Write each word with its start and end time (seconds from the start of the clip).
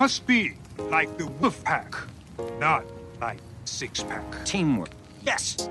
Must 0.00 0.24
be 0.28 0.52
like 0.90 1.18
the 1.18 1.26
wolf 1.26 1.64
pack, 1.64 1.92
not 2.60 2.84
like 3.20 3.40
six 3.64 4.00
pack. 4.00 4.22
Teamwork. 4.44 4.90
Yes. 5.22 5.68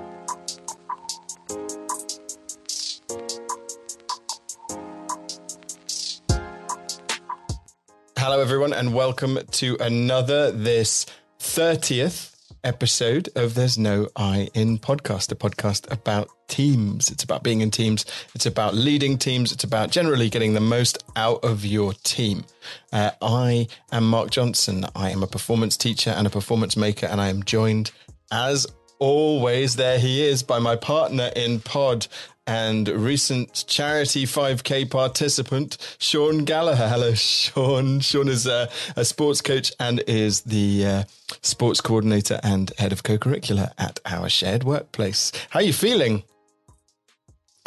Hello, 8.18 8.40
everyone, 8.40 8.74
and 8.74 8.92
welcome 8.92 9.38
to 9.52 9.78
another 9.80 10.52
this 10.52 11.06
30th 11.40 12.37
episode 12.64 13.28
of 13.36 13.54
There's 13.54 13.78
No 13.78 14.08
I 14.16 14.48
in 14.54 14.78
Podcast, 14.78 15.32
a 15.32 15.34
podcast 15.34 15.90
about 15.92 16.28
teams. 16.48 17.10
It's 17.10 17.24
about 17.24 17.42
being 17.42 17.60
in 17.60 17.70
teams, 17.70 18.04
it's 18.34 18.46
about 18.46 18.74
leading 18.74 19.18
teams, 19.18 19.52
it's 19.52 19.64
about 19.64 19.90
generally 19.90 20.28
getting 20.30 20.54
the 20.54 20.60
most 20.60 21.04
out 21.16 21.44
of 21.44 21.64
your 21.64 21.92
team. 22.02 22.44
Uh, 22.92 23.10
I 23.22 23.68
am 23.92 24.08
Mark 24.08 24.30
Johnson. 24.30 24.86
I 24.96 25.10
am 25.10 25.22
a 25.22 25.26
performance 25.26 25.76
teacher 25.76 26.10
and 26.10 26.26
a 26.26 26.30
performance 26.30 26.76
maker, 26.76 27.06
and 27.06 27.20
I 27.20 27.28
am 27.28 27.42
joined, 27.42 27.90
as 28.32 28.66
always, 28.98 29.76
there 29.76 29.98
he 29.98 30.24
is, 30.24 30.42
by 30.42 30.58
my 30.58 30.76
partner 30.76 31.30
in 31.36 31.60
pod 31.60 32.06
and 32.48 32.88
recent 32.88 33.64
charity 33.68 34.24
5k 34.24 34.90
participant 34.90 35.76
sean 35.98 36.44
gallagher 36.44 36.88
hello 36.88 37.14
sean 37.14 38.00
sean 38.00 38.28
is 38.28 38.46
a, 38.46 38.68
a 38.96 39.04
sports 39.04 39.40
coach 39.40 39.70
and 39.78 40.02
is 40.08 40.40
the 40.40 40.84
uh, 40.84 41.04
sports 41.42 41.80
coordinator 41.80 42.40
and 42.42 42.72
head 42.78 42.90
of 42.92 43.04
co-curricular 43.04 43.70
at 43.78 44.00
our 44.06 44.28
shared 44.28 44.64
workplace 44.64 45.30
how 45.50 45.60
are 45.60 45.62
you 45.62 45.72
feeling 45.72 46.24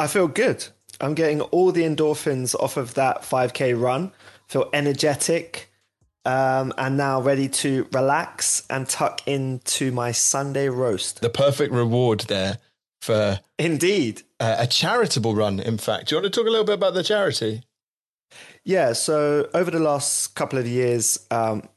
I 0.02 0.08
feel 0.08 0.28
good. 0.28 0.66
I'm 1.00 1.14
getting 1.14 1.42
all 1.42 1.72
the 1.72 1.84
endorphins 1.84 2.56
off 2.56 2.76
of 2.76 2.96
that 2.96 3.22
5k 3.22 3.80
run. 3.80 4.12
Feel 4.48 4.68
energetic, 4.74 5.72
um, 6.26 6.74
and 6.76 6.98
now 6.98 7.22
ready 7.22 7.48
to 7.48 7.88
relax 7.94 8.66
and 8.68 8.90
tuck 8.90 9.22
into 9.28 9.92
my 9.92 10.12
Sunday 10.12 10.70
roast. 10.70 11.22
the 11.22 11.30
perfect 11.30 11.72
reward 11.72 12.22
there 12.22 12.58
for 13.02 13.40
Indeed. 13.60 14.22
uh, 14.40 14.56
a 14.60 14.68
charitable 14.68 15.36
run 15.36 15.60
in 15.60 15.78
fact 15.78 16.08
do 16.08 16.16
you 16.16 16.22
want 16.22 16.32
to 16.34 16.40
talk 16.40 16.48
a 16.48 16.52
little 16.52 16.66
bit 16.66 16.76
about 16.76 16.94
the 16.94 17.04
charity 17.04 17.64
Yeah. 18.64 18.94
So 18.94 19.50
over 19.54 19.72
the 19.72 19.80
last 19.80 20.36
couple 20.36 20.60
of 20.60 20.68
years, 20.68 21.20
um, 21.32 21.68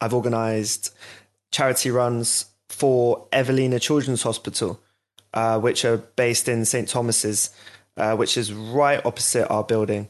I've 0.00 0.14
organised 0.14 0.94
charity 1.50 1.90
runs 1.90 2.46
for 2.68 3.26
Evelina 3.32 3.78
Children's 3.80 4.22
Hospital, 4.22 4.80
uh, 5.32 5.58
which 5.58 5.84
are 5.84 5.98
based 5.98 6.48
in 6.48 6.64
St 6.64 6.88
Thomas's, 6.88 7.50
uh, 7.96 8.16
which 8.16 8.36
is 8.36 8.52
right 8.52 9.04
opposite 9.04 9.48
our 9.48 9.64
building. 9.64 10.08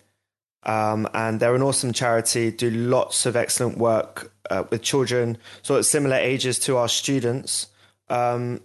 Um, 0.64 1.06
and 1.12 1.40
they're 1.40 1.54
an 1.54 1.62
awesome 1.62 1.92
charity, 1.92 2.50
do 2.50 2.70
lots 2.70 3.26
of 3.26 3.36
excellent 3.36 3.76
work 3.76 4.32
uh, 4.50 4.64
with 4.70 4.82
children, 4.82 5.36
sort 5.62 5.78
of 5.78 5.86
similar 5.86 6.16
ages 6.16 6.58
to 6.60 6.78
our 6.78 6.88
students. 6.88 7.66
Um, 8.08 8.60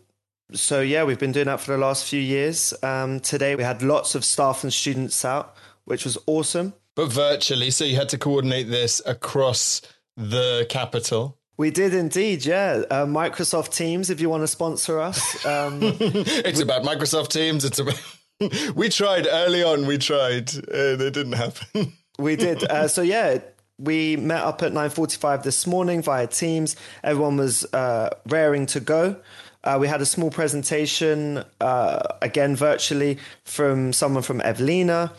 so 0.53 0.81
yeah, 0.81 1.03
we've 1.03 1.19
been 1.19 1.31
doing 1.31 1.45
that 1.47 1.59
for 1.59 1.71
the 1.71 1.77
last 1.77 2.05
few 2.05 2.19
years. 2.19 2.73
Um, 2.83 3.19
today 3.19 3.55
we 3.55 3.63
had 3.63 3.81
lots 3.81 4.15
of 4.15 4.25
staff 4.25 4.63
and 4.63 4.73
students 4.73 5.23
out, 5.23 5.55
which 5.85 6.05
was 6.05 6.17
awesome. 6.27 6.73
but 6.95 7.11
virtually 7.11 7.71
so 7.71 7.83
you 7.85 7.95
had 7.95 8.09
to 8.09 8.17
coordinate 8.17 8.69
this 8.69 9.01
across 9.05 9.81
the 10.17 10.65
capital 10.69 11.37
We 11.57 11.71
did 11.71 11.93
indeed, 11.93 12.45
yeah. 12.45 12.83
Uh, 12.89 13.05
Microsoft 13.05 13.73
Teams, 13.75 14.09
if 14.09 14.19
you 14.21 14.29
want 14.29 14.43
to 14.43 14.47
sponsor 14.47 14.99
us. 14.99 15.45
Um, 15.45 15.79
it's 15.83 16.61
about 16.61 16.83
Microsoft 16.83 17.29
Teams. 17.29 17.65
It's 17.65 17.79
about. 17.79 18.01
we 18.75 18.87
tried 18.89 19.27
early 19.29 19.61
on. 19.63 19.85
We 19.85 19.97
tried. 19.97 20.49
Uh, 20.55 20.95
it 20.99 21.13
didn't 21.13 21.33
happen. 21.33 21.93
we 22.19 22.35
did. 22.37 22.63
Uh, 22.63 22.87
so 22.87 23.01
yeah, 23.01 23.39
we 23.77 24.15
met 24.15 24.41
up 24.41 24.63
at 24.63 24.71
nine 24.71 24.89
forty-five 24.89 25.43
this 25.43 25.67
morning 25.67 26.01
via 26.01 26.27
Teams. 26.27 26.75
Everyone 27.03 27.35
was 27.37 27.65
uh, 27.73 28.09
raring 28.27 28.65
to 28.67 28.79
go. 28.79 29.17
Uh, 29.63 29.77
we 29.79 29.87
had 29.87 30.01
a 30.01 30.05
small 30.05 30.31
presentation 30.31 31.43
uh, 31.59 32.01
again 32.21 32.55
virtually 32.55 33.17
from 33.43 33.91
someone 33.91 34.23
from 34.23 34.41
Evelina 34.41 35.11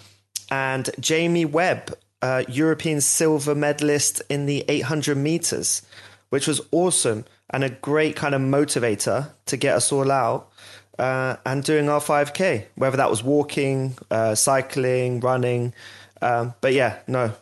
and 0.51 0.91
Jamie 0.99 1.45
Webb, 1.45 1.97
uh, 2.23 2.45
European 2.49 3.01
silver 3.01 3.55
medalist 3.55 4.23
in 4.29 4.47
the 4.47 4.65
800 4.69 5.17
meters, 5.17 5.83
which 6.31 6.47
was 6.47 6.61
awesome 6.71 7.25
and 7.51 7.65
a 7.65 7.71
great 7.71 8.17
kind 8.17 8.35
of 8.35 8.41
motivator 8.41 9.31
to 9.47 9.57
get 9.57 9.77
us 9.77 9.93
all 9.93 10.11
out 10.11 10.51
uh, 10.99 11.37
and 11.45 11.65
doing 11.65 11.89
our 11.89 12.01
5K, 12.01 12.67
whether 12.77 12.97
that 12.97 13.11
was 13.11 13.23
walking, 13.23 13.97
uh, 14.11 14.35
cycling, 14.35 15.21
running. 15.21 15.75
Um, 16.23 16.55
but 16.61 16.73
yeah, 16.73 16.99
no, 17.07 17.33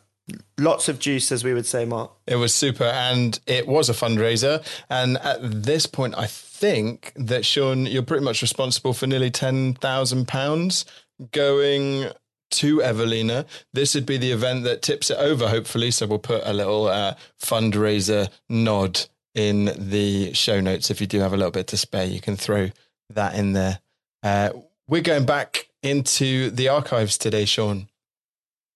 lots 0.59 0.89
of 0.89 0.99
juice, 0.99 1.33
as 1.33 1.45
we 1.45 1.55
would 1.55 1.67
say, 1.67 1.85
Mark. 1.85 2.13
It 2.27 2.37
was 2.37 2.55
super, 2.55 2.85
and 2.85 3.39
it 3.47 3.67
was 3.67 3.89
a 3.89 3.95
fundraiser. 3.95 4.65
And 4.89 5.19
at 5.19 5.39
this 5.43 5.87
point, 5.87 6.15
I 6.17 6.27
think 6.61 7.13
that 7.17 7.45
Sean, 7.45 7.87
you're 7.87 8.03
pretty 8.03 8.25
much 8.25 8.43
responsible 8.43 8.93
for 8.93 9.07
nearly 9.07 9.31
ten 9.31 9.75
thousand 9.75 10.27
pounds 10.27 10.85
going 11.33 12.11
to 12.51 12.83
Evelina. 12.83 13.47
This 13.73 13.95
would 13.95 14.07
be 14.07 14.17
the 14.17 14.33
event 14.33 14.65
that 14.65 14.83
tips 14.83 15.11
it 15.11 15.19
over, 15.19 15.49
hopefully. 15.49 15.91
So 15.91 16.07
we'll 16.07 16.19
put 16.19 16.43
a 16.45 16.53
little 16.53 16.87
uh, 16.87 17.15
fundraiser 17.41 18.29
nod 18.49 19.01
in 19.35 19.73
the 19.77 20.33
show 20.33 20.61
notes. 20.61 20.91
If 20.91 21.01
you 21.01 21.07
do 21.07 21.21
have 21.21 21.33
a 21.33 21.37
little 21.37 21.53
bit 21.53 21.67
to 21.69 21.77
spare, 21.77 22.07
you 22.07 22.21
can 22.21 22.37
throw 22.37 22.71
that 23.11 23.35
in 23.35 23.53
there. 23.53 23.81
Uh, 24.23 24.51
we're 24.89 25.03
going 25.03 25.27
back 25.27 25.69
into 25.83 26.51
the 26.51 26.69
archives 26.69 27.19
today, 27.19 27.45
Sean. 27.45 27.89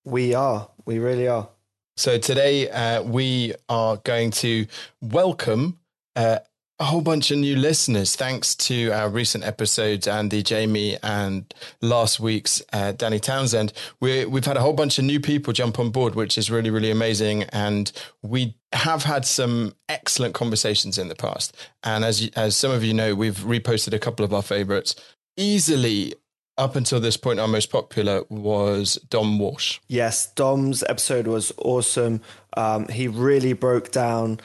We 0.04 0.34
are. 0.34 0.68
We 0.84 0.98
really 0.98 1.28
are. 1.28 1.48
So 1.96 2.18
today 2.18 2.68
uh, 2.70 3.02
we 3.02 3.54
are 3.68 3.96
going 3.96 4.30
to 4.42 4.66
welcome 5.00 5.78
uh, 6.16 6.38
a 6.82 6.86
whole 6.86 7.00
bunch 7.00 7.30
of 7.30 7.38
new 7.38 7.54
listeners, 7.54 8.16
thanks 8.16 8.56
to 8.56 8.90
our 8.90 9.08
recent 9.08 9.44
episodes, 9.44 10.08
Andy, 10.08 10.42
Jamie, 10.42 10.96
and 11.00 11.54
last 11.80 12.18
week's 12.18 12.60
uh, 12.72 12.90
Danny 12.90 13.20
Townsend. 13.20 13.72
We, 14.00 14.24
we've 14.24 14.44
had 14.44 14.56
a 14.56 14.60
whole 14.60 14.72
bunch 14.72 14.98
of 14.98 15.04
new 15.04 15.20
people 15.20 15.52
jump 15.52 15.78
on 15.78 15.90
board, 15.90 16.16
which 16.16 16.36
is 16.36 16.50
really, 16.50 16.70
really 16.70 16.90
amazing. 16.90 17.44
And 17.50 17.92
we 18.20 18.56
have 18.72 19.04
had 19.04 19.24
some 19.24 19.76
excellent 19.88 20.34
conversations 20.34 20.98
in 20.98 21.06
the 21.06 21.14
past. 21.14 21.56
And 21.84 22.04
as 22.04 22.28
as 22.34 22.56
some 22.56 22.72
of 22.72 22.82
you 22.82 22.94
know, 22.94 23.14
we've 23.14 23.38
reposted 23.38 23.92
a 23.92 24.00
couple 24.00 24.24
of 24.24 24.34
our 24.34 24.42
favorites. 24.42 24.96
Easily 25.36 26.14
up 26.58 26.74
until 26.74 26.98
this 26.98 27.16
point, 27.16 27.38
our 27.38 27.46
most 27.46 27.70
popular 27.70 28.24
was 28.28 28.94
Dom 29.08 29.38
Walsh. 29.38 29.78
Yes, 29.86 30.26
Dom's 30.34 30.82
episode 30.88 31.28
was 31.28 31.52
awesome. 31.58 32.22
Um, 32.56 32.88
he 32.88 33.06
really 33.06 33.52
broke 33.52 33.92
down 33.92 34.40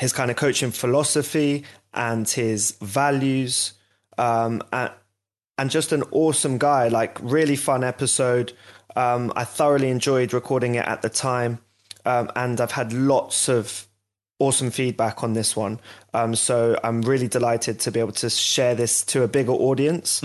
his 0.00 0.12
kind 0.14 0.30
of 0.30 0.36
coaching 0.36 0.70
philosophy 0.70 1.64
and 1.92 2.28
his 2.28 2.72
values, 2.80 3.74
um, 4.16 4.62
and, 4.72 4.90
and 5.58 5.70
just 5.70 5.92
an 5.92 6.02
awesome 6.10 6.56
guy. 6.56 6.88
Like, 6.88 7.18
really 7.20 7.56
fun 7.56 7.84
episode. 7.84 8.54
Um, 8.96 9.30
I 9.36 9.44
thoroughly 9.44 9.90
enjoyed 9.90 10.32
recording 10.32 10.74
it 10.76 10.86
at 10.86 11.02
the 11.02 11.10
time, 11.10 11.58
um, 12.06 12.30
and 12.34 12.60
I've 12.60 12.72
had 12.72 12.94
lots 12.94 13.48
of 13.48 13.86
awesome 14.38 14.70
feedback 14.70 15.22
on 15.22 15.34
this 15.34 15.54
one. 15.54 15.78
Um, 16.14 16.34
so 16.34 16.78
I'm 16.82 17.02
really 17.02 17.28
delighted 17.28 17.78
to 17.80 17.90
be 17.92 18.00
able 18.00 18.12
to 18.12 18.30
share 18.30 18.74
this 18.74 19.04
to 19.04 19.22
a 19.22 19.28
bigger 19.28 19.52
audience. 19.52 20.22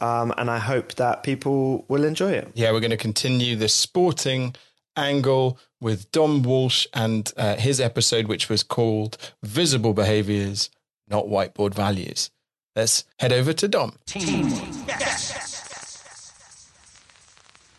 Um, 0.00 0.32
and 0.38 0.48
I 0.48 0.58
hope 0.58 0.94
that 0.94 1.24
people 1.24 1.84
will 1.88 2.04
enjoy 2.04 2.30
it. 2.30 2.52
Yeah, 2.54 2.70
we're 2.70 2.78
going 2.78 2.92
to 2.92 2.96
continue 2.96 3.56
the 3.56 3.68
sporting 3.68 4.54
angle 4.98 5.58
with 5.80 6.10
Dom 6.12 6.42
Walsh 6.42 6.86
and 6.92 7.32
uh, 7.36 7.56
his 7.56 7.80
episode, 7.80 8.26
which 8.26 8.48
was 8.48 8.62
called 8.62 9.16
Visible 9.42 9.94
Behaviors, 9.94 10.70
Not 11.08 11.26
Whiteboard 11.26 11.72
Values. 11.72 12.30
Let's 12.74 13.04
head 13.18 13.32
over 13.32 13.52
to 13.52 13.68
Dom. 13.68 13.98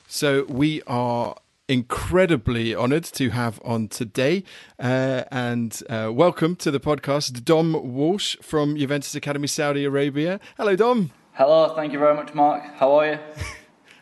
So 0.08 0.46
we 0.50 0.82
are 0.88 1.36
incredibly 1.68 2.76
honoured 2.76 3.04
to 3.04 3.30
have 3.30 3.62
on 3.64 3.88
today, 3.88 4.44
uh, 4.80 5.24
and 5.32 5.82
uh, 5.90 6.10
welcome 6.12 6.56
to 6.58 6.72
the 6.72 6.80
podcast, 6.80 7.46
Dom 7.46 7.94
Walsh 7.94 8.36
from 8.42 8.76
Juventus 8.76 9.14
Academy 9.14 9.48
Saudi 9.48 9.86
Arabia. 9.86 10.40
Hello, 10.58 10.76
Dom. 10.76 11.12
Hello, 11.34 11.74
thank 11.76 11.94
you 11.94 12.00
very 12.00 12.16
much, 12.16 12.34
Mark. 12.34 12.64
How 12.76 12.92
are 12.94 13.12
you? 13.12 13.20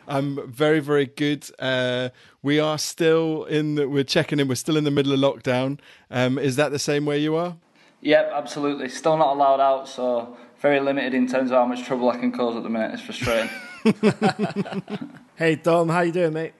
I'm 0.08 0.50
very, 0.50 0.80
very 0.80 1.06
good. 1.06 1.48
Uh, 1.58 2.08
we 2.42 2.58
are 2.58 2.78
still 2.78 3.44
in 3.44 3.76
the, 3.76 3.88
we're 3.88 4.04
checking 4.04 4.40
in, 4.40 4.48
we're 4.48 4.54
still 4.54 4.76
in 4.76 4.84
the 4.84 4.90
middle 4.90 5.12
of 5.12 5.20
lockdown. 5.20 5.78
Um, 6.10 6.38
is 6.38 6.56
that 6.56 6.72
the 6.72 6.78
same 6.78 7.04
where 7.04 7.16
you 7.16 7.36
are? 7.36 7.56
Yep, 8.00 8.30
absolutely. 8.32 8.88
Still 8.88 9.16
not 9.16 9.34
allowed 9.34 9.60
out, 9.60 9.88
so 9.88 10.36
very 10.60 10.80
limited 10.80 11.14
in 11.14 11.26
terms 11.26 11.50
of 11.50 11.58
how 11.58 11.66
much 11.66 11.84
trouble 11.84 12.10
I 12.10 12.16
can 12.16 12.32
cause 12.32 12.56
at 12.56 12.62
the 12.62 12.68
minute. 12.68 12.92
It's 12.94 13.02
frustrating. 13.02 13.50
Hey 15.38 15.54
Dom, 15.54 15.88
how 15.88 16.00
you 16.00 16.10
doing, 16.10 16.32
mate? 16.32 16.52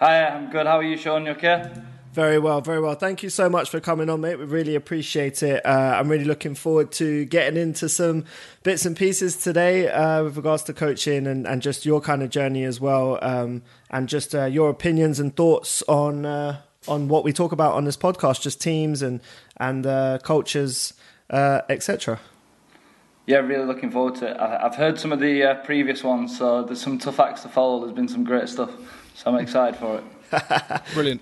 Hi, 0.00 0.26
I'm 0.26 0.50
good. 0.50 0.66
How 0.66 0.78
are 0.78 0.82
you, 0.82 0.96
Sean? 0.96 1.24
You 1.24 1.30
okay? 1.32 1.70
Very 2.16 2.38
well, 2.38 2.62
very 2.62 2.80
well. 2.80 2.94
Thank 2.94 3.22
you 3.22 3.28
so 3.28 3.50
much 3.50 3.68
for 3.68 3.78
coming 3.78 4.08
on, 4.08 4.22
mate. 4.22 4.38
We 4.38 4.46
really 4.46 4.74
appreciate 4.74 5.42
it. 5.42 5.60
Uh, 5.66 5.96
I'm 5.98 6.08
really 6.08 6.24
looking 6.24 6.54
forward 6.54 6.90
to 6.92 7.26
getting 7.26 7.60
into 7.60 7.90
some 7.90 8.24
bits 8.62 8.86
and 8.86 8.96
pieces 8.96 9.36
today 9.36 9.90
uh, 9.90 10.24
with 10.24 10.38
regards 10.38 10.62
to 10.62 10.72
coaching 10.72 11.26
and, 11.26 11.46
and 11.46 11.60
just 11.60 11.84
your 11.84 12.00
kind 12.00 12.22
of 12.22 12.30
journey 12.30 12.64
as 12.64 12.80
well, 12.80 13.18
um, 13.20 13.60
and 13.90 14.08
just 14.08 14.34
uh, 14.34 14.46
your 14.46 14.70
opinions 14.70 15.20
and 15.20 15.36
thoughts 15.36 15.82
on 15.88 16.24
uh, 16.24 16.62
on 16.88 17.08
what 17.08 17.22
we 17.22 17.34
talk 17.34 17.52
about 17.52 17.74
on 17.74 17.84
this 17.84 17.98
podcast, 17.98 18.40
just 18.40 18.62
teams 18.62 19.02
and 19.02 19.20
and 19.58 19.84
uh, 19.84 20.18
cultures, 20.22 20.94
uh, 21.28 21.60
etc. 21.68 22.18
Yeah, 23.26 23.40
really 23.40 23.66
looking 23.66 23.90
forward 23.90 24.14
to 24.14 24.30
it. 24.30 24.40
I've 24.40 24.76
heard 24.76 24.98
some 24.98 25.12
of 25.12 25.20
the 25.20 25.42
uh, 25.42 25.54
previous 25.66 26.02
ones, 26.02 26.38
so 26.38 26.64
there's 26.64 26.80
some 26.80 26.98
tough 26.98 27.20
acts 27.20 27.42
to 27.42 27.50
follow. 27.50 27.80
There's 27.80 27.94
been 27.94 28.08
some 28.08 28.24
great 28.24 28.48
stuff, 28.48 28.70
so 29.14 29.30
I'm 29.30 29.38
excited 29.38 29.78
for 29.78 29.98
it. 29.98 30.82
Brilliant. 30.94 31.20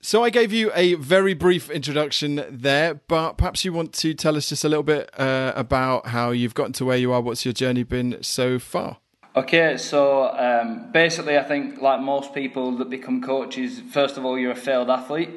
So 0.00 0.22
I 0.22 0.30
gave 0.30 0.52
you 0.52 0.70
a 0.76 0.94
very 0.94 1.34
brief 1.34 1.68
introduction 1.70 2.44
there, 2.48 2.94
but 3.08 3.32
perhaps 3.32 3.64
you 3.64 3.72
want 3.72 3.92
to 3.94 4.14
tell 4.14 4.36
us 4.36 4.48
just 4.48 4.64
a 4.64 4.68
little 4.68 4.84
bit 4.84 5.10
uh, 5.18 5.52
about 5.56 6.06
how 6.06 6.30
you've 6.30 6.54
gotten 6.54 6.72
to 6.74 6.84
where 6.84 6.96
you 6.96 7.12
are. 7.12 7.20
What's 7.20 7.44
your 7.44 7.52
journey 7.52 7.82
been 7.82 8.22
so 8.22 8.60
far? 8.60 8.98
Okay, 9.34 9.76
so 9.76 10.28
um, 10.38 10.92
basically, 10.92 11.36
I 11.36 11.42
think 11.42 11.82
like 11.82 12.00
most 12.00 12.32
people 12.32 12.76
that 12.76 12.88
become 12.90 13.20
coaches, 13.20 13.82
first 13.90 14.16
of 14.16 14.24
all, 14.24 14.38
you're 14.38 14.52
a 14.52 14.56
failed 14.56 14.88
athlete. 14.88 15.30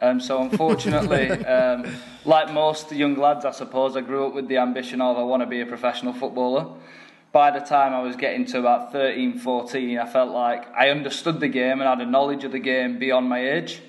Um, 0.00 0.20
so 0.20 0.42
unfortunately, 0.42 1.30
um, 1.44 1.86
like 2.24 2.52
most 2.52 2.90
young 2.90 3.14
lads, 3.14 3.44
I 3.44 3.52
suppose, 3.52 3.96
I 3.96 4.00
grew 4.00 4.26
up 4.26 4.34
with 4.34 4.48
the 4.48 4.56
ambition 4.56 5.00
of 5.00 5.16
I 5.16 5.22
want 5.22 5.42
to 5.42 5.46
be 5.46 5.60
a 5.60 5.66
professional 5.66 6.12
footballer. 6.12 6.66
By 7.30 7.52
the 7.52 7.64
time 7.64 7.94
I 7.94 8.02
was 8.02 8.16
getting 8.16 8.46
to 8.46 8.58
about 8.58 8.90
13, 8.90 9.38
14, 9.38 9.98
I 9.98 10.06
felt 10.06 10.32
like 10.32 10.66
I 10.74 10.90
understood 10.90 11.38
the 11.38 11.48
game 11.48 11.80
and 11.80 11.82
had 11.82 12.00
a 12.00 12.10
knowledge 12.10 12.42
of 12.42 12.50
the 12.50 12.58
game 12.58 12.98
beyond 12.98 13.28
my 13.28 13.48
age 13.48 13.80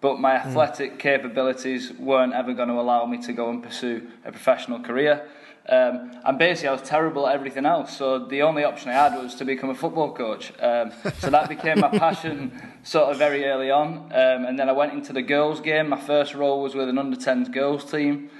but 0.00 0.20
my 0.20 0.38
hmm. 0.38 0.48
athletic 0.48 0.94
mm. 0.94 0.98
capabilities 0.98 1.92
weren't 1.92 2.34
ever 2.34 2.52
going 2.52 2.68
to 2.68 2.74
allow 2.74 3.06
me 3.06 3.18
to 3.22 3.32
go 3.32 3.50
and 3.50 3.62
pursue 3.62 4.08
a 4.24 4.30
professional 4.30 4.80
career. 4.80 5.26
Um, 5.68 6.12
and 6.24 6.38
basically, 6.38 6.68
I 6.68 6.72
was 6.72 6.82
terrible 6.82 7.26
at 7.26 7.34
everything 7.34 7.66
else. 7.66 7.96
So 7.96 8.20
the 8.26 8.42
only 8.42 8.62
option 8.62 8.90
I 8.90 8.92
had 8.92 9.20
was 9.20 9.34
to 9.36 9.44
become 9.44 9.70
a 9.70 9.74
football 9.74 10.12
coach. 10.12 10.52
Um, 10.60 10.92
so 11.18 11.28
that 11.30 11.48
became 11.48 11.80
my 11.80 11.88
passion 11.98 12.52
sort 12.84 13.10
of 13.10 13.18
very 13.18 13.44
early 13.46 13.70
on. 13.70 14.12
Um, 14.12 14.44
and 14.44 14.58
then 14.58 14.68
I 14.68 14.72
went 14.72 14.92
into 14.92 15.12
the 15.12 15.22
girls' 15.22 15.60
game. 15.60 15.88
My 15.88 16.00
first 16.00 16.34
role 16.34 16.62
was 16.62 16.76
with 16.76 16.88
an 16.88 16.98
under 16.98 17.16
10s 17.16 17.50
girls 17.50 17.90
team. 17.90 18.30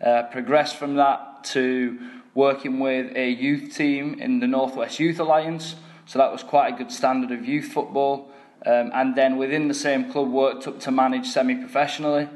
Uh, 0.00 0.22
progressed 0.30 0.76
from 0.76 0.96
that 0.96 1.44
to 1.44 1.98
working 2.34 2.78
with 2.78 3.14
a 3.14 3.28
youth 3.28 3.76
team 3.76 4.14
in 4.14 4.40
the 4.40 4.46
Northwest 4.46 4.98
Youth 4.98 5.20
Alliance. 5.20 5.76
So 6.06 6.18
that 6.18 6.32
was 6.32 6.42
quite 6.42 6.72
a 6.72 6.76
good 6.76 6.90
standard 6.90 7.30
of 7.30 7.46
youth 7.46 7.66
football. 7.66 8.29
Um, 8.66 8.90
and 8.94 9.16
then 9.16 9.36
within 9.36 9.68
the 9.68 9.74
same 9.74 10.10
club, 10.10 10.30
worked 10.30 10.66
up 10.66 10.80
to 10.80 10.90
manage 10.90 11.26
semi 11.26 11.54
professionally. 11.56 12.28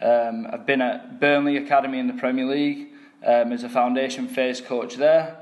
Um, 0.00 0.46
I've 0.52 0.66
been 0.66 0.82
at 0.82 1.20
Burnley 1.20 1.56
Academy 1.56 1.98
in 1.98 2.08
the 2.08 2.14
Premier 2.14 2.44
League 2.44 2.88
um, 3.24 3.52
as 3.52 3.62
a 3.62 3.68
foundation 3.68 4.28
phase 4.28 4.60
coach 4.60 4.96
there. 4.96 5.38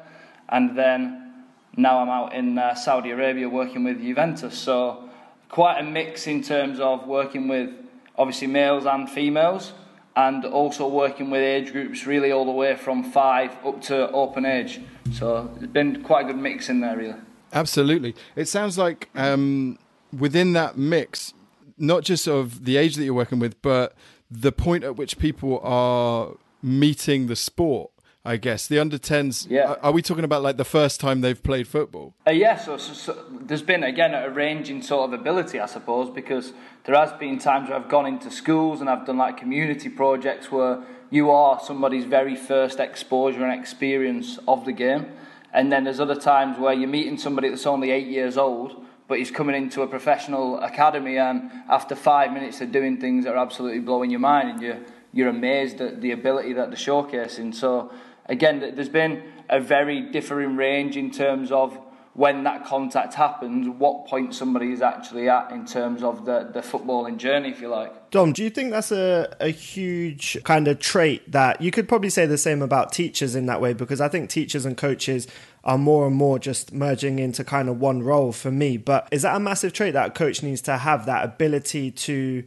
And 0.49 0.77
then 0.77 1.45
now 1.77 2.01
I'm 2.01 2.09
out 2.09 2.35
in 2.35 2.59
uh, 2.59 2.75
Saudi 2.75 3.11
Arabia 3.11 3.49
working 3.49 3.85
with 3.85 4.01
Juventus. 4.01 4.57
So, 4.57 5.09
quite 5.49 5.81
a 5.81 5.83
mix 5.83 6.27
in 6.27 6.43
terms 6.43 6.79
of 6.79 7.07
working 7.07 7.49
with 7.49 7.71
obviously 8.17 8.47
males 8.47 8.87
and 8.87 9.09
females, 9.09 9.73
and 10.15 10.45
also 10.45 10.87
working 10.87 11.31
with 11.31 11.41
age 11.41 11.73
groups 11.73 12.07
really 12.07 12.31
all 12.31 12.45
the 12.45 12.51
way 12.53 12.77
from 12.77 13.03
five 13.03 13.57
up 13.65 13.81
to 13.83 14.11
open 14.11 14.45
age. 14.45 14.81
So, 15.13 15.51
it's 15.57 15.73
been 15.73 16.03
quite 16.03 16.27
a 16.27 16.29
good 16.29 16.39
mix 16.43 16.69
in 16.69 16.81
there, 16.81 16.97
really. 16.97 17.17
Absolutely. 17.53 18.15
It 18.37 18.47
sounds 18.47 18.79
like. 18.79 19.09
Um 19.15 19.79
within 20.17 20.53
that 20.55 20.77
mix, 20.77 21.35
not 21.79 22.05
just 22.05 22.27
of 22.27 22.65
the 22.65 22.77
age 22.77 22.97
that 22.97 23.05
you're 23.05 23.15
working 23.15 23.39
with, 23.39 23.61
but 23.63 23.95
the 24.31 24.53
point 24.53 24.85
at 24.85 24.97
which 24.97 25.19
people 25.19 25.61
are 25.63 26.35
meeting 26.63 27.27
the 27.27 27.37
sport. 27.37 27.91
I 28.23 28.37
guess 28.37 28.67
the 28.67 28.79
under 28.79 28.99
10s. 28.99 29.47
Yeah. 29.49 29.77
Are 29.83 29.93
we 29.93 30.03
talking 30.03 30.25
about 30.25 30.43
like 30.43 30.59
the 30.59 30.65
first 30.65 31.01
time 31.01 31.23
they've 31.23 31.43
played 31.43 31.67
football? 31.67 32.13
Uh, 32.27 32.33
yeah. 32.33 32.59
So, 32.59 32.77
so, 32.77 32.93
so, 32.93 33.25
there's 33.31 33.63
been 33.63 33.83
again 33.83 34.15
a 34.15 34.29
range 34.29 34.69
in 34.69 34.83
sort 34.83 35.09
of 35.09 35.19
ability, 35.19 35.59
I 35.59 35.65
suppose, 35.65 36.11
because 36.11 36.53
there 36.85 36.95
has 36.95 37.13
been 37.15 37.39
times 37.39 37.71
where 37.71 37.79
I've 37.79 37.89
gone 37.89 38.05
into 38.05 38.31
schools 38.31 38.83
and 38.83 38.91
I've 38.91 39.07
done 39.07 39.17
like 39.17 39.39
community 39.39 39.89
projects 39.89 40.53
where 40.53 40.85
you 41.09 41.31
are 41.31 41.61
somebody's 41.61 42.05
very 42.05 42.37
first 42.37 42.79
exposure 42.79 43.43
and 43.43 43.59
experience 43.59 44.39
of 44.47 44.67
the 44.67 44.73
game, 44.73 45.07
and 45.53 45.73
then 45.73 45.85
there's 45.85 45.99
other 45.99 46.15
times 46.15 46.59
where 46.59 46.75
you're 46.75 46.89
meeting 46.89 47.17
somebody 47.17 47.49
that's 47.49 47.67
only 47.67 47.91
eight 47.91 48.07
years 48.07 48.37
old 48.37 48.85
but 49.11 49.19
he's 49.19 49.33
coming 49.33 49.57
into 49.57 49.83
a 49.83 49.89
professional 49.89 50.61
academy 50.61 51.19
and 51.19 51.51
after 51.69 51.97
five 51.97 52.33
minutes 52.33 52.61
of 52.61 52.71
doing 52.71 52.97
things 52.97 53.25
that 53.25 53.35
are 53.35 53.43
absolutely 53.43 53.81
blowing 53.81 54.09
your 54.09 54.21
mind 54.21 54.49
and 54.51 54.63
you're, 54.63 54.79
you're 55.13 55.29
amazed 55.29 55.81
at 55.81 56.01
the 56.01 56.13
ability 56.13 56.53
that 56.53 56.69
they're 56.69 56.77
showcasing. 56.77 57.53
So 57.53 57.93
again, 58.27 58.61
there's 58.61 58.89
been 58.89 59.25
a 59.49 59.59
very 59.59 60.13
differing 60.13 60.55
range 60.55 60.97
in 60.97 61.11
terms 61.11 61.51
of 61.51 61.77
when 62.15 62.43
that 62.43 62.65
contact 62.65 63.15
happens, 63.15 63.69
what 63.69 64.07
point 64.07 64.35
somebody 64.35 64.73
is 64.73 64.83
actually 64.83 65.29
at 65.29 65.53
in 65.53 65.65
terms 65.65 66.03
of 66.03 66.25
the, 66.25 66.51
the 66.53 66.61
footballing 66.61 67.17
journey, 67.17 67.51
if 67.51 67.61
you 67.61 67.69
like. 67.69 68.11
Dom, 68.11 68.33
do 68.33 68.43
you 68.43 68.51
think 68.51 68.73
that's 68.73 68.91
a, 68.91 69.37
a 69.39 69.51
huge 69.51 70.37
kind 70.43 70.67
of 70.67 70.81
trait 70.81 71.31
that 71.31 71.61
you 71.61 71.71
could 71.71 71.89
probably 71.89 72.11
say 72.11 72.27
the 72.27 72.37
same 72.37 72.63
about 72.63 72.93
teachers 72.93 73.37
in 73.37 73.47
that 73.47 73.61
way? 73.61 73.73
Because 73.75 74.01
I 74.01 74.09
think 74.09 74.29
teachers 74.29 74.67
and 74.67 74.77
coaches 74.77 75.29
are 75.63 75.79
more 75.79 76.07
and 76.07 76.17
more 76.17 76.41
just 76.41 76.73
merging 76.73 77.21
into 77.21 77.45
kind 77.45 77.69
of 77.69 77.79
one 77.79 78.03
role 78.03 78.33
for 78.33 78.51
me. 78.51 78.77
But 78.77 79.07
is 79.13 79.23
that 79.23 79.37
a 79.37 79.41
massive 79.41 79.73
trait 79.73 79.93
that 79.93 80.09
a 80.09 80.11
coach 80.11 80.43
needs 80.43 80.61
to 80.63 80.79
have 80.79 81.07
that 81.07 81.25
ability 81.25 81.93
to 81.93 82.43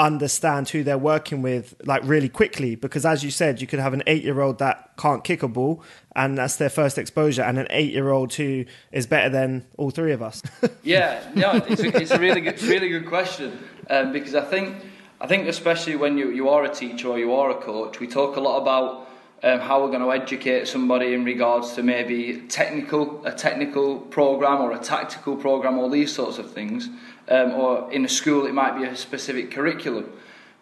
understand 0.00 0.68
who 0.70 0.82
they're 0.82 0.98
working 0.98 1.42
with 1.42 1.74
like 1.84 2.02
really 2.04 2.28
quickly? 2.28 2.74
Because 2.74 3.04
as 3.06 3.22
you 3.22 3.30
said, 3.30 3.60
you 3.60 3.66
could 3.66 3.78
have 3.78 3.92
an 3.92 4.02
eight 4.06 4.24
year 4.24 4.40
old 4.40 4.58
that 4.58 4.96
can't 4.96 5.22
kick 5.22 5.42
a 5.42 5.48
ball 5.48 5.82
and 6.16 6.36
that's 6.36 6.56
their 6.56 6.70
first 6.70 6.98
exposure, 6.98 7.42
and 7.42 7.58
an 7.58 7.66
eight 7.70 7.92
year 7.92 8.10
old 8.10 8.34
who 8.34 8.64
is 8.92 9.06
better 9.06 9.28
than 9.28 9.64
all 9.76 9.90
three 9.90 10.12
of 10.12 10.22
us. 10.22 10.42
yeah, 10.82 11.22
no, 11.34 11.52
it's 11.68 11.82
a, 11.82 11.96
it's 12.00 12.10
a 12.10 12.18
really 12.18 12.40
good, 12.40 12.60
really 12.62 12.88
good 12.88 13.06
question 13.06 13.58
um, 13.88 14.12
because 14.12 14.34
I 14.34 14.44
think. 14.44 14.86
I 15.22 15.26
think 15.26 15.48
especially 15.48 15.96
when 15.96 16.16
you, 16.16 16.30
you 16.30 16.48
are 16.48 16.64
a 16.64 16.74
teacher 16.74 17.08
or 17.08 17.18
you 17.18 17.34
are 17.34 17.50
a 17.50 17.54
coach, 17.60 18.00
we 18.00 18.06
talk 18.06 18.36
a 18.36 18.40
lot 18.40 18.56
about 18.62 19.06
um, 19.42 19.60
how 19.60 19.82
we're 19.82 19.90
going 19.90 20.00
to 20.00 20.12
educate 20.12 20.66
somebody 20.66 21.12
in 21.12 21.24
regards 21.24 21.74
to 21.74 21.82
maybe 21.82 22.40
technical 22.48 23.22
a 23.26 23.32
technical 23.32 23.98
program 23.98 24.62
or 24.62 24.72
a 24.72 24.78
tactical 24.78 25.36
program, 25.36 25.78
all 25.78 25.90
these 25.90 26.10
sorts 26.10 26.38
of 26.38 26.50
things. 26.52 26.88
Um, 27.30 27.52
or 27.52 27.92
in 27.92 28.04
a 28.04 28.08
school, 28.08 28.46
it 28.46 28.54
might 28.54 28.76
be 28.76 28.84
a 28.84 28.96
specific 28.96 29.52
curriculum. 29.52 30.12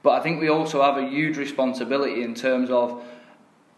But 0.03 0.11
I 0.11 0.23
think 0.23 0.41
we 0.41 0.49
also 0.49 0.83
have 0.83 0.99
a 0.99 1.09
huge 1.09 1.39
responsibility 1.39 2.23
in 2.23 2.35
terms 2.35 2.71
of 2.71 3.03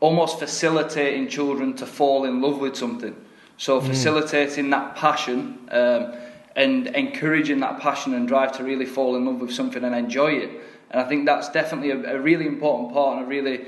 almost 0.01 0.39
facilitating 0.39 1.29
children 1.29 1.75
to 1.75 1.87
fall 1.87 2.25
in 2.25 2.41
love 2.41 2.59
with 2.59 2.77
something. 2.77 3.15
So 3.57 3.81
mm. 3.81 3.87
facilitating 3.87 4.71
that 4.71 4.97
passion 4.97 5.69
um, 5.71 6.15
and 6.57 6.89
encouraging 6.89 7.61
that 7.61 7.79
passion 7.81 8.15
and 8.15 8.27
drive 8.27 8.53
to 8.53 8.65
really 8.65 8.87
fall 8.87 9.17
in 9.17 9.25
love 9.27 9.41
with 9.41 9.53
something 9.53 9.85
and 9.85 9.95
enjoy 9.95 10.33
it. 10.33 10.51
And 10.91 11.01
I 11.01 11.05
think 11.05 11.27
that's 11.27 11.49
definitely 11.51 11.91
a, 11.91 12.17
a 12.17 12.21
really 12.21 12.47
important 12.47 12.93
part 12.93 13.19
and 13.19 13.27
a 13.27 13.29
really 13.29 13.67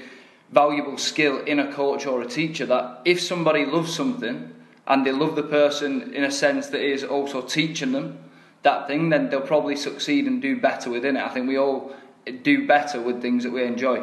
valuable 0.50 0.98
skill 0.98 1.40
in 1.44 1.58
a 1.58 1.72
coach 1.72 2.06
or 2.06 2.22
a 2.22 2.26
teacher 2.26 2.66
that 2.66 3.00
if 3.04 3.20
somebody 3.20 3.64
loves 3.64 3.94
something 3.94 4.52
and 4.86 5.06
they 5.06 5.12
love 5.12 5.36
the 5.36 5.42
person 5.42 6.12
in 6.14 6.24
a 6.24 6.30
sense 6.30 6.68
that 6.68 6.80
is 6.80 7.04
also 7.04 7.40
teaching 7.40 7.92
them 7.92 8.18
that 8.62 8.86
thing, 8.86 9.10
then 9.10 9.30
they'll 9.30 9.40
probably 9.40 9.76
succeed 9.76 10.26
and 10.26 10.40
do 10.40 10.60
better 10.60 10.90
within 10.90 11.16
it. 11.16 11.22
I 11.22 11.28
think 11.28 11.48
we 11.48 11.56
all 11.56 11.94
do 12.42 12.66
better 12.66 13.00
with 13.00 13.20
things 13.20 13.42
that 13.44 13.52
we 13.52 13.64
enjoy. 13.64 14.02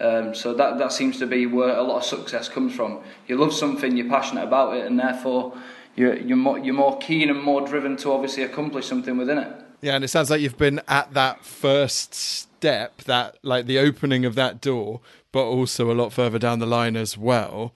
Um, 0.00 0.34
so 0.34 0.54
that 0.54 0.78
that 0.78 0.92
seems 0.92 1.18
to 1.18 1.26
be 1.26 1.46
where 1.46 1.76
a 1.76 1.82
lot 1.82 1.98
of 1.98 2.04
success 2.04 2.48
comes 2.48 2.74
from. 2.74 3.00
You 3.28 3.36
love 3.36 3.52
something, 3.52 3.96
you're 3.96 4.08
passionate 4.08 4.44
about 4.44 4.76
it, 4.76 4.86
and 4.86 4.98
therefore 4.98 5.56
you're 5.94 6.16
you're 6.16 6.38
more, 6.38 6.58
you're 6.58 6.74
more 6.74 6.96
keen 6.98 7.28
and 7.28 7.42
more 7.42 7.66
driven 7.66 7.96
to 7.98 8.12
obviously 8.12 8.42
accomplish 8.42 8.86
something 8.86 9.18
within 9.18 9.38
it. 9.38 9.52
Yeah, 9.82 9.94
and 9.94 10.04
it 10.04 10.08
sounds 10.08 10.30
like 10.30 10.40
you've 10.40 10.58
been 10.58 10.80
at 10.88 11.12
that 11.14 11.44
first 11.44 12.14
step, 12.14 13.02
that 13.02 13.36
like 13.42 13.66
the 13.66 13.78
opening 13.78 14.24
of 14.24 14.34
that 14.36 14.60
door, 14.60 15.00
but 15.32 15.44
also 15.44 15.90
a 15.90 15.94
lot 15.94 16.12
further 16.12 16.38
down 16.38 16.58
the 16.58 16.66
line 16.66 16.96
as 16.96 17.18
well. 17.18 17.72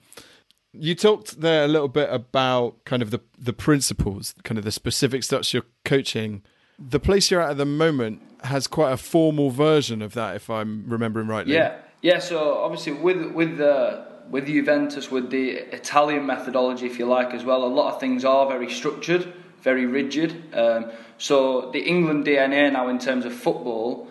You 0.79 0.95
talked 0.95 1.41
there 1.41 1.63
a 1.63 1.67
little 1.67 1.87
bit 1.87 2.09
about 2.11 2.83
kind 2.85 3.01
of 3.01 3.11
the 3.11 3.21
the 3.37 3.53
principles, 3.53 4.35
kind 4.43 4.57
of 4.57 4.63
the 4.63 4.71
specific 4.71 5.23
stuff 5.23 5.53
you're 5.53 5.63
coaching. 5.83 6.43
The 6.77 6.99
place 6.99 7.31
you're 7.31 7.41
at 7.41 7.51
at 7.51 7.57
the 7.57 7.65
moment 7.65 8.21
has 8.43 8.67
quite 8.67 8.91
a 8.91 8.97
formal 8.97 9.49
version 9.49 10.01
of 10.01 10.13
that, 10.13 10.35
if 10.35 10.49
I'm 10.49 10.83
remembering 10.87 11.27
rightly. 11.27 11.53
Yeah, 11.53 11.77
yeah. 12.01 12.19
So 12.19 12.57
obviously 12.57 12.93
with 12.93 13.31
with 13.31 13.57
the 13.57 14.05
with 14.29 14.47
Juventus, 14.47 15.11
with 15.11 15.29
the 15.29 15.51
Italian 15.51 16.25
methodology, 16.25 16.85
if 16.85 16.99
you 16.99 17.05
like, 17.05 17.33
as 17.33 17.43
well, 17.43 17.63
a 17.63 17.67
lot 17.67 17.93
of 17.93 17.99
things 17.99 18.25
are 18.25 18.47
very 18.47 18.69
structured, 18.69 19.31
very 19.61 19.85
rigid. 19.85 20.43
Um, 20.53 20.91
so 21.17 21.71
the 21.71 21.79
England 21.79 22.25
DNA 22.25 22.71
now, 22.71 22.87
in 22.89 22.99
terms 22.99 23.25
of 23.25 23.33
football, 23.33 24.07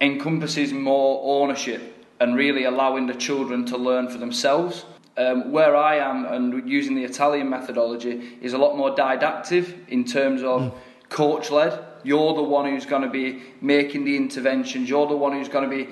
encompasses 0.00 0.72
more 0.72 1.42
ownership 1.42 2.06
and 2.20 2.34
really 2.34 2.64
allowing 2.64 3.06
the 3.06 3.14
children 3.14 3.64
to 3.66 3.76
learn 3.76 4.08
for 4.08 4.18
themselves. 4.18 4.84
Um, 5.18 5.50
where 5.50 5.74
I 5.74 5.96
am 5.96 6.26
and 6.26 6.70
using 6.70 6.94
the 6.94 7.02
Italian 7.02 7.50
methodology 7.50 8.38
is 8.40 8.52
a 8.52 8.58
lot 8.58 8.76
more 8.76 8.94
didactic 8.94 9.74
in 9.88 10.04
terms 10.04 10.44
of 10.44 10.60
mm. 10.62 10.72
coach 11.08 11.50
led. 11.50 11.76
You're 12.04 12.34
the 12.34 12.42
one 12.44 12.66
who's 12.70 12.86
going 12.86 13.02
to 13.02 13.10
be 13.10 13.42
making 13.60 14.04
the 14.04 14.16
interventions, 14.16 14.88
you're 14.88 15.08
the 15.08 15.16
one 15.16 15.32
who's 15.32 15.48
going 15.48 15.68
to 15.68 15.76
be 15.76 15.88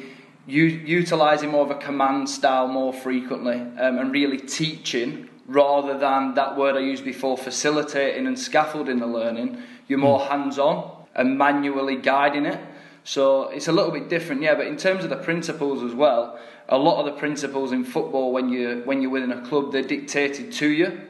u- 0.47 0.63
utilising 0.63 1.51
more 1.51 1.65
of 1.65 1.73
a 1.73 1.75
command 1.75 2.29
style 2.29 2.69
more 2.69 2.93
frequently 2.93 3.57
um, 3.57 3.99
and 3.99 4.13
really 4.13 4.39
teaching 4.39 5.29
rather 5.47 5.99
than 5.99 6.35
that 6.35 6.57
word 6.57 6.77
I 6.77 6.81
used 6.81 7.05
before, 7.05 7.37
facilitating 7.37 8.27
and 8.29 8.39
scaffolding 8.39 8.99
the 8.99 9.07
learning. 9.07 9.61
You're 9.89 9.99
more 9.99 10.21
mm. 10.21 10.29
hands 10.29 10.59
on 10.59 11.05
and 11.15 11.37
manually 11.37 11.97
guiding 11.97 12.47
it. 12.47 12.61
So 13.05 13.51
it's 13.51 13.69
a 13.69 13.73
little 13.73 13.93
bit 13.93 14.09
different, 14.09 14.43
yeah. 14.43 14.55
But 14.55 14.67
in 14.67 14.77
terms 14.77 15.05
of 15.05 15.11
the 15.11 15.17
principles 15.17 15.83
as 15.83 15.95
well, 15.95 16.39
a 16.69 16.77
lot 16.77 16.99
of 16.99 17.07
the 17.07 17.13
principles 17.13 17.73
in 17.73 17.85
football 17.85 18.33
when 18.33 18.49
you 18.49 18.83
when 18.85 19.01
you're 19.01 19.11
within 19.11 19.33
a 19.33 19.47
club, 19.47 19.73
they're 19.73 19.83
dictated 19.83 20.53
to 20.53 20.69
you. 20.69 21.01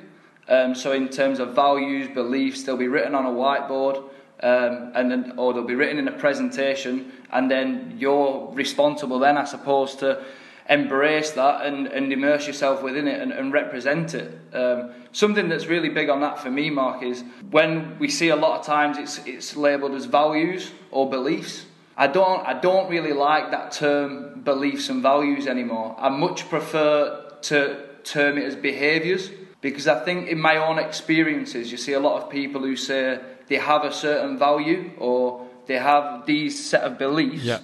Um, 0.48 0.74
so 0.74 0.92
in 0.92 1.08
terms 1.08 1.40
of 1.40 1.54
values, 1.54 2.08
beliefs, 2.08 2.62
they'll 2.62 2.76
be 2.76 2.88
written 2.88 3.14
on 3.14 3.26
a 3.26 3.30
whiteboard, 3.30 3.96
um, 4.42 4.92
and 4.94 5.10
then, 5.10 5.32
or 5.36 5.52
they'll 5.52 5.64
be 5.64 5.74
written 5.74 5.98
in 5.98 6.06
a 6.08 6.12
presentation, 6.12 7.10
and 7.32 7.50
then 7.50 7.96
you're 7.98 8.52
responsible 8.52 9.18
then, 9.18 9.36
I 9.36 9.44
suppose, 9.44 9.96
to 9.96 10.24
embrace 10.68 11.30
that 11.32 11.64
and, 11.64 11.86
and 11.86 12.12
immerse 12.12 12.46
yourself 12.46 12.82
within 12.82 13.06
it 13.08 13.20
and, 13.20 13.32
and 13.32 13.52
represent 13.52 14.14
it. 14.14 14.38
Um, 14.52 14.92
something 15.12 15.48
that's 15.48 15.66
really 15.66 15.88
big 15.88 16.08
on 16.08 16.20
that 16.20 16.38
for 16.38 16.50
me, 16.50 16.70
Mark, 16.70 17.02
is 17.02 17.24
when 17.50 17.98
we 17.98 18.08
see 18.08 18.28
a 18.28 18.36
lot 18.36 18.60
of 18.60 18.66
times 18.66 18.98
it's 18.98 19.18
it's 19.26 19.56
labelled 19.56 19.94
as 19.94 20.06
values 20.06 20.70
or 20.90 21.08
beliefs. 21.08 21.64
I 21.96 22.06
don't 22.06 22.46
I 22.46 22.58
don't 22.60 22.90
really 22.90 23.12
like 23.12 23.50
that 23.52 23.72
term 23.72 24.42
beliefs 24.42 24.88
and 24.88 25.02
values 25.02 25.46
anymore. 25.46 25.96
I 25.98 26.08
much 26.08 26.48
prefer 26.48 27.32
to 27.42 27.86
term 28.04 28.38
it 28.38 28.44
as 28.44 28.54
behaviours 28.54 29.30
because 29.60 29.88
I 29.88 30.04
think 30.04 30.28
in 30.28 30.38
my 30.38 30.56
own 30.58 30.78
experiences 30.78 31.72
you 31.72 31.78
see 31.78 31.94
a 31.94 32.00
lot 32.00 32.22
of 32.22 32.30
people 32.30 32.60
who 32.60 32.76
say 32.76 33.20
they 33.48 33.56
have 33.56 33.84
a 33.84 33.92
certain 33.92 34.38
value 34.38 34.92
or 34.98 35.46
they 35.66 35.78
have 35.78 36.26
these 36.26 36.64
set 36.64 36.82
of 36.82 36.98
beliefs, 36.98 37.42
yeah. 37.42 37.60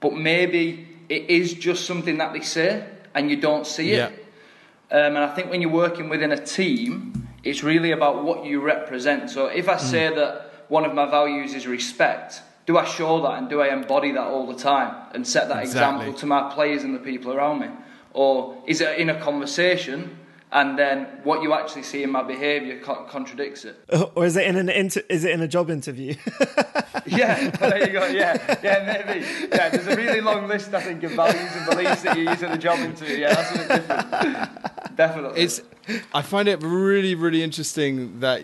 but 0.00 0.14
maybe 0.14 0.88
it 1.08 1.30
is 1.30 1.54
just 1.54 1.86
something 1.86 2.18
that 2.18 2.32
they 2.32 2.40
say 2.40 2.86
and 3.14 3.30
you 3.30 3.36
don't 3.36 3.66
see 3.66 3.92
it. 3.92 4.12
Yeah. 4.90 4.96
Um, 4.96 5.16
and 5.16 5.18
I 5.18 5.34
think 5.34 5.50
when 5.50 5.62
you're 5.62 5.70
working 5.70 6.08
within 6.08 6.32
a 6.32 6.44
team, 6.44 7.28
it's 7.42 7.62
really 7.62 7.92
about 7.92 8.24
what 8.24 8.44
you 8.44 8.60
represent. 8.60 9.30
So 9.30 9.46
if 9.46 9.68
I 9.68 9.76
say 9.76 10.14
that 10.14 10.64
one 10.68 10.84
of 10.84 10.94
my 10.94 11.06
values 11.06 11.54
is 11.54 11.66
respect, 11.66 12.42
do 12.66 12.76
I 12.78 12.84
show 12.84 13.20
that 13.22 13.38
and 13.38 13.48
do 13.48 13.60
I 13.60 13.68
embody 13.72 14.12
that 14.12 14.26
all 14.26 14.46
the 14.46 14.56
time 14.58 14.94
and 15.14 15.26
set 15.26 15.48
that 15.48 15.62
Exactly. 15.62 16.06
example 16.06 16.20
to 16.20 16.26
my 16.26 16.52
players 16.52 16.82
and 16.82 16.94
the 16.94 16.98
people 16.98 17.32
around 17.32 17.60
me? 17.60 17.68
Or 18.12 18.56
is 18.66 18.80
it 18.80 18.98
in 18.98 19.08
a 19.10 19.20
conversation 19.20 20.18
and 20.52 20.78
then 20.78 21.04
what 21.22 21.42
you 21.42 21.52
actually 21.52 21.82
see 21.82 22.02
in 22.02 22.10
my 22.10 22.22
behaviour 22.22 22.80
co- 22.80 23.04
contradicts 23.04 23.64
it? 23.64 23.76
Or 24.14 24.24
is 24.26 24.36
it 24.36 24.46
in 24.46 24.56
an 24.56 24.68
inter- 24.68 25.02
is 25.08 25.24
it 25.24 25.30
in 25.32 25.40
a 25.42 25.48
job 25.48 25.70
interview? 25.70 26.14
Yeah, 27.06 27.50
there 27.50 27.86
you 27.86 27.92
go. 27.92 28.06
Yeah, 28.06 28.58
yeah, 28.64 29.04
maybe. 29.06 29.24
Yeah, 29.52 29.68
there's 29.68 29.86
a 29.86 29.94
really 29.94 30.20
long 30.20 30.48
list, 30.48 30.74
I 30.74 30.80
think, 30.80 31.04
of 31.04 31.12
values 31.12 31.52
and 31.54 31.64
beliefs 31.70 32.02
that 32.02 32.16
you 32.18 32.28
use 32.28 32.42
in 32.42 32.50
a 32.50 32.58
job 32.58 32.80
interview. 32.80 33.18
Yeah, 33.18 33.34
that's 33.34 33.54
a 33.54 33.58
bit 33.58 33.68
different. 33.68 34.96
Definitely. 34.96 35.40
It's. 35.40 35.62
I 36.12 36.22
find 36.22 36.48
it 36.48 36.60
really, 36.64 37.14
really 37.14 37.44
interesting 37.44 38.18
that 38.20 38.42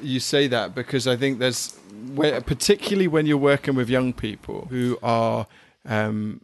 you 0.00 0.20
say 0.20 0.46
that 0.46 0.74
because 0.74 1.06
I 1.06 1.16
think 1.16 1.38
there's, 1.38 1.77
where, 2.14 2.40
particularly 2.40 3.08
when 3.08 3.26
you're 3.26 3.36
working 3.36 3.74
with 3.74 3.88
young 3.88 4.12
people 4.12 4.66
who 4.70 4.98
are 5.02 5.46
um, 5.84 6.42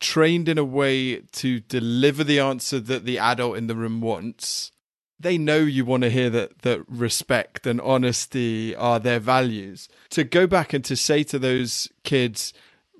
trained 0.00 0.48
in 0.48 0.58
a 0.58 0.64
way 0.64 1.16
to 1.32 1.60
deliver 1.60 2.24
the 2.24 2.40
answer 2.40 2.80
that 2.80 3.04
the 3.04 3.18
adult 3.18 3.56
in 3.56 3.66
the 3.66 3.76
room 3.76 4.00
wants. 4.00 4.72
They 5.18 5.36
know 5.36 5.58
you 5.58 5.84
want 5.84 6.02
to 6.04 6.10
hear 6.10 6.30
that 6.30 6.60
that 6.60 6.82
respect 6.88 7.66
and 7.66 7.78
honesty 7.82 8.74
are 8.74 8.98
their 8.98 9.20
values. 9.20 9.88
To 10.10 10.24
go 10.24 10.46
back 10.46 10.72
and 10.72 10.82
to 10.86 10.96
say 10.96 11.22
to 11.24 11.38
those 11.38 11.90
kids, 12.04 12.54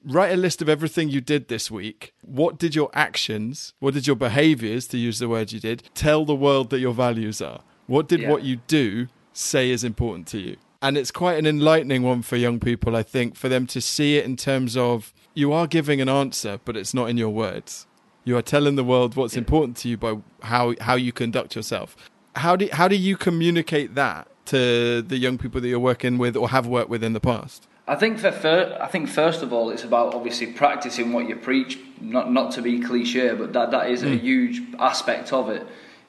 write 0.04 0.32
a 0.32 0.36
list 0.36 0.60
of 0.60 0.68
everything 0.68 1.08
you 1.08 1.22
did 1.22 1.48
this 1.48 1.70
week. 1.70 2.12
What 2.20 2.58
did 2.58 2.74
your 2.74 2.90
actions, 2.92 3.72
what 3.78 3.94
did 3.94 4.06
your 4.06 4.16
behaviors, 4.16 4.86
to 4.88 4.98
use 4.98 5.18
the 5.18 5.30
word 5.30 5.50
you 5.52 5.60
did, 5.60 5.88
tell 5.94 6.26
the 6.26 6.34
world 6.34 6.68
that 6.70 6.80
your 6.80 6.92
values 6.92 7.40
are? 7.40 7.60
What 7.86 8.06
did 8.06 8.20
Yeah. 8.20 8.28
what 8.30 8.42
you 8.42 8.56
do 8.66 9.08
say 9.32 9.70
is 9.70 9.82
important 9.82 10.26
to 10.28 10.38
you? 10.38 10.56
And 10.82 10.96
it's 10.96 11.10
quite 11.10 11.38
an 11.38 11.46
enlightening 11.46 12.02
one 12.02 12.22
for 12.22 12.36
young 12.36 12.58
people, 12.58 12.96
I 12.96 13.02
think, 13.02 13.36
for 13.36 13.48
them 13.48 13.66
to 13.68 13.80
see 13.80 14.16
it 14.16 14.24
in 14.24 14.36
terms 14.36 14.76
of 14.76 15.12
you 15.34 15.52
are 15.52 15.66
giving 15.66 16.00
an 16.00 16.08
answer, 16.08 16.58
but 16.64 16.76
it's 16.76 16.94
not 16.94 17.10
in 17.10 17.18
your 17.18 17.30
words. 17.30 17.86
You 18.24 18.36
are 18.38 18.42
telling 18.42 18.76
the 18.76 18.84
world 18.84 19.14
what's 19.14 19.36
important 19.36 19.76
to 19.78 19.88
you 19.88 19.96
by 19.96 20.18
how 20.42 20.74
how 20.80 20.94
you 20.94 21.12
conduct 21.12 21.54
yourself. 21.54 21.96
How 22.36 22.56
do 22.56 22.68
how 22.72 22.88
do 22.88 22.96
you 22.96 23.16
communicate 23.16 23.94
that 23.94 24.28
to 24.46 25.02
the 25.02 25.18
young 25.18 25.36
people 25.36 25.60
that 25.60 25.68
you're 25.68 25.78
working 25.78 26.16
with 26.16 26.36
or 26.36 26.48
have 26.48 26.66
worked 26.66 26.88
with 26.88 27.04
in 27.04 27.12
the 27.12 27.20
past? 27.20 27.66
I 27.86 27.96
think 27.96 28.18
for 28.18 28.30
fir- 28.32 28.78
I 28.80 28.86
think 28.86 29.08
first 29.08 29.42
of 29.42 29.52
all, 29.52 29.70
it's 29.70 29.84
about 29.84 30.14
obviously 30.14 30.46
practicing 30.48 31.12
what 31.12 31.28
you 31.28 31.36
preach. 31.36 31.78
Not 32.00 32.32
not 32.32 32.52
to 32.52 32.62
be 32.62 32.80
cliche, 32.80 33.34
but 33.34 33.52
that 33.52 33.70
that 33.72 33.90
is 33.90 34.02
a 34.02 34.06
mm. 34.06 34.20
huge 34.20 34.62
aspect 34.78 35.32
of 35.32 35.50
it. 35.50 35.66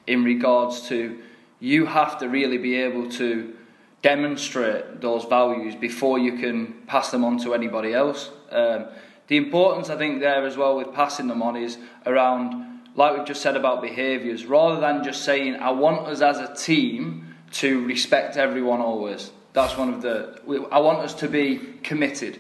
In 0.07 0.23
regards 0.23 0.87
to, 0.89 1.21
you 1.59 1.85
have 1.85 2.17
to 2.19 2.29
really 2.29 2.57
be 2.57 2.75
able 2.75 3.09
to 3.11 3.53
demonstrate 4.01 5.01
those 5.01 5.25
values 5.25 5.75
before 5.75 6.17
you 6.17 6.38
can 6.38 6.74
pass 6.88 7.12
them 7.12 7.24
on 7.24 7.38
to 7.39 7.53
anybody 7.53 7.93
else. 7.93 8.31
Um, 8.50 8.86
the 9.27 9.38
importance 9.38 9.89
I 9.89 9.98
think 9.98 10.20
there 10.20 10.46
as 10.46 10.58
well 10.58 10.75
with 10.75 10.93
passing 10.93 11.27
them 11.27 11.41
on 11.41 11.55
is 11.55 11.77
around, 12.05 12.81
like 12.96 13.15
we've 13.17 13.27
just 13.27 13.41
said 13.41 13.55
about 13.55 13.81
behaviours, 13.81 14.46
rather 14.46 14.81
than 14.81 15.03
just 15.03 15.24
saying 15.24 15.55
I 15.55 15.72
want 15.72 16.08
us 16.08 16.22
as 16.22 16.39
a 16.39 16.53
team 16.55 17.36
to 17.53 17.86
respect 17.86 18.38
everyone 18.38 18.81
always. 18.81 19.31
That's 19.53 19.77
one 19.77 19.93
of 19.93 20.01
the. 20.01 20.39
I 20.72 20.79
want 20.79 21.00
us 21.00 21.13
to 21.15 21.27
be 21.27 21.58
committed. 21.84 22.39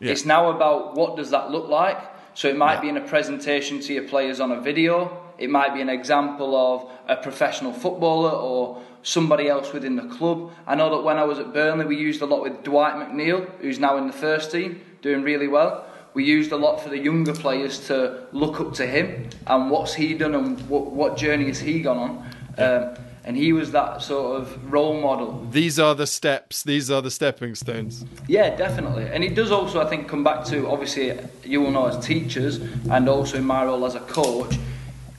Yeah. 0.00 0.12
It's 0.12 0.24
now 0.24 0.50
about 0.50 0.94
what 0.94 1.16
does 1.16 1.30
that 1.30 1.50
look 1.50 1.68
like. 1.68 1.98
So 2.34 2.48
it 2.48 2.56
might 2.56 2.76
Yeah. 2.76 2.80
be 2.82 2.88
in 2.90 2.96
a 2.96 3.00
presentation 3.02 3.80
to 3.80 3.94
your 3.94 4.04
players 4.04 4.40
on 4.40 4.52
a 4.52 4.60
video. 4.60 5.22
It 5.38 5.50
might 5.50 5.74
be 5.74 5.80
an 5.80 5.88
example 5.88 6.54
of 6.56 6.90
a 7.08 7.16
professional 7.16 7.72
footballer 7.72 8.30
or 8.30 8.82
somebody 9.02 9.48
else 9.48 9.72
within 9.72 9.96
the 9.96 10.08
club. 10.16 10.50
I 10.66 10.74
know 10.74 10.90
that 10.90 11.02
when 11.02 11.16
I 11.16 11.24
was 11.24 11.38
at 11.38 11.52
Burnley, 11.52 11.84
we 11.84 11.96
used 11.96 12.22
a 12.22 12.26
lot 12.26 12.42
with 12.42 12.62
Dwight 12.64 12.94
McNeil, 12.94 13.48
who's 13.60 13.78
now 13.78 13.96
in 13.96 14.06
the 14.06 14.12
first 14.12 14.50
team, 14.50 14.80
doing 15.02 15.22
really 15.22 15.48
well. 15.48 15.84
We 16.14 16.24
used 16.24 16.50
a 16.50 16.56
lot 16.56 16.80
for 16.80 16.88
the 16.88 16.98
younger 16.98 17.34
players 17.34 17.86
to 17.88 18.26
look 18.32 18.58
up 18.58 18.72
to 18.74 18.86
him 18.86 19.28
and 19.46 19.70
what's 19.70 19.94
he 19.94 20.14
done 20.14 20.34
and 20.34 20.60
what, 20.68 20.86
what 20.86 21.16
journey 21.16 21.46
has 21.46 21.60
he 21.60 21.82
gone 21.82 21.98
on. 21.98 22.30
Um, 22.58 22.96
and 23.26 23.36
he 23.36 23.52
was 23.52 23.72
that 23.72 24.02
sort 24.02 24.40
of 24.40 24.72
role 24.72 25.00
model 25.00 25.46
These 25.50 25.78
are 25.80 25.94
the 25.96 26.06
steps. 26.06 26.62
These 26.62 26.90
are 26.90 27.02
the 27.02 27.10
stepping 27.10 27.54
stones. 27.54 28.04
yeah, 28.28 28.56
definitely. 28.56 29.04
And 29.12 29.22
it 29.24 29.34
does 29.34 29.50
also, 29.50 29.80
I 29.80 29.90
think, 29.90 30.08
come 30.08 30.24
back 30.24 30.44
to 30.46 30.68
obviously 30.68 31.18
you 31.44 31.60
will 31.60 31.72
know 31.72 31.86
as 31.86 32.04
teachers 32.04 32.60
and 32.90 33.08
also 33.08 33.36
in 33.38 33.44
my 33.44 33.64
role 33.64 33.84
as 33.84 33.94
a 33.94 34.00
coach. 34.00 34.54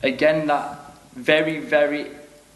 Again, 0.02 0.46
that 0.46 0.94
very, 1.14 1.58
very 1.58 2.10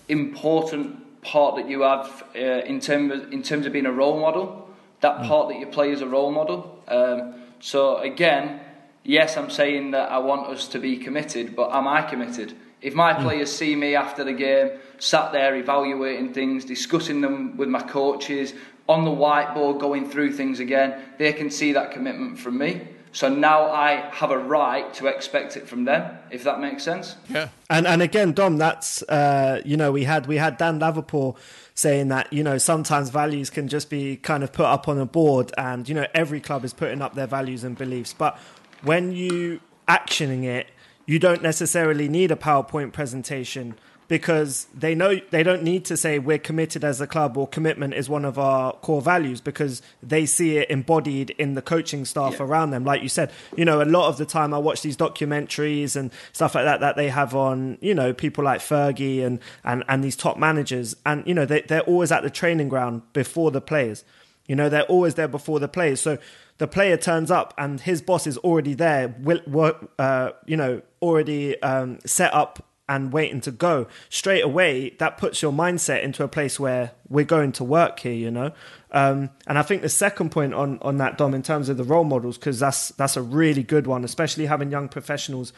important 0.09 1.23
part 1.23 1.57
that 1.57 1.69
you 1.69 1.83
have 1.83 2.25
uh, 2.35 2.39
in 2.39 2.81
terms 2.81 3.13
of, 3.13 3.33
in 3.33 3.43
terms 3.43 3.67
of 3.67 3.73
being 3.73 3.87
a 3.87 3.93
role 3.93 4.21
model. 4.21 4.69
That 5.01 5.25
part 5.27 5.49
that 5.49 5.59
you 5.59 5.67
play 5.67 5.93
as 5.93 6.01
a 6.01 6.07
role 6.07 6.31
model. 6.31 6.83
Um, 6.87 7.35
so 7.59 7.99
again, 7.99 8.61
yes, 9.03 9.37
I'm 9.37 9.51
saying 9.51 9.93
that 9.93 10.11
I 10.13 10.19
want 10.19 10.47
us 10.49 10.69
to 10.69 10.79
be 10.79 10.97
committed, 10.97 11.57
but 11.57 11.73
am 11.73 11.89
I 11.89 12.03
committed? 12.03 12.55
If 12.81 12.95
my 12.95 13.15
players 13.15 13.51
see 13.51 13.77
me 13.77 13.95
after 13.95 14.25
the 14.25 14.33
game, 14.33 14.73
sat 14.99 15.33
there 15.33 15.55
evaluating 15.57 16.35
things, 16.35 16.65
discussing 16.65 17.21
them 17.21 17.57
with 17.57 17.69
my 17.69 17.83
coaches, 17.83 18.55
on 18.89 19.05
the 19.05 19.11
whiteboard 19.11 19.79
going 19.79 20.09
through 20.11 20.33
things 20.33 20.59
again, 20.59 21.01
they 21.19 21.33
can 21.33 21.51
see 21.51 21.73
that 21.73 21.93
commitment 21.93 22.39
from 22.39 22.59
me. 22.59 22.81
So 23.13 23.29
now 23.29 23.71
I 23.71 24.09
have 24.13 24.31
a 24.31 24.39
right 24.39 24.93
to 24.95 25.07
expect 25.07 25.57
it 25.57 25.69
from 25.69 25.85
them, 25.85 26.17
if 26.31 26.45
that 26.45 26.61
makes 26.61 26.83
sense. 26.83 27.17
Yeah. 27.29 27.49
And 27.69 27.87
and 27.87 28.01
again, 28.01 28.33
Dom, 28.33 28.57
that's 28.57 29.03
uh, 29.03 29.61
you 29.65 29.77
know 29.77 29.93
we 29.93 30.05
had 30.05 30.27
we 30.27 30.37
had 30.37 30.57
Dan 30.57 30.79
Laverpool 30.79 31.37
saying 31.75 32.09
that 32.09 32.33
you 32.33 32.43
know 32.43 32.57
sometimes 32.57 33.11
values 33.11 33.51
can 33.51 33.69
just 33.69 33.91
be 33.91 34.17
kind 34.17 34.43
of 34.43 34.53
put 34.53 34.67
up 34.67 34.89
on 34.89 34.99
a 34.99 35.07
board, 35.07 35.53
and 35.59 35.89
you 35.89 35.95
know 35.95 36.07
every 36.15 36.41
club 36.41 36.65
is 36.65 36.73
putting 36.73 37.03
up 37.03 37.15
their 37.15 37.27
values 37.27 37.65
and 37.65 37.77
beliefs, 37.77 38.15
but 38.15 38.39
when 38.83 39.13
you 39.13 39.61
actioning 39.87 40.45
it, 40.45 40.69
you 41.07 41.19
don't 41.19 41.43
necessarily 41.43 42.09
need 42.09 42.31
a 42.31 42.37
PowerPoint 42.37 42.93
presentation 42.93 43.75
because 44.09 44.67
they 44.75 44.95
know 44.95 45.21
they 45.31 45.43
don't 45.43 45.63
need 45.63 45.85
to 45.87 45.97
say 45.97 46.19
we're 46.19 46.39
committed 46.39 46.85
as 46.85 47.01
a 47.01 47.07
club 47.07 47.37
or 47.37 47.47
commitment 47.49 47.95
is 47.95 48.09
one 48.09 48.25
of 48.25 48.39
our 48.39 48.73
core 48.75 49.01
values 49.01 49.41
because 49.41 49.81
they 50.03 50.27
see 50.27 50.59
it 50.59 50.71
embodied 50.71 51.31
in 51.31 51.55
the 51.55 51.63
coaching 51.63 52.05
staff 52.05 52.35
Yeah. 52.39 52.45
around 52.47 52.71
them. 52.71 52.85
Like 52.85 53.03
you 53.03 53.09
said 53.09 53.31
you 53.57 53.65
know 53.65 53.81
a 53.83 53.85
lot 53.85 54.09
of 54.09 54.19
the 54.19 54.27
time 54.27 54.53
i 54.53 54.59
watch 54.59 54.83
these 54.83 54.97
documentaries 54.97 55.97
and 55.97 56.11
stuff 56.33 56.55
like 56.55 56.65
that 56.65 56.81
that 56.81 56.97
they 56.97 57.09
have 57.09 57.35
on 57.35 57.79
you 57.81 57.95
know 57.95 58.13
people 58.13 58.45
like 58.45 58.61
fergie 58.61 59.25
and 59.25 59.39
and, 59.65 59.85
and 59.89 60.05
these 60.05 60.17
top 60.17 60.37
managers. 60.37 60.95
And 61.07 61.27
you 61.27 61.35
know 61.35 61.47
they, 61.47 61.63
they're 61.63 61.81
always 61.83 62.13
at 62.13 62.23
the 62.23 62.31
training 62.31 62.69
ground 62.69 63.03
before 63.13 63.51
the 63.51 63.61
players. 63.61 64.05
You 64.47 64.57
know 64.57 64.69
they're 64.69 64.83
always 64.85 65.15
there 65.15 65.29
before 65.29 65.61
the 65.61 65.69
players. 65.69 66.01
So 66.01 66.19
the 66.59 66.67
player 66.67 66.97
turns 66.97 67.31
up 67.31 67.55
and 67.57 67.81
his 67.81 68.03
boss 68.03 68.27
is 68.27 68.37
already 68.39 68.75
there 68.75 69.15
will 69.21 69.41
work 69.47 69.91
uh, 69.99 70.33
you 70.47 70.57
know 70.57 70.83
already 71.01 71.61
um, 71.63 71.99
set 72.05 72.33
up 72.35 72.69
and 72.89 73.13
waiting 73.13 73.41
to 73.41 73.51
go 73.51 73.87
straight 74.09 74.43
away 74.43 74.91
that 74.99 75.17
puts 75.17 75.41
your 75.41 75.53
mindset 75.53 76.03
into 76.03 76.25
a 76.25 76.29
place 76.29 76.59
where 76.59 76.93
we're 77.09 77.25
going 77.25 77.53
to 77.53 77.65
work 77.65 78.01
here 78.01 78.13
you 78.13 78.31
know 78.31 78.53
um, 78.91 79.31
and 79.47 79.59
i 79.59 79.63
think 79.63 79.83
the 79.83 79.89
second 79.89 80.31
point 80.31 80.53
on 80.53 80.79
on 80.83 80.99
that 80.99 81.17
dom 81.17 81.35
in 81.35 81.43
terms 81.43 81.69
of 81.69 81.77
the 81.77 81.85
role 81.85 82.05
models 82.05 82.37
because 82.37 82.59
that's 82.59 82.89
that's 82.91 83.17
a 83.17 83.23
really 83.23 83.63
good 83.63 83.87
one 83.87 84.05
especially 84.05 84.47
having 84.47 84.71
young 84.71 84.89
professionals 84.89 85.53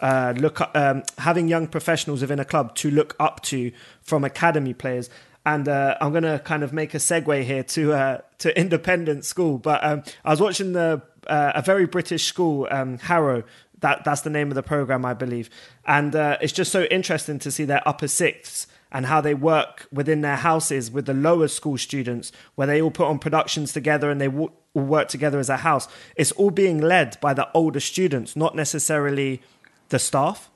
uh, 0.00 0.32
look 0.38 0.60
um, 0.74 1.02
having 1.18 1.48
young 1.48 1.66
professionals 1.66 2.22
within 2.22 2.40
a 2.40 2.44
club 2.44 2.74
to 2.74 2.90
look 2.90 3.14
up 3.20 3.42
to 3.42 3.70
from 4.02 4.24
academy 4.24 4.72
players 4.74 5.10
and 5.44 5.68
uh, 5.68 5.96
I'm 6.00 6.12
going 6.12 6.22
to 6.22 6.40
kind 6.44 6.62
of 6.62 6.72
make 6.72 6.94
a 6.94 6.98
segue 6.98 7.42
here 7.44 7.62
to 7.64 7.92
uh, 7.92 8.18
to 8.38 8.58
independent 8.58 9.24
school. 9.24 9.58
But 9.58 9.82
um, 9.84 10.02
I 10.24 10.30
was 10.30 10.40
watching 10.40 10.72
the 10.72 11.02
uh, 11.26 11.52
a 11.54 11.62
very 11.62 11.86
British 11.86 12.24
school, 12.26 12.68
um, 12.70 12.98
Harrow. 12.98 13.44
That 13.82 14.04
that's 14.04 14.22
the 14.22 14.30
name 14.30 14.48
of 14.48 14.54
the 14.54 14.62
program, 14.62 15.04
I 15.04 15.14
believe, 15.14 15.50
and 15.86 16.16
uh, 16.16 16.38
it's 16.40 16.52
just 16.52 16.72
so 16.72 16.84
interesting 16.84 17.38
to 17.40 17.50
see 17.50 17.64
their 17.64 17.86
upper 17.86 18.08
sixths 18.08 18.66
and 18.92 19.06
how 19.06 19.20
they 19.20 19.34
work 19.34 19.88
within 19.90 20.20
their 20.20 20.36
houses 20.36 20.90
with 20.90 21.06
the 21.06 21.14
lower 21.14 21.48
school 21.48 21.78
students, 21.78 22.30
where 22.54 22.66
they 22.66 22.80
all 22.80 22.90
put 22.90 23.08
on 23.08 23.18
productions 23.18 23.72
together 23.72 24.10
and 24.10 24.20
they 24.20 24.28
all 24.28 24.52
work 24.74 25.08
together 25.08 25.38
as 25.38 25.48
a 25.48 25.58
house. 25.58 25.88
It's 26.14 26.32
all 26.32 26.50
being 26.50 26.80
led 26.80 27.20
by 27.20 27.34
the 27.34 27.48
older 27.52 27.80
students, 27.80 28.36
not 28.36 28.54
necessarily 28.54 29.42
the 29.88 29.98
staff. 29.98 30.50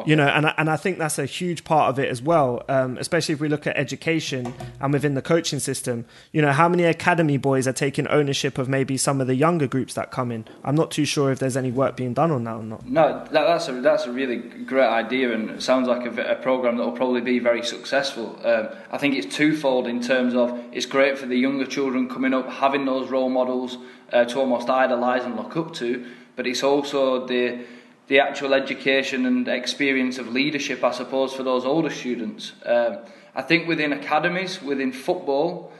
Okay. 0.00 0.10
You 0.10 0.16
know, 0.16 0.26
and 0.26 0.46
I, 0.46 0.54
and 0.56 0.70
I 0.70 0.76
think 0.76 0.98
that's 0.98 1.18
a 1.18 1.26
huge 1.26 1.64
part 1.64 1.90
of 1.90 1.98
it 1.98 2.08
as 2.08 2.22
well, 2.22 2.62
um, 2.68 2.98
especially 2.98 3.34
if 3.34 3.40
we 3.40 3.48
look 3.48 3.66
at 3.66 3.76
education 3.76 4.54
and 4.80 4.92
within 4.92 5.14
the 5.14 5.22
coaching 5.22 5.58
system. 5.58 6.04
You 6.32 6.42
know, 6.42 6.52
how 6.52 6.68
many 6.68 6.84
academy 6.84 7.36
boys 7.36 7.66
are 7.66 7.72
taking 7.72 8.06
ownership 8.08 8.58
of 8.58 8.68
maybe 8.68 8.96
some 8.96 9.20
of 9.20 9.26
the 9.26 9.34
younger 9.34 9.66
groups 9.66 9.94
that 9.94 10.10
come 10.10 10.30
in? 10.30 10.44
I'm 10.64 10.74
not 10.74 10.90
too 10.90 11.04
sure 11.04 11.32
if 11.32 11.38
there's 11.38 11.56
any 11.56 11.70
work 11.70 11.96
being 11.96 12.14
done 12.14 12.30
on 12.30 12.44
that 12.44 12.54
or 12.54 12.62
not. 12.62 12.86
No, 12.86 13.24
that, 13.24 13.32
that's 13.32 13.68
a 13.68 13.80
that's 13.80 14.06
a 14.06 14.12
really 14.12 14.36
great 14.36 14.86
idea, 14.86 15.32
and 15.32 15.50
it 15.50 15.62
sounds 15.62 15.88
like 15.88 16.06
a, 16.06 16.32
a 16.32 16.36
program 16.36 16.76
that 16.76 16.84
will 16.84 16.92
probably 16.92 17.20
be 17.20 17.38
very 17.38 17.62
successful. 17.62 18.38
Um, 18.44 18.68
I 18.90 18.98
think 18.98 19.14
it's 19.14 19.34
twofold 19.34 19.86
in 19.86 20.00
terms 20.00 20.34
of 20.34 20.58
it's 20.72 20.86
great 20.86 21.18
for 21.18 21.26
the 21.26 21.36
younger 21.36 21.66
children 21.66 22.08
coming 22.08 22.34
up 22.34 22.48
having 22.48 22.84
those 22.84 23.10
role 23.10 23.28
models 23.28 23.78
uh, 24.12 24.24
to 24.24 24.38
almost 24.38 24.68
idolise 24.68 25.24
and 25.24 25.36
look 25.36 25.56
up 25.56 25.74
to, 25.74 26.06
but 26.36 26.46
it's 26.46 26.62
also 26.62 27.26
the 27.26 27.64
the 28.08 28.20
actual 28.20 28.54
education 28.54 29.26
and 29.26 29.46
experience 29.48 30.18
of 30.18 30.28
leadership, 30.28 30.82
I 30.82 30.90
suppose, 30.90 31.32
for 31.32 31.42
those 31.42 31.64
older 31.64 31.90
students. 31.90 32.52
Um, 32.64 32.98
I 33.34 33.42
think 33.42 33.68
within 33.68 33.92
academies, 33.92 34.60
within 34.62 34.92
football, 34.92 35.72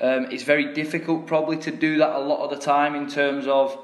um, 0.00 0.26
it's 0.30 0.44
very 0.44 0.72
difficult 0.74 1.26
probably 1.26 1.56
to 1.58 1.70
do 1.70 1.98
that 1.98 2.16
a 2.16 2.20
lot 2.20 2.44
of 2.44 2.50
the 2.50 2.64
time 2.64 2.94
in 2.94 3.08
terms 3.08 3.46
of, 3.46 3.76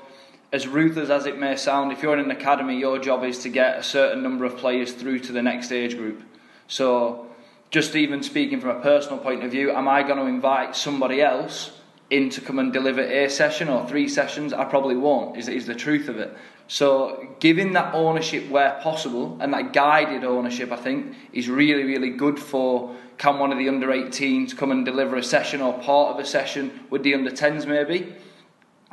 as 0.52 0.68
ruthless 0.68 1.10
as 1.10 1.26
it 1.26 1.38
may 1.38 1.56
sound, 1.56 1.92
if 1.92 2.02
you're 2.02 2.14
in 2.14 2.20
an 2.20 2.30
academy, 2.30 2.78
your 2.78 2.98
job 2.98 3.24
is 3.24 3.38
to 3.40 3.48
get 3.48 3.78
a 3.78 3.82
certain 3.82 4.22
number 4.22 4.44
of 4.44 4.56
players 4.56 4.92
through 4.92 5.18
to 5.20 5.32
the 5.32 5.42
next 5.42 5.72
age 5.72 5.96
group. 5.96 6.22
So, 6.68 7.26
just 7.70 7.96
even 7.96 8.22
speaking 8.22 8.60
from 8.60 8.76
a 8.76 8.80
personal 8.80 9.18
point 9.18 9.42
of 9.42 9.50
view, 9.50 9.72
am 9.72 9.88
I 9.88 10.02
going 10.02 10.18
to 10.18 10.26
invite 10.26 10.76
somebody 10.76 11.22
else 11.22 11.72
in 12.10 12.28
to 12.28 12.42
come 12.42 12.58
and 12.58 12.70
deliver 12.70 13.00
a 13.00 13.30
session 13.30 13.70
or 13.70 13.88
three 13.88 14.08
sessions? 14.08 14.52
I 14.52 14.64
probably 14.64 14.96
won't, 14.96 15.38
is, 15.38 15.48
is 15.48 15.66
the 15.66 15.74
truth 15.74 16.10
of 16.10 16.18
it. 16.18 16.36
So 16.72 17.28
giving 17.38 17.74
that 17.74 17.92
ownership 17.94 18.48
where 18.48 18.80
possible 18.82 19.36
and 19.42 19.52
that 19.52 19.74
guided 19.74 20.24
ownership, 20.24 20.72
I 20.72 20.76
think, 20.76 21.14
is 21.34 21.50
really, 21.50 21.84
really 21.84 22.08
good 22.08 22.38
for 22.38 22.96
can 23.18 23.38
one 23.38 23.52
of 23.52 23.58
the 23.58 23.68
under 23.68 23.88
18s 23.88 24.56
come 24.56 24.70
and 24.70 24.82
deliver 24.82 25.16
a 25.16 25.22
session 25.22 25.60
or 25.60 25.78
part 25.80 26.14
of 26.14 26.18
a 26.18 26.24
session 26.24 26.86
with 26.88 27.02
the 27.02 27.12
under 27.12 27.30
10s 27.30 27.66
maybe. 27.66 28.14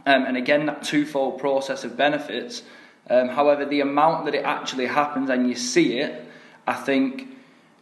Um, 0.05 0.25
and 0.25 0.35
again, 0.35 0.65
that 0.65 0.83
twofold 0.83 1.39
process 1.39 1.85
of 1.85 1.95
benefits. 1.95 2.63
Um, 3.09 3.29
however, 3.29 3.63
the 3.63 3.79
amount 3.79 4.25
that 4.25 4.35
it 4.35 4.43
actually 4.43 4.87
happens 4.87 5.29
and 5.29 5.47
you 5.47 5.55
see 5.55 5.99
it, 5.99 6.25
I 6.67 6.73
think, 6.73 7.29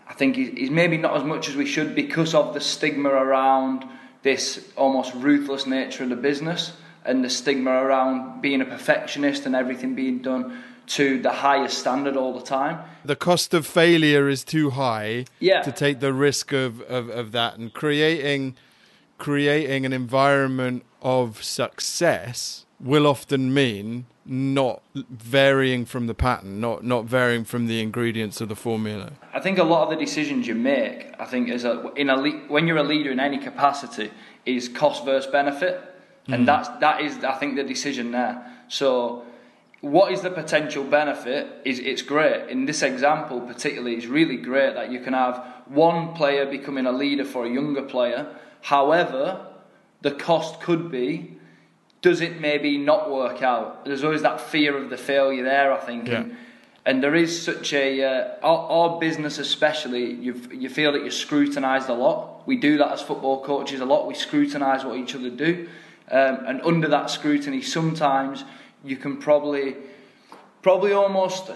I 0.07 0.13
think 0.13 0.37
is 0.37 0.69
maybe 0.69 0.97
not 0.97 1.17
as 1.17 1.23
much 1.23 1.49
as 1.49 1.55
we 1.55 1.65
should 1.65 1.95
because 1.95 2.35
of 2.35 2.53
the 2.53 2.61
stigma 2.61 3.09
around 3.09 3.83
this 4.21 4.71
almost 4.75 5.15
ruthless 5.15 5.65
nature 5.65 6.03
of 6.03 6.09
the 6.09 6.15
business 6.15 6.73
and 7.07 7.23
the 7.23 7.29
stigma 7.29 7.71
around 7.71 8.41
being 8.41 8.61
a 8.61 8.65
perfectionist 8.65 9.45
and 9.45 9.55
everything 9.55 9.95
being 9.95 10.19
done 10.19 10.63
to 10.87 11.21
the 11.21 11.31
highest 11.31 11.77
standard 11.79 12.15
all 12.15 12.37
the 12.37 12.45
time. 12.45 12.79
The 13.03 13.15
cost 13.15 13.53
of 13.53 13.65
failure 13.67 14.29
is 14.29 14.43
too 14.43 14.71
high 14.71 15.25
yeah. 15.39 15.61
to 15.61 15.71
take 15.71 15.99
the 15.99 16.13
risk 16.13 16.53
of, 16.53 16.81
of, 16.81 17.09
of 17.09 17.31
that 17.33 17.57
and 17.57 17.73
creating 17.73 18.55
creating 19.17 19.83
an 19.83 19.93
environment 19.93 20.83
of 21.01 21.43
success 21.43 22.65
will 22.79 23.07
often 23.07 23.51
mean 23.51 24.05
not 24.23 24.83
varying 24.93 25.85
from 25.85 26.05
the 26.05 26.13
pattern, 26.13 26.59
not 26.59 26.83
not 26.83 27.05
varying 27.05 27.43
from 27.43 27.65
the 27.65 27.81
ingredients 27.81 28.39
of 28.41 28.49
the 28.49 28.55
formula. 28.55 29.13
I 29.33 29.39
think 29.39 29.57
a 29.57 29.63
lot 29.63 29.85
of 29.85 29.89
the 29.89 30.05
decisions 30.05 30.47
you 30.47 30.55
make, 30.55 31.13
I 31.19 31.25
think, 31.25 31.49
is 31.49 31.63
a, 31.63 31.91
in 31.95 32.09
a 32.09 32.21
when 32.47 32.67
you're 32.67 32.77
a 32.77 32.83
leader 32.83 33.11
in 33.11 33.19
any 33.19 33.39
capacity, 33.39 34.11
is 34.45 34.69
cost 34.69 35.03
versus 35.05 35.31
benefit 35.31 35.96
and 36.27 36.43
mm. 36.43 36.45
that's 36.45 36.69
that 36.79 37.01
is 37.01 37.23
I 37.23 37.33
think 37.33 37.55
the 37.55 37.63
decision 37.63 38.11
there. 38.11 38.45
So 38.67 39.23
what 39.81 40.11
is 40.11 40.21
the 40.21 40.29
potential 40.29 40.83
benefit 40.83 41.47
is 41.63 41.79
it's 41.79 42.01
great. 42.01 42.49
In 42.49 42.65
this 42.65 42.81
example 42.81 43.41
particularly 43.41 43.95
it's 43.95 44.07
really 44.07 44.37
great 44.37 44.73
that 44.75 44.91
you 44.91 44.99
can 44.99 45.13
have 45.13 45.45
one 45.67 46.13
player 46.13 46.45
becoming 46.45 46.85
a 46.85 46.91
leader 46.91 47.25
for 47.25 47.45
a 47.45 47.49
younger 47.49 47.83
player. 47.83 48.27
However 48.61 49.47
the 50.01 50.11
cost 50.11 50.59
could 50.61 50.91
be 50.91 51.33
does 52.01 52.21
it 52.21 52.39
maybe 52.39 52.77
not 52.77 53.11
work 53.11 53.41
out? 53.41 53.83
There's 53.83 54.03
always 54.03 54.21
that 54.21 54.39
fear 54.39 54.77
of 54.77 54.89
the 54.89 54.97
failure 54.97 55.43
there 55.43 55.73
i 55.73 55.79
think. 55.79 56.07
Yeah. 56.07 56.21
and, 56.21 56.37
and 56.85 57.03
there 57.03 57.15
is 57.15 57.41
such 57.41 57.73
a 57.73 58.03
uh, 58.03 58.35
our, 58.43 58.69
our, 58.69 58.99
business 58.99 59.39
especially 59.39 60.13
you 60.13 60.41
you 60.51 60.69
feel 60.69 60.91
that 60.93 61.01
you're 61.01 61.11
scrutinized 61.11 61.89
a 61.89 61.93
lot. 61.93 62.47
We 62.47 62.57
do 62.57 62.77
that 62.77 62.91
as 62.91 63.01
football 63.01 63.43
coaches 63.43 63.79
a 63.79 63.85
lot. 63.85 64.07
We 64.07 64.13
scrutinize 64.13 64.85
what 64.85 64.97
each 64.97 65.15
other 65.15 65.29
do 65.29 65.67
um, 66.09 66.45
and 66.45 66.61
under 66.61 66.87
that 66.87 67.09
scrutiny, 67.09 67.61
sometimes 67.61 68.43
you 68.83 68.97
can 68.97 69.17
probably, 69.17 69.75
probably 70.61 70.93
almost 70.93 71.51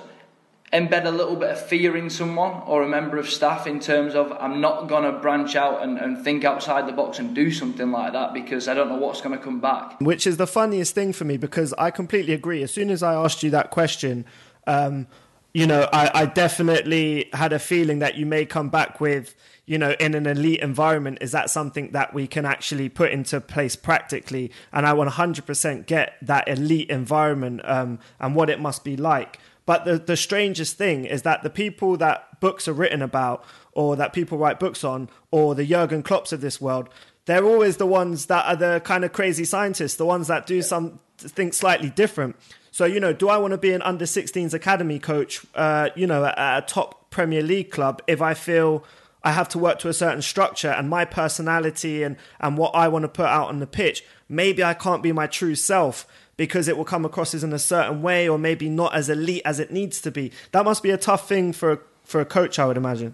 embed 0.74 1.06
a 1.06 1.12
little 1.12 1.36
bit 1.36 1.50
of 1.50 1.66
fear 1.66 1.98
in 1.98 2.10
someone 2.10 2.62
or 2.66 2.84
a 2.84 2.88
member 2.88 3.18
of 3.18 3.30
staff 3.30 3.68
in 3.68 3.80
terms 3.80 4.16
of 4.16 4.32
I'm 4.32 4.62
not 4.62 4.88
going 4.88 5.04
to 5.04 5.20
branch 5.20 5.56
out 5.56 5.84
and, 5.84 5.98
and 5.98 6.24
think 6.24 6.46
outside 6.46 6.88
the 6.88 6.94
box 6.94 7.20
and 7.20 7.36
do 7.36 7.52
something 7.52 7.92
like 7.92 8.14
that 8.14 8.34
because 8.34 8.68
I 8.68 8.74
don't 8.74 8.88
know 8.88 8.96
what's 8.98 9.22
going 9.22 9.38
to 9.38 9.44
come 9.44 9.60
back. 9.60 10.00
Which 10.00 10.26
is 10.26 10.38
the 10.38 10.48
funniest 10.48 10.96
thing 10.96 11.12
for 11.12 11.26
me 11.26 11.38
because 11.38 11.74
I 11.78 11.92
completely 11.92 12.34
agree. 12.34 12.64
As 12.64 12.72
soon 12.72 12.90
as 12.90 13.04
I 13.04 13.16
asked 13.16 13.44
you 13.44 13.50
that 13.52 13.70
question, 13.70 14.26
um, 14.66 15.08
you 15.54 15.68
know, 15.68 15.90
I, 15.92 16.22
I 16.22 16.26
definitely 16.26 17.30
had 17.34 17.52
a 17.52 17.60
feeling 17.60 18.00
that 18.00 18.16
you 18.16 18.26
may 18.26 18.46
come 18.46 18.70
back 18.70 19.02
with 19.02 19.36
you 19.72 19.78
know, 19.78 19.96
in 20.02 20.16
an 20.16 20.28
elite 20.28 20.60
environment, 20.60 21.20
is 21.22 21.32
that 21.32 21.50
something 21.50 21.92
that 21.92 22.14
we 22.14 22.28
can 22.28 22.46
actually 22.46 22.90
put 22.90 23.10
into 23.10 23.40
place 23.40 23.78
practically? 23.78 24.52
And 24.74 24.86
I 24.86 24.92
100% 24.92 25.86
get 25.86 26.18
that 26.24 26.50
elite 26.50 26.90
environment 26.90 27.62
um, 27.64 28.00
and 28.20 28.36
what 28.36 28.50
it 28.50 28.60
must 28.60 28.84
be 28.84 28.98
like. 28.98 29.40
But 29.66 29.86
the, 29.86 29.98
the 29.98 30.18
strangest 30.18 30.78
thing 30.78 31.06
is 31.06 31.22
that 31.22 31.42
the 31.42 31.50
people 31.50 31.96
that 31.96 32.42
books 32.42 32.68
are 32.68 32.74
written 32.74 33.02
about, 33.02 33.46
or 33.72 33.96
that 33.96 34.12
people 34.12 34.38
write 34.38 34.60
books 34.60 34.84
on, 34.84 35.08
or 35.32 35.56
the 35.56 35.66
Jurgen 35.66 36.04
Klopps 36.04 36.34
of 36.34 36.42
this 36.42 36.60
world, 36.60 36.90
they're 37.24 37.46
always 37.46 37.78
the 37.78 37.88
ones 37.88 38.26
that 38.26 38.46
are 38.46 38.58
the 38.58 38.82
kind 38.84 39.06
of 39.06 39.14
crazy 39.14 39.46
scientists, 39.46 39.96
the 39.96 40.06
ones 40.06 40.28
that 40.28 40.46
do 40.46 40.62
something 40.62 41.54
slightly 41.54 41.90
different. 41.90 42.36
So, 42.72 42.84
you 42.84 43.00
know, 43.00 43.14
do 43.14 43.30
I 43.30 43.38
want 43.38 43.52
to 43.52 43.58
be 43.58 43.72
an 43.72 43.82
under 43.84 44.04
16s 44.04 44.54
academy 44.54 45.00
coach, 45.00 45.46
uh, 45.56 45.92
you 45.96 46.08
know, 46.08 46.26
at 46.26 46.58
a 46.58 46.68
top 46.68 47.10
Premier 47.10 47.42
League 47.42 47.72
club 47.72 48.02
if 48.08 48.22
I 48.22 48.34
feel 48.34 48.84
I 49.24 49.32
have 49.32 49.50
to 49.50 49.60
work 49.60 49.80
to 49.80 49.90
a 49.90 49.94
certain 49.94 50.22
structure 50.22 50.70
and 50.70 50.90
my 50.90 51.06
personality 51.06 52.04
and, 52.04 52.18
and 52.40 52.58
what 52.58 52.74
I 52.74 52.88
want 52.88 53.04
to 53.04 53.10
put 53.10 53.28
out 53.28 53.50
on 53.50 53.60
the 53.60 53.68
pitch, 53.68 54.04
maybe 54.28 54.64
I 54.64 54.74
can't 54.74 55.04
be 55.04 55.12
my 55.12 55.28
true 55.28 55.56
self 55.56 56.08
because 56.38 56.68
it 56.68 56.76
will 56.76 56.86
come 56.86 57.06
across 57.06 57.36
as 57.36 57.44
in 57.44 57.54
a 57.54 57.60
certain 57.60 58.02
way 58.02 58.28
or 58.28 58.40
maybe 58.40 58.68
not 58.68 58.96
as 58.96 59.10
elite 59.10 59.44
as 59.46 59.60
it 59.60 59.72
needs 59.72 60.02
to 60.02 60.12
be. 60.12 60.32
That 60.54 60.66
must 60.66 60.82
be 60.82 60.90
a 60.90 60.98
tough 60.98 61.28
thing 61.28 61.54
for 61.54 61.72
a, 61.74 61.80
for 62.04 62.20
a 62.20 62.26
coach, 62.26 62.58
I 62.58 62.66
would 62.66 62.78
imagine. 62.78 63.14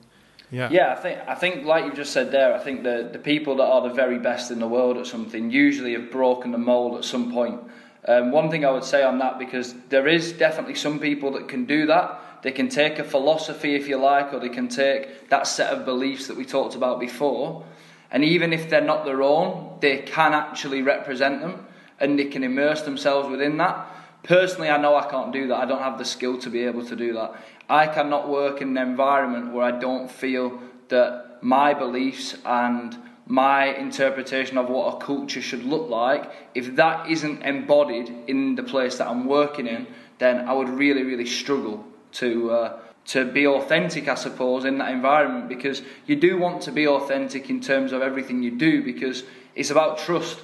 Yeah. 0.50 0.70
Yeah, 0.72 0.94
I 0.94 0.96
think 0.96 1.20
I 1.28 1.36
think 1.36 1.66
like 1.66 1.84
you 1.84 1.94
just 1.94 2.14
said 2.14 2.32
there, 2.32 2.54
I 2.54 2.60
think 2.60 2.84
the 2.84 3.10
the 3.12 3.20
people 3.20 3.58
that 3.58 3.66
are 3.66 3.82
the 3.82 3.94
very 3.94 4.18
best 4.18 4.50
in 4.50 4.60
the 4.60 4.68
world 4.68 4.98
at 4.98 5.06
something 5.06 5.52
usually 5.52 5.92
have 5.92 6.10
broken 6.10 6.52
the 6.52 6.58
mold 6.58 6.98
at 6.98 7.04
some 7.04 7.34
point. 7.34 7.60
Um, 8.08 8.32
one 8.32 8.50
thing 8.50 8.64
I 8.64 8.72
would 8.72 8.86
say 8.86 9.04
on 9.04 9.18
that 9.18 9.38
because 9.40 9.76
there 9.90 10.08
is 10.08 10.32
definitely 10.32 10.76
some 10.76 11.00
people 11.00 11.32
that 11.34 11.50
can 11.50 11.66
do 11.66 11.88
that 11.88 12.22
they 12.48 12.54
can 12.54 12.70
take 12.70 12.98
a 12.98 13.04
philosophy, 13.04 13.76
if 13.76 13.90
you 13.90 13.98
like, 13.98 14.34
or 14.34 14.40
they 14.40 14.48
can 14.48 14.70
take 14.70 15.28
that 15.28 15.46
set 15.46 15.74
of 15.74 15.84
beliefs 15.84 16.28
that 16.28 16.38
we 16.38 16.46
talked 16.46 16.76
about 16.76 16.98
before, 16.98 17.66
and 18.10 18.24
even 18.24 18.54
if 18.54 18.70
they're 18.70 18.80
not 18.80 19.04
their 19.04 19.22
own, 19.22 19.78
they 19.82 19.98
can 19.98 20.34
actually 20.34 20.82
represent 20.82 21.42
them 21.42 21.68
and 22.00 22.18
they 22.18 22.24
can 22.24 22.46
immerse 22.46 22.84
themselves 22.84 23.28
within 23.28 23.58
that. 23.58 23.86
Personally, 24.24 24.70
I 24.70 24.78
know 24.78 24.96
I 24.96 25.10
can't 25.10 25.34
do 25.34 25.50
that. 25.50 25.58
I 25.58 25.66
don't 25.66 25.82
have 25.82 25.98
the 25.98 26.06
skill 26.06 26.40
to 26.40 26.50
be 26.50 26.64
able 26.64 26.86
to 26.86 26.96
do 26.96 27.12
that. 27.16 27.36
I 27.68 27.86
cannot 27.86 28.30
work 28.30 28.62
in 28.62 28.78
an 28.78 28.88
environment 28.92 29.52
where 29.52 29.66
I 29.66 29.78
don't 29.78 30.10
feel 30.10 30.58
that 30.88 31.40
my 31.42 31.74
beliefs 31.74 32.34
and 32.46 32.98
my 33.26 33.76
interpretation 33.76 34.58
of 34.58 34.70
what 34.70 34.96
a 34.96 35.06
culture 35.06 35.42
should 35.42 35.66
look 35.66 35.90
like, 35.90 36.32
if 36.56 36.78
that 36.78 37.10
isn't 37.10 37.42
embodied 37.42 38.10
in 38.28 38.56
the 38.56 38.64
place 38.64 39.00
that 39.00 39.10
I'm 39.10 39.26
working 39.26 39.68
in, 39.68 39.86
then 40.18 40.48
I 40.48 40.54
would 40.54 40.70
really, 40.70 41.04
really 41.04 41.26
struggle 41.26 41.86
to 42.18 42.52
uh, 42.52 42.80
to 43.08 43.24
be 43.24 43.48
authentic, 43.48 44.10
I 44.10 44.16
suppose, 44.16 44.66
in 44.66 44.80
that 44.80 44.92
environment 44.92 45.48
because 45.48 45.82
you 46.06 46.18
do 46.18 46.38
want 46.38 46.62
to 46.64 46.72
be 46.72 46.88
authentic 46.88 47.50
in 47.50 47.62
terms 47.62 47.94
of 47.94 48.02
everything 48.02 48.44
you 48.44 48.52
do 48.52 48.84
because 48.84 49.24
it's 49.56 49.70
about 49.70 49.98
trust. 49.98 50.40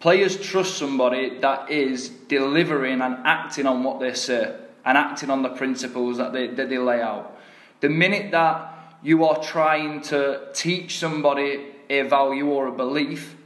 Players 0.00 0.36
trust 0.36 0.76
somebody 0.76 1.38
that 1.38 1.70
is 1.70 2.08
delivering 2.08 3.00
and 3.00 3.18
acting 3.24 3.66
on 3.66 3.84
what 3.84 4.00
they 4.00 4.12
say 4.12 4.56
and 4.84 4.98
acting 4.98 5.30
on 5.30 5.42
the 5.42 5.50
principles 5.50 6.18
that 6.18 6.32
they, 6.32 6.48
that 6.48 6.68
they 6.68 6.78
lay 6.78 7.00
out. 7.00 7.38
The 7.80 7.88
minute 7.88 8.32
that 8.32 8.98
you 9.02 9.24
are 9.24 9.40
trying 9.40 10.02
to 10.02 10.48
teach 10.52 10.98
somebody 10.98 11.66
a 11.88 12.02
value 12.02 12.48
or 12.48 12.66
a 12.66 12.72
belief 12.72 13.36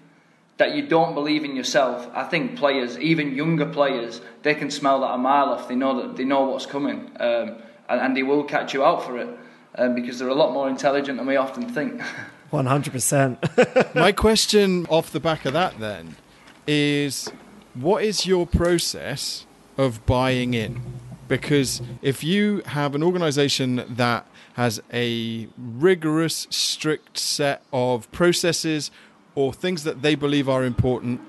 that 0.58 0.74
you 0.74 0.82
don't 0.86 1.14
believe 1.14 1.44
in 1.44 1.56
yourself. 1.56 2.08
I 2.14 2.24
think 2.24 2.56
players, 2.56 2.98
even 2.98 3.34
younger 3.34 3.66
players, 3.66 4.20
they 4.42 4.54
can 4.54 4.70
smell 4.70 5.00
that 5.00 5.14
a 5.14 5.18
mile 5.18 5.50
off. 5.50 5.68
They 5.68 5.76
know 5.76 6.02
that 6.02 6.16
they 6.16 6.24
know 6.24 6.42
what's 6.42 6.66
coming, 6.66 7.10
um, 7.18 7.56
and, 7.88 8.00
and, 8.00 8.16
they 8.16 8.24
will 8.24 8.44
catch 8.44 8.74
you 8.74 8.84
out 8.84 9.04
for 9.04 9.18
it 9.18 9.28
um, 9.76 9.94
because 9.94 10.18
they're 10.18 10.28
a 10.28 10.34
lot 10.34 10.52
more 10.52 10.68
intelligent 10.68 11.16
than 11.18 11.26
we 11.26 11.36
often 11.36 11.68
think. 11.68 12.02
One 12.50 12.66
hundred 12.66 12.92
percent. 12.92 13.38
My 13.94 14.12
question 14.12 14.86
off 14.86 15.12
the 15.12 15.20
back 15.20 15.44
of 15.44 15.52
that 15.52 15.78
then 15.78 16.16
is, 16.66 17.30
what 17.74 18.02
is 18.02 18.26
your 18.26 18.46
process 18.46 19.46
of 19.76 20.04
buying 20.06 20.54
in? 20.54 20.82
Because 21.28 21.82
if 22.00 22.24
you 22.24 22.62
have 22.66 22.94
an 22.94 23.02
organisation 23.02 23.84
that 23.86 24.26
has 24.54 24.80
a 24.92 25.46
rigorous, 25.56 26.46
strict 26.50 27.18
set 27.18 27.62
of 27.70 28.10
processes 28.12 28.90
or 29.38 29.52
things 29.52 29.84
that 29.84 30.02
they 30.02 30.16
believe 30.16 30.48
are 30.48 30.64
important, 30.64 31.20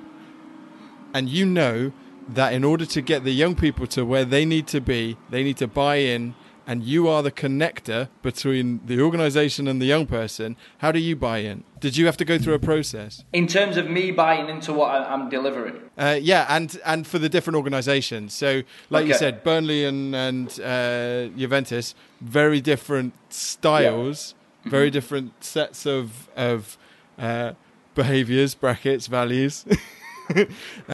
and 1.13 1.30
you 1.30 1.45
know 1.45 1.91
that 2.28 2.54
in 2.54 2.63
order 2.63 2.84
to 2.84 3.02
get 3.02 3.24
the 3.24 3.32
young 3.32 3.56
people 3.56 3.86
to 3.86 4.04
where 4.04 4.26
they 4.26 4.45
need 4.45 4.65
to 4.65 4.82
be, 4.82 5.15
they 5.30 5.43
need 5.43 5.58
to 5.58 5.67
buy 5.67 5.98
in, 5.98 6.34
and 6.65 6.84
you 6.84 7.08
are 7.08 7.22
the 7.22 7.32
connector 7.32 8.10
between 8.24 8.82
the 8.84 9.00
organization 9.00 9.67
and 9.67 9.80
the 9.80 9.86
young 9.86 10.08
person, 10.08 10.58
how 10.80 10.91
do 10.91 10.98
you 10.98 11.15
buy 11.15 11.38
in? 11.38 11.63
Did 11.80 11.98
you 11.98 12.08
have 12.08 12.17
to 12.17 12.26
go 12.26 12.39
through 12.39 12.56
a 12.56 12.60
process? 12.60 13.24
In 13.32 13.45
terms 13.45 13.78
of 13.78 13.88
me 13.88 14.10
buying 14.10 14.50
into 14.50 14.74
what 14.74 14.89
I'm 14.89 15.30
delivering? 15.30 15.78
Uh, 15.95 16.17
yeah, 16.19 16.48
and, 16.50 16.80
and 16.86 17.06
for 17.06 17.19
the 17.19 17.30
different 17.30 17.58
organizations. 17.58 18.34
So, 18.34 18.63
like 18.89 19.04
okay. 19.04 19.10
you 19.10 19.13
said, 19.13 19.43
Burnley 19.43 19.86
and, 19.86 20.15
and 20.15 20.48
uh, 20.60 21.28
Juventus, 21.38 21.93
very 22.22 22.60
different 22.60 23.13
styles, 23.30 24.34
yeah. 24.65 24.72
very 24.72 24.89
different 24.89 25.43
sets 25.43 25.86
of, 25.86 26.28
of 26.36 26.76
uh, 27.19 27.54
behaviors, 27.95 28.56
brackets, 28.56 29.08
values. 29.08 29.65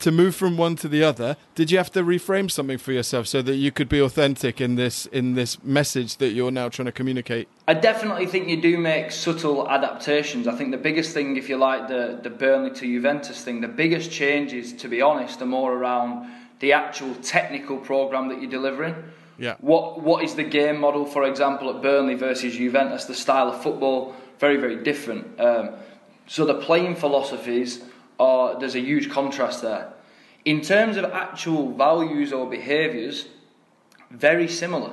to 0.01 0.12
move 0.12 0.36
from 0.36 0.58
one 0.58 0.75
to 0.77 0.88
the 0.88 1.03
other, 1.03 1.36
did 1.55 1.71
you 1.71 1.77
have 1.77 1.91
to 1.91 2.03
reframe 2.03 2.49
something 2.49 2.77
for 2.77 2.91
yourself 2.91 3.27
so 3.27 3.41
that 3.41 3.55
you 3.55 3.71
could 3.71 3.89
be 3.89 3.99
authentic 3.99 4.62
in 4.62 4.75
this 4.75 5.05
in 5.08 5.34
this 5.34 5.62
message 5.63 6.17
that 6.17 6.29
you're 6.29 6.51
now 6.51 6.69
trying 6.69 6.86
to 6.86 6.91
communicate? 6.91 7.47
I 7.67 7.73
definitely 7.73 8.27
think 8.27 8.47
you 8.47 8.62
do 8.62 8.77
make 8.77 9.12
subtle 9.12 9.69
adaptations. 9.69 10.47
I 10.47 10.55
think 10.55 10.71
the 10.71 10.77
biggest 10.77 11.13
thing, 11.13 11.38
if 11.38 11.49
you 11.49 11.58
like 11.58 11.88
the 11.88 12.19
the 12.21 12.29
Burnley 12.29 12.71
to 12.71 12.86
Juventus 12.86 13.43
thing, 13.43 13.62
the 13.62 13.67
biggest 13.67 14.12
changes, 14.12 14.73
to 14.73 14.88
be 14.88 15.01
honest, 15.01 15.41
are 15.41 15.45
more 15.45 15.73
around 15.73 16.29
the 16.60 16.73
actual 16.73 17.13
technical 17.15 17.77
program 17.77 18.29
that 18.29 18.41
you're 18.41 18.51
delivering. 18.51 18.95
Yeah. 19.38 19.55
What 19.60 20.01
what 20.01 20.23
is 20.23 20.36
the 20.36 20.43
game 20.43 20.79
model, 20.79 21.05
for 21.05 21.23
example, 21.23 21.69
at 21.69 21.81
Burnley 21.81 22.15
versus 22.15 22.55
Juventus? 22.55 23.05
The 23.05 23.15
style 23.15 23.49
of 23.49 23.62
football 23.62 24.15
very 24.39 24.58
very 24.58 24.84
different. 24.84 25.39
Um, 25.39 25.71
so 26.27 26.45
the 26.45 26.55
playing 26.55 26.95
philosophies 26.95 27.83
are 28.19 28.59
there's 28.59 28.75
a 28.75 28.79
huge 28.79 29.09
contrast 29.09 29.61
there. 29.61 29.93
In 30.43 30.61
terms 30.61 30.97
of 30.97 31.05
actual 31.05 31.71
values 31.71 32.31
or 32.31 32.49
behaviours, 32.49 33.27
very 34.11 34.47
similar. 34.47 34.91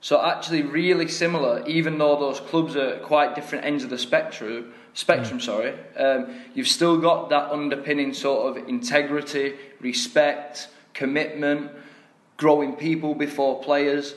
So 0.00 0.24
actually, 0.24 0.62
really 0.62 1.08
similar, 1.08 1.66
even 1.66 1.98
though 1.98 2.18
those 2.18 2.40
clubs 2.40 2.76
are 2.76 2.98
quite 2.98 3.34
different 3.34 3.64
ends 3.64 3.82
of 3.82 3.90
the 3.90 3.98
spectrum. 3.98 4.72
Spectrum, 4.94 5.38
mm. 5.38 5.42
sorry. 5.42 5.74
Um, 5.96 6.40
you've 6.54 6.68
still 6.68 6.98
got 6.98 7.30
that 7.30 7.50
underpinning 7.50 8.14
sort 8.14 8.56
of 8.56 8.68
integrity, 8.68 9.54
respect, 9.80 10.68
commitment, 10.94 11.72
growing 12.36 12.74
people 12.74 13.14
before 13.14 13.60
players. 13.62 14.14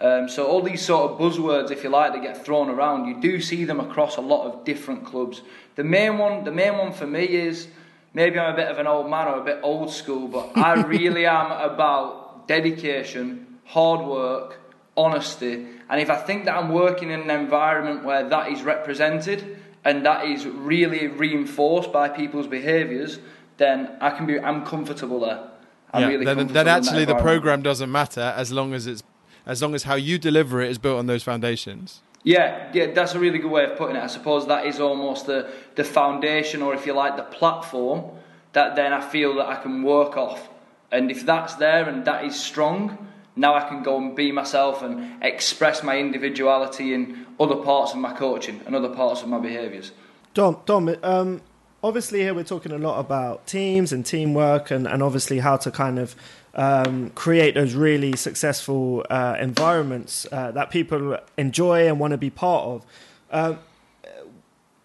Um, 0.00 0.28
so 0.28 0.46
all 0.46 0.62
these 0.62 0.82
sort 0.82 1.10
of 1.10 1.18
buzzwords, 1.18 1.70
if 1.70 1.84
you 1.84 1.90
like, 1.90 2.12
that 2.14 2.22
get 2.22 2.44
thrown 2.44 2.70
around, 2.70 3.06
you 3.06 3.20
do 3.20 3.40
see 3.40 3.64
them 3.64 3.80
across 3.80 4.16
a 4.16 4.22
lot 4.22 4.46
of 4.46 4.64
different 4.64 5.04
clubs. 5.04 5.42
The 5.76 5.84
main 5.84 6.16
one, 6.16 6.44
the 6.44 6.52
main 6.52 6.78
one 6.78 6.92
for 6.92 7.06
me 7.06 7.24
is 7.24 7.68
maybe 8.14 8.38
I'm 8.38 8.54
a 8.54 8.56
bit 8.56 8.68
of 8.68 8.78
an 8.78 8.86
old 8.86 9.10
man 9.10 9.28
or 9.28 9.38
a 9.38 9.44
bit 9.44 9.60
old 9.62 9.92
school, 9.92 10.26
but 10.26 10.56
I 10.56 10.80
really 10.86 11.26
am 11.26 11.52
about 11.52 12.48
dedication, 12.48 13.58
hard 13.64 14.06
work, 14.06 14.58
honesty. 14.96 15.66
And 15.90 16.00
if 16.00 16.08
I 16.08 16.16
think 16.16 16.46
that 16.46 16.56
I'm 16.56 16.70
working 16.70 17.10
in 17.10 17.20
an 17.20 17.30
environment 17.30 18.04
where 18.04 18.26
that 18.26 18.50
is 18.52 18.62
represented 18.62 19.58
and 19.84 20.06
that 20.06 20.24
is 20.26 20.46
really 20.46 21.08
reinforced 21.08 21.92
by 21.92 22.08
people's 22.08 22.46
behaviours, 22.46 23.18
then 23.58 23.96
I 24.00 24.10
can 24.10 24.26
be 24.26 24.40
I'm 24.40 24.64
comfortable 24.64 25.20
there. 25.20 25.46
I'm 25.92 26.02
yeah, 26.02 26.08
really 26.08 26.24
then, 26.24 26.46
then 26.46 26.68
actually 26.68 27.04
the 27.04 27.16
program 27.16 27.62
doesn't 27.62 27.90
matter 27.90 28.32
as 28.36 28.52
long 28.52 28.74
as 28.74 28.86
it's 28.86 29.02
as 29.46 29.62
long 29.62 29.74
as 29.74 29.84
how 29.84 29.94
you 29.94 30.18
deliver 30.18 30.60
it 30.60 30.70
is 30.70 30.78
built 30.78 30.98
on 30.98 31.06
those 31.06 31.22
foundations. 31.22 32.00
Yeah, 32.22 32.70
yeah, 32.74 32.92
that's 32.92 33.14
a 33.14 33.18
really 33.18 33.38
good 33.38 33.50
way 33.50 33.64
of 33.64 33.78
putting 33.78 33.96
it. 33.96 34.02
I 34.02 34.06
suppose 34.06 34.46
that 34.48 34.66
is 34.66 34.78
almost 34.78 35.26
the, 35.26 35.50
the 35.74 35.84
foundation, 35.84 36.60
or 36.60 36.74
if 36.74 36.84
you 36.84 36.92
like, 36.92 37.16
the 37.16 37.22
platform 37.22 38.10
that 38.52 38.76
then 38.76 38.92
I 38.92 39.00
feel 39.00 39.36
that 39.36 39.46
I 39.46 39.56
can 39.56 39.82
work 39.82 40.16
off. 40.16 40.48
And 40.92 41.10
if 41.10 41.24
that's 41.24 41.54
there 41.54 41.88
and 41.88 42.04
that 42.04 42.24
is 42.24 42.38
strong, 42.38 43.08
now 43.36 43.54
I 43.54 43.66
can 43.68 43.82
go 43.82 43.96
and 43.96 44.14
be 44.14 44.32
myself 44.32 44.82
and 44.82 45.22
express 45.22 45.82
my 45.82 45.98
individuality 45.98 46.92
in 46.92 47.26
other 47.38 47.56
parts 47.56 47.92
of 47.92 47.98
my 47.98 48.12
coaching 48.12 48.60
and 48.66 48.74
other 48.74 48.88
parts 48.88 49.22
of 49.22 49.28
my 49.28 49.38
behaviours. 49.38 49.92
Dom, 50.34 50.58
Dom, 50.66 50.94
um, 51.02 51.40
obviously 51.82 52.20
here 52.20 52.34
we're 52.34 52.44
talking 52.44 52.72
a 52.72 52.78
lot 52.78 52.98
about 52.98 53.46
teams 53.46 53.92
and 53.92 54.04
teamwork 54.04 54.70
and, 54.70 54.86
and 54.86 55.02
obviously 55.02 55.38
how 55.38 55.56
to 55.56 55.70
kind 55.70 55.98
of 55.98 56.14
um, 56.54 57.10
create 57.10 57.54
those 57.54 57.74
really 57.74 58.16
successful 58.16 59.04
uh, 59.10 59.36
environments 59.38 60.26
uh, 60.32 60.50
that 60.52 60.70
people 60.70 61.18
enjoy 61.36 61.86
and 61.86 62.00
want 62.00 62.12
to 62.12 62.18
be 62.18 62.30
part 62.30 62.64
of. 62.64 62.86
Uh, 63.30 63.54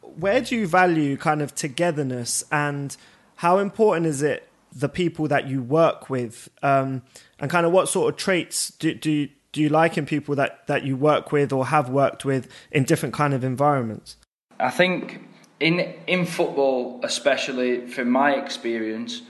where 0.01 0.41
do 0.41 0.55
you 0.55 0.67
value 0.67 1.17
kind 1.17 1.41
of 1.41 1.53
togetherness 1.55 2.43
and 2.51 2.95
how 3.37 3.57
important 3.57 4.05
is 4.05 4.21
it 4.21 4.47
the 4.71 4.89
people 4.89 5.27
that 5.27 5.47
you 5.47 5.61
work 5.61 6.09
with 6.09 6.49
um, 6.61 7.01
and 7.39 7.49
kind 7.49 7.65
of 7.65 7.71
what 7.71 7.89
sort 7.89 8.13
of 8.13 8.17
traits 8.17 8.71
do, 8.71 8.93
do, 8.93 9.27
do 9.51 9.61
you 9.61 9.69
like 9.69 9.97
in 9.97 10.05
people 10.05 10.35
that, 10.35 10.65
that 10.67 10.83
you 10.83 10.95
work 10.95 11.31
with 11.31 11.51
or 11.51 11.67
have 11.67 11.89
worked 11.89 12.25
with 12.25 12.49
in 12.71 12.83
different 12.83 13.13
kind 13.13 13.33
of 13.33 13.43
environments? 13.43 14.17
I 14.59 14.69
think 14.69 15.21
in 15.59 15.93
in 16.07 16.25
football, 16.25 16.99
especially 17.03 17.87
from 17.87 18.09
my 18.09 18.35
experience, 18.35 19.21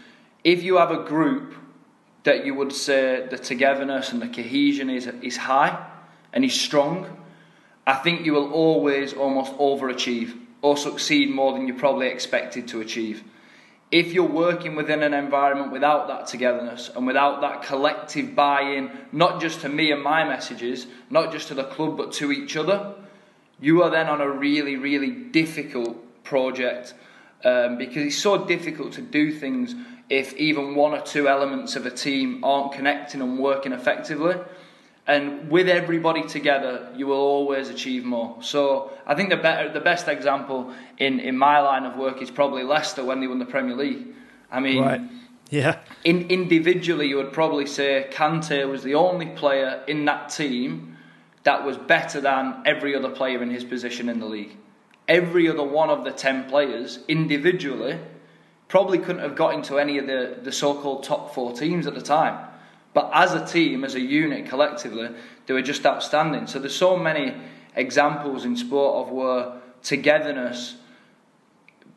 if 0.43 0.63
you 0.63 0.77
have 0.77 0.91
a 0.91 1.03
group 1.03 1.53
that 2.25 2.45
you 2.45 2.53
would 2.53 2.73
say 2.73 3.25
the 3.29 3.37
togetherness 3.37 4.11
and 4.11 4.21
the 4.21 4.27
cohesion 4.27 4.89
is, 4.89 5.07
is 5.21 5.37
high 5.37 5.87
and 6.33 6.43
is 6.43 6.59
strong, 6.59 7.07
I 7.87 7.93
think 7.93 8.25
you 8.25 8.33
will 8.33 8.51
always 8.51 9.13
almost 9.13 9.53
overachieve 9.53 10.37
or 10.61 10.75
succeed 10.75 11.29
more 11.29 11.53
than 11.53 11.67
you 11.67 11.75
probably 11.75 12.07
expected 12.07 12.67
to 12.69 12.81
achieve. 12.81 13.23
If 13.91 14.11
you're 14.11 14.27
working 14.27 14.75
within 14.75 15.03
an 15.03 15.13
environment 15.13 15.71
without 15.71 16.07
that 16.07 16.25
togetherness 16.25 16.89
and 16.95 17.05
without 17.05 17.41
that 17.41 17.61
collective 17.61 18.33
buy 18.35 18.61
in, 18.61 18.89
not 19.11 19.39
just 19.39 19.61
to 19.61 19.69
me 19.69 19.91
and 19.91 20.01
my 20.01 20.23
messages, 20.23 20.87
not 21.11 21.31
just 21.31 21.49
to 21.49 21.53
the 21.53 21.63
club, 21.63 21.95
but 21.95 22.11
to 22.13 22.31
each 22.31 22.57
other, 22.57 22.95
you 23.59 23.83
are 23.83 23.91
then 23.91 24.07
on 24.07 24.19
a 24.19 24.29
really, 24.29 24.75
really 24.77 25.11
difficult 25.11 26.23
project 26.23 26.95
um, 27.43 27.77
because 27.77 27.97
it's 28.07 28.17
so 28.17 28.45
difficult 28.45 28.93
to 28.93 29.01
do 29.01 29.31
things 29.31 29.75
if 30.09 30.33
even 30.35 30.75
one 30.75 30.93
or 30.93 31.01
two 31.01 31.27
elements 31.27 31.75
of 31.75 31.85
a 31.85 31.91
team 31.91 32.43
aren't 32.43 32.73
connecting 32.73 33.21
and 33.21 33.39
working 33.39 33.71
effectively. 33.71 34.35
And 35.07 35.51
with 35.51 35.69
everybody 35.69 36.23
together, 36.23 36.91
you 36.95 37.05
will 37.07 37.17
always 37.17 37.69
achieve 37.69 38.05
more. 38.05 38.37
So 38.41 38.91
I 39.05 39.13
think 39.13 39.29
the 39.29 39.37
better, 39.37 39.71
the 39.71 39.79
best 39.79 40.07
example 40.07 40.73
in, 40.97 41.19
in 41.19 41.37
my 41.37 41.59
line 41.59 41.85
of 41.85 41.95
work 41.95 42.21
is 42.21 42.31
probably 42.31 42.63
Leicester 42.63 43.05
when 43.05 43.19
they 43.19 43.27
won 43.27 43.37
the 43.37 43.45
Premier 43.45 43.75
League. 43.75 44.07
I 44.51 44.59
mean, 44.59 44.83
right. 44.83 45.01
yeah. 45.51 45.79
In, 46.03 46.29
individually, 46.29 47.07
you 47.07 47.17
would 47.17 47.33
probably 47.33 47.67
say 47.67 48.07
Kante 48.11 48.67
was 48.67 48.81
the 48.81 48.95
only 48.95 49.27
player 49.27 49.83
in 49.87 50.05
that 50.05 50.29
team 50.29 50.97
that 51.43 51.63
was 51.63 51.77
better 51.77 52.19
than 52.19 52.63
every 52.65 52.95
other 52.95 53.09
player 53.09 53.43
in 53.43 53.51
his 53.51 53.63
position 53.63 54.09
in 54.09 54.19
the 54.19 54.25
league. 54.25 54.57
Every 55.07 55.47
other 55.47 55.63
one 55.63 55.91
of 55.91 56.03
the 56.03 56.11
ten 56.11 56.49
players 56.49 56.99
individually 57.07 57.99
probably 58.67 58.97
couldn't 58.97 59.21
have 59.21 59.35
got 59.35 59.53
into 59.53 59.77
any 59.77 59.97
of 59.97 60.07
the, 60.07 60.39
the 60.41 60.51
so 60.51 60.73
called 60.73 61.03
top 61.03 61.33
four 61.33 61.53
teams 61.53 61.87
at 61.87 61.93
the 61.93 62.01
time. 62.01 62.47
But 62.93 63.11
as 63.13 63.33
a 63.33 63.45
team, 63.45 63.83
as 63.83 63.95
a 63.95 63.99
unit, 63.99 64.47
collectively, 64.47 65.09
they 65.45 65.53
were 65.53 65.61
just 65.61 65.85
outstanding. 65.85 66.47
So 66.47 66.59
there's 66.59 66.75
so 66.75 66.97
many 66.97 67.35
examples 67.75 68.45
in 68.45 68.55
sport 68.55 69.05
of 69.05 69.13
where 69.13 69.61
togetherness 69.83 70.75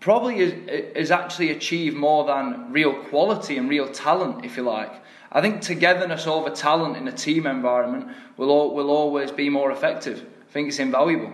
probably 0.01 0.39
is, 0.39 0.53
is 0.95 1.11
actually 1.11 1.51
achieved 1.51 1.97
more 1.97 2.25
than 2.25 2.73
real 2.73 2.95
quality 3.05 3.57
and 3.57 3.69
real 3.69 3.89
talent, 3.89 4.45
if 4.45 4.57
you 4.57 4.63
like. 4.63 4.93
I 5.31 5.41
think 5.41 5.61
togetherness 5.61 6.27
over 6.27 6.51
talent 6.51 6.97
in 6.97 7.07
a 7.07 7.13
team 7.13 7.47
environment 7.47 8.09
will, 8.37 8.75
will 8.75 8.91
always 8.91 9.31
be 9.31 9.49
more 9.49 9.71
effective. 9.71 10.25
I 10.49 10.53
think 10.53 10.69
it's 10.69 10.79
invaluable. 10.79 11.33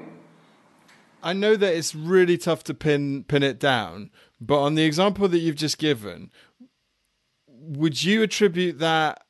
I 1.24 1.32
know 1.32 1.56
that 1.56 1.74
it's 1.74 1.94
really 1.94 2.36
tough 2.36 2.62
to 2.64 2.74
pin 2.74 3.24
pin 3.24 3.42
it 3.42 3.58
down, 3.58 4.10
but 4.40 4.60
on 4.60 4.74
the 4.74 4.84
example 4.84 5.26
that 5.26 5.38
you've 5.38 5.56
just 5.56 5.78
given, 5.78 6.30
would 7.48 8.04
you 8.04 8.22
attribute 8.22 8.78
that 8.78 9.24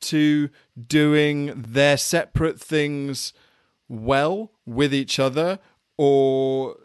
to 0.00 0.50
doing 0.86 1.62
their 1.62 1.96
separate 1.96 2.60
things 2.60 3.32
well 3.88 4.50
with 4.66 4.92
each 4.92 5.20
other 5.20 5.60
or 5.96 6.76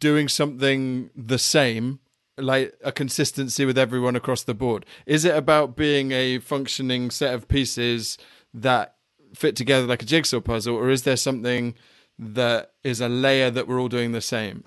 doing 0.00 0.28
something 0.28 1.10
the 1.14 1.38
same 1.38 2.00
like 2.36 2.74
a 2.82 2.90
consistency 2.90 3.64
with 3.64 3.78
everyone 3.78 4.16
across 4.16 4.42
the 4.42 4.54
board? 4.54 4.84
Is 5.06 5.24
it 5.24 5.36
about 5.36 5.76
being 5.76 6.10
a 6.10 6.40
functioning 6.40 7.10
set 7.12 7.32
of 7.32 7.46
pieces 7.46 8.18
that 8.52 8.96
fit 9.32 9.54
together 9.54 9.86
like 9.86 10.02
a 10.02 10.06
jigsaw 10.06 10.40
puzzle 10.40 10.74
or 10.74 10.90
is 10.90 11.02
there 11.04 11.16
something 11.16 11.74
that 12.18 12.72
is 12.82 13.00
a 13.00 13.08
layer 13.08 13.50
that 13.50 13.66
we're 13.66 13.80
all 13.80 13.88
doing 13.88 14.12
the 14.12 14.20
same 14.20 14.64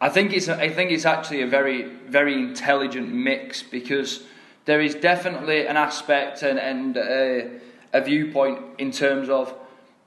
I 0.00 0.08
think 0.08 0.32
it's 0.32 0.48
I 0.48 0.68
think 0.68 0.90
it's 0.92 1.04
actually 1.04 1.42
a 1.42 1.46
very 1.46 1.82
very 1.82 2.34
intelligent 2.34 3.12
mix 3.12 3.62
because 3.62 4.22
there 4.64 4.80
is 4.80 4.94
definitely 4.94 5.66
an 5.66 5.76
aspect 5.76 6.42
and, 6.42 6.58
and 6.58 6.96
a, 6.96 7.50
a 7.92 8.00
viewpoint 8.02 8.60
in 8.78 8.92
terms 8.92 9.28
of 9.28 9.54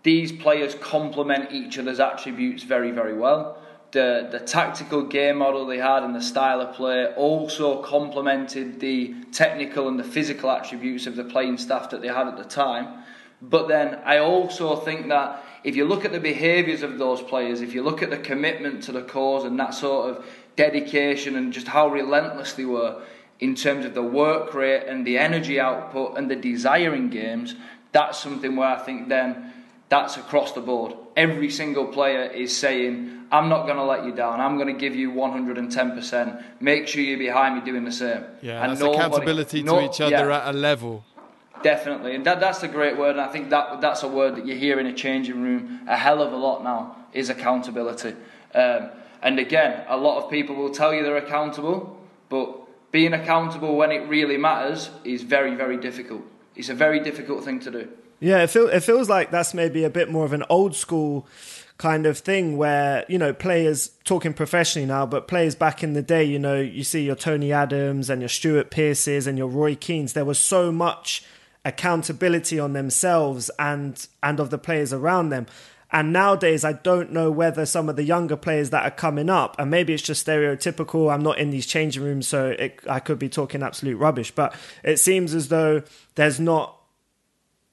these 0.04 0.32
players 0.32 0.76
complement 0.76 1.52
each 1.52 1.78
other's 1.78 2.00
attributes 2.00 2.64
very 2.64 2.92
very 2.92 3.14
well. 3.14 3.58
The 3.92 4.30
the 4.32 4.40
tactical 4.40 5.04
game 5.04 5.40
model 5.40 5.66
they 5.66 5.80
had 5.80 6.04
and 6.04 6.16
the 6.16 6.22
style 6.22 6.62
of 6.62 6.74
play 6.74 7.08
also 7.16 7.82
complemented 7.84 8.80
the 8.80 9.14
technical 9.34 9.90
and 9.90 10.00
the 10.00 10.06
physical 10.06 10.50
attributes 10.52 11.06
of 11.06 11.18
the 11.18 11.26
playing 11.26 11.58
staff 11.58 11.90
that 11.90 12.02
they 12.02 12.08
had 12.08 12.28
at 12.28 12.38
the 12.38 12.46
time. 12.46 13.04
But 13.42 13.68
then 13.68 14.00
I 14.06 14.20
also 14.20 14.78
think 14.78 15.10
that 15.10 15.44
if 15.64 15.76
you 15.76 15.86
look 15.86 16.06
at 16.06 16.12
the 16.12 16.20
behaviours 16.20 16.82
of 16.82 16.98
those 16.98 17.22
players, 17.22 17.62
if 17.62 17.74
you 17.74 17.84
look 17.84 18.02
at 18.02 18.10
the 18.10 18.18
commitment 18.18 18.84
to 18.84 18.92
the 18.92 19.02
cause 19.02 19.44
and 19.44 19.60
that 19.60 19.74
sort 19.74 20.10
of 20.10 20.26
dedication 20.56 21.36
and 21.36 21.54
just 21.54 21.68
how 21.68 21.88
relentless 21.88 22.54
they 22.54 22.66
were 22.66 23.02
in 23.40 23.56
terms 23.56 23.86
of 23.86 23.94
the 23.94 24.04
work 24.04 24.54
rate 24.54 24.86
and 24.88 25.06
the 25.06 25.18
energy 25.18 25.60
output 25.60 26.18
and 26.18 26.30
the 26.30 26.36
desire 26.36 26.94
in 26.94 27.10
games, 27.10 27.56
that's 27.92 28.20
something 28.20 28.56
where 28.56 28.70
I 28.70 28.80
think 28.80 29.10
then 29.10 29.54
that's 29.90 30.16
across 30.18 30.54
the 30.54 30.62
board. 30.62 30.94
Every 31.18 31.50
single 31.50 31.88
player 31.88 32.24
is 32.24 32.56
saying, 32.56 33.26
I'm 33.32 33.50
not 33.50 33.66
going 33.66 33.78
to 33.78 33.84
let 33.84 34.06
you 34.06 34.14
down. 34.14 34.40
I'm 34.40 34.56
going 34.58 34.74
to 34.74 34.80
give 34.80 34.96
you 34.96 35.12
110%. 35.12 36.44
Make 36.62 36.88
sure 36.88 37.02
you're 37.02 37.18
behind 37.18 37.56
me 37.56 37.62
doing 37.62 37.84
the 37.84 37.92
same. 37.92 38.24
Yeah, 38.42 38.62
and 38.62 38.72
that's 38.72 38.80
nobody, 38.80 39.00
accountability 39.00 39.64
to 39.64 39.82
each 39.86 40.02
other 40.02 40.30
yeah, 40.30 40.48
at 40.48 40.56
a 40.56 40.58
level. 40.58 41.04
Definitely, 41.64 42.16
and 42.16 42.26
that, 42.26 42.40
that's 42.40 42.64
a 42.64 42.68
great 42.68 42.98
word. 42.98 43.12
And 43.12 43.22
I 43.22 43.28
think 43.28 43.50
that 43.50 43.82
that's 43.82 44.04
a 44.04 44.08
word 44.08 44.36
that 44.36 44.46
you 44.46 44.56
hear 44.56 44.80
in 44.80 44.86
a 44.86 44.94
changing 44.94 45.42
room 45.42 45.82
a 45.88 45.98
hell 45.98 46.22
of 46.22 46.34
a 46.34 46.38
lot 46.38 46.64
now 46.64 46.96
is 47.14 47.30
accountability. 47.30 48.16
Um, 48.54 48.90
and 49.22 49.40
again, 49.40 49.86
a 49.88 49.98
lot 49.98 50.24
of 50.24 50.30
people 50.30 50.56
will 50.56 50.72
tell 50.72 50.94
you 50.94 51.04
they're 51.04 51.18
accountable, 51.18 52.00
but 52.30 52.92
being 52.92 53.14
accountable 53.14 53.76
when 53.76 53.92
it 53.92 54.08
really 54.08 54.38
matters 54.38 54.90
is 55.04 55.22
very, 55.22 55.56
very 55.56 55.78
difficult. 55.78 56.22
It's 56.56 56.70
a 56.70 56.74
very 56.74 57.00
difficult 57.00 57.44
thing 57.44 57.60
to 57.62 57.72
do. 57.72 57.88
Yeah, 58.20 58.44
it, 58.44 58.50
feel, 58.50 58.68
it 58.68 58.82
feels 58.82 59.10
like 59.10 59.32
that's 59.32 59.54
maybe 59.54 59.84
a 59.84 59.90
bit 59.90 60.10
more 60.10 60.26
of 60.26 60.34
an 60.34 60.44
old 60.50 60.76
school 60.76 61.28
kind 61.78 62.06
of 62.06 62.20
thing 62.20 62.58
where 62.58 63.04
you 63.10 63.18
know 63.18 63.34
players 63.34 63.90
talking 64.04 64.36
professionally 64.36 64.86
now 64.86 65.04
but 65.04 65.28
players 65.28 65.56
back 65.56 65.82
in 65.82 65.94
the 65.94 66.02
day 66.04 66.24
you 66.24 66.38
know 66.38 66.62
you 66.62 66.84
see 66.84 67.04
your 67.04 67.16
tony 67.16 67.52
adams 67.52 68.08
and 68.08 68.22
your 68.22 68.30
stuart 68.30 68.70
pearces 68.70 69.26
and 69.26 69.36
your 69.36 69.48
roy 69.48 69.74
keanes 69.74 70.14
there 70.14 70.24
was 70.24 70.38
so 70.38 70.72
much 70.72 71.24
accountability 71.64 72.60
on 72.60 72.74
themselves 72.74 73.52
and 73.60 74.08
and 74.24 74.40
of 74.40 74.50
the 74.50 74.58
players 74.58 74.94
around 74.94 75.30
them. 75.30 75.46
And 75.94 76.14
nowadays, 76.14 76.64
I 76.64 76.72
don't 76.74 77.12
know 77.12 77.30
whether 77.30 77.66
some 77.66 77.90
of 77.90 77.98
the 77.98 78.04
younger 78.04 78.38
players 78.38 78.70
that 78.70 78.86
are 78.86 78.96
coming 78.96 79.30
up, 79.30 79.58
and 79.60 79.70
maybe 79.70 79.94
it's 79.94 80.02
just 80.02 80.26
stereotypical. 80.26 81.14
I'm 81.14 81.22
not 81.22 81.38
in 81.38 81.52
these 81.52 81.66
changing 81.66 82.02
rooms, 82.02 82.28
so 82.30 82.56
it, 82.58 82.80
I 82.90 83.00
could 83.02 83.20
be 83.20 83.28
talking 83.28 83.62
absolute 83.62 83.98
rubbish. 83.98 84.32
But 84.32 84.56
it 84.84 84.98
seems 84.98 85.36
as 85.36 85.50
though 85.50 85.84
there's 86.16 86.40
not 86.40 86.78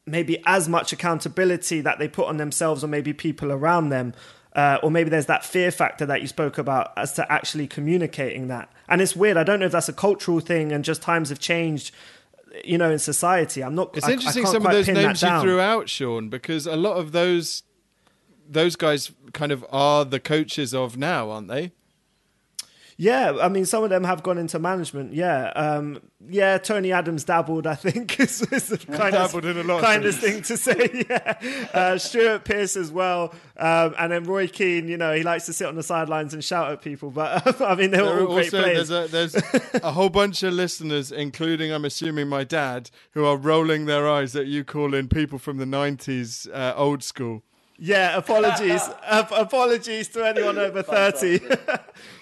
maybe 0.04 0.42
as 0.46 0.68
much 0.68 0.92
accountability 0.92 1.80
that 1.82 1.98
they 1.98 2.08
put 2.08 2.26
on 2.26 2.38
themselves 2.38 2.82
or 2.82 2.88
maybe 2.88 3.12
people 3.12 3.52
around 3.52 3.90
them. 3.90 4.14
Uh, 4.56 4.78
or 4.82 4.90
maybe 4.90 5.10
there's 5.10 5.26
that 5.26 5.44
fear 5.44 5.70
factor 5.70 6.06
that 6.06 6.20
you 6.20 6.26
spoke 6.26 6.58
about 6.58 6.92
as 6.96 7.12
to 7.12 7.30
actually 7.30 7.66
communicating 7.66 8.48
that. 8.48 8.68
And 8.88 9.00
it's 9.00 9.14
weird. 9.14 9.36
I 9.36 9.44
don't 9.44 9.60
know 9.60 9.66
if 9.66 9.72
that's 9.72 9.90
a 9.90 9.92
cultural 9.92 10.40
thing 10.40 10.72
and 10.72 10.82
just 10.82 11.02
times 11.02 11.28
have 11.28 11.38
changed 11.38 11.94
you 12.64 12.78
know, 12.78 12.90
in 12.90 12.98
society. 12.98 13.62
I'm 13.62 13.74
not. 13.74 13.96
It's 13.96 14.06
I, 14.06 14.12
interesting 14.12 14.46
I 14.46 14.50
some 14.50 14.66
of 14.66 14.72
those 14.72 14.88
names 14.88 15.22
you 15.22 15.40
threw 15.40 15.60
out, 15.60 15.88
Sean, 15.88 16.28
because 16.28 16.66
a 16.66 16.76
lot 16.76 16.96
of 16.96 17.12
those 17.12 17.62
those 18.48 18.76
guys 18.76 19.12
kind 19.32 19.52
of 19.52 19.64
are 19.70 20.04
the 20.04 20.20
coaches 20.20 20.74
of 20.74 20.96
now, 20.96 21.30
aren't 21.30 21.48
they? 21.48 21.72
Yeah, 23.00 23.36
I 23.40 23.48
mean, 23.48 23.64
some 23.64 23.84
of 23.84 23.90
them 23.90 24.02
have 24.02 24.24
gone 24.24 24.38
into 24.38 24.58
management. 24.58 25.14
Yeah, 25.14 25.50
um, 25.50 26.02
yeah. 26.28 26.58
Tony 26.58 26.90
Adams 26.90 27.22
dabbled, 27.22 27.64
I 27.64 27.76
think, 27.76 28.18
is, 28.20 28.42
is 28.50 28.70
the 28.70 28.78
kind 28.78 29.14
of 29.14 29.30
kind 29.80 30.04
of 30.04 30.16
thing 30.16 30.42
to 30.42 30.56
say. 30.56 31.04
Yeah, 31.08 31.68
uh, 31.74 31.96
Stuart 31.98 32.44
Pearce 32.44 32.76
as 32.76 32.90
well, 32.90 33.32
um, 33.56 33.94
and 34.00 34.10
then 34.10 34.24
Roy 34.24 34.48
Keane. 34.48 34.88
You 34.88 34.96
know, 34.96 35.14
he 35.14 35.22
likes 35.22 35.46
to 35.46 35.52
sit 35.52 35.68
on 35.68 35.76
the 35.76 35.82
sidelines 35.84 36.34
and 36.34 36.42
shout 36.42 36.72
at 36.72 36.82
people. 36.82 37.12
But 37.12 37.60
I 37.62 37.76
mean, 37.76 37.92
they 37.92 38.02
were 38.02 38.26
all 38.26 38.34
great 38.34 38.50
players. 38.50 38.88
There's, 38.88 39.36
a, 39.36 39.38
there's 39.38 39.74
a 39.84 39.92
whole 39.92 40.08
bunch 40.08 40.42
of 40.42 40.54
listeners, 40.54 41.12
including 41.12 41.72
I'm 41.72 41.84
assuming 41.84 42.26
my 42.28 42.42
dad, 42.42 42.90
who 43.12 43.24
are 43.24 43.36
rolling 43.36 43.86
their 43.86 44.08
eyes 44.08 44.34
at 44.34 44.48
you 44.48 44.64
calling 44.64 45.06
people 45.06 45.38
from 45.38 45.58
the 45.58 45.66
'90s 45.66 46.52
uh, 46.52 46.74
old 46.76 47.04
school. 47.04 47.44
Yeah, 47.78 48.16
apologies. 48.16 48.82
apologies 49.06 50.08
to 50.08 50.26
anyone 50.26 50.58
over 50.58 50.82
thirty. 50.82 51.40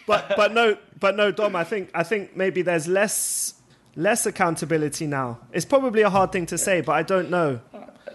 But 0.06 0.34
but 0.36 0.52
no, 0.52 0.76
but 0.98 1.16
no, 1.16 1.30
Dom. 1.30 1.56
I 1.56 1.64
think 1.64 1.90
I 1.94 2.02
think 2.02 2.36
maybe 2.36 2.62
there's 2.62 2.88
less 2.88 3.54
less 3.94 4.26
accountability 4.26 5.06
now. 5.06 5.40
It's 5.52 5.64
probably 5.64 6.02
a 6.02 6.10
hard 6.10 6.32
thing 6.32 6.46
to 6.46 6.58
say, 6.58 6.80
but 6.80 6.92
I 6.92 7.02
don't 7.02 7.30
know. 7.30 7.60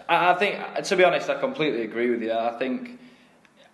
I 0.07 0.33
think, 0.33 0.59
to 0.83 0.95
be 0.95 1.03
honest, 1.05 1.29
I 1.29 1.39
completely 1.39 1.83
agree 1.83 2.09
with 2.09 2.21
you. 2.21 2.33
I 2.33 2.57
think 2.59 2.99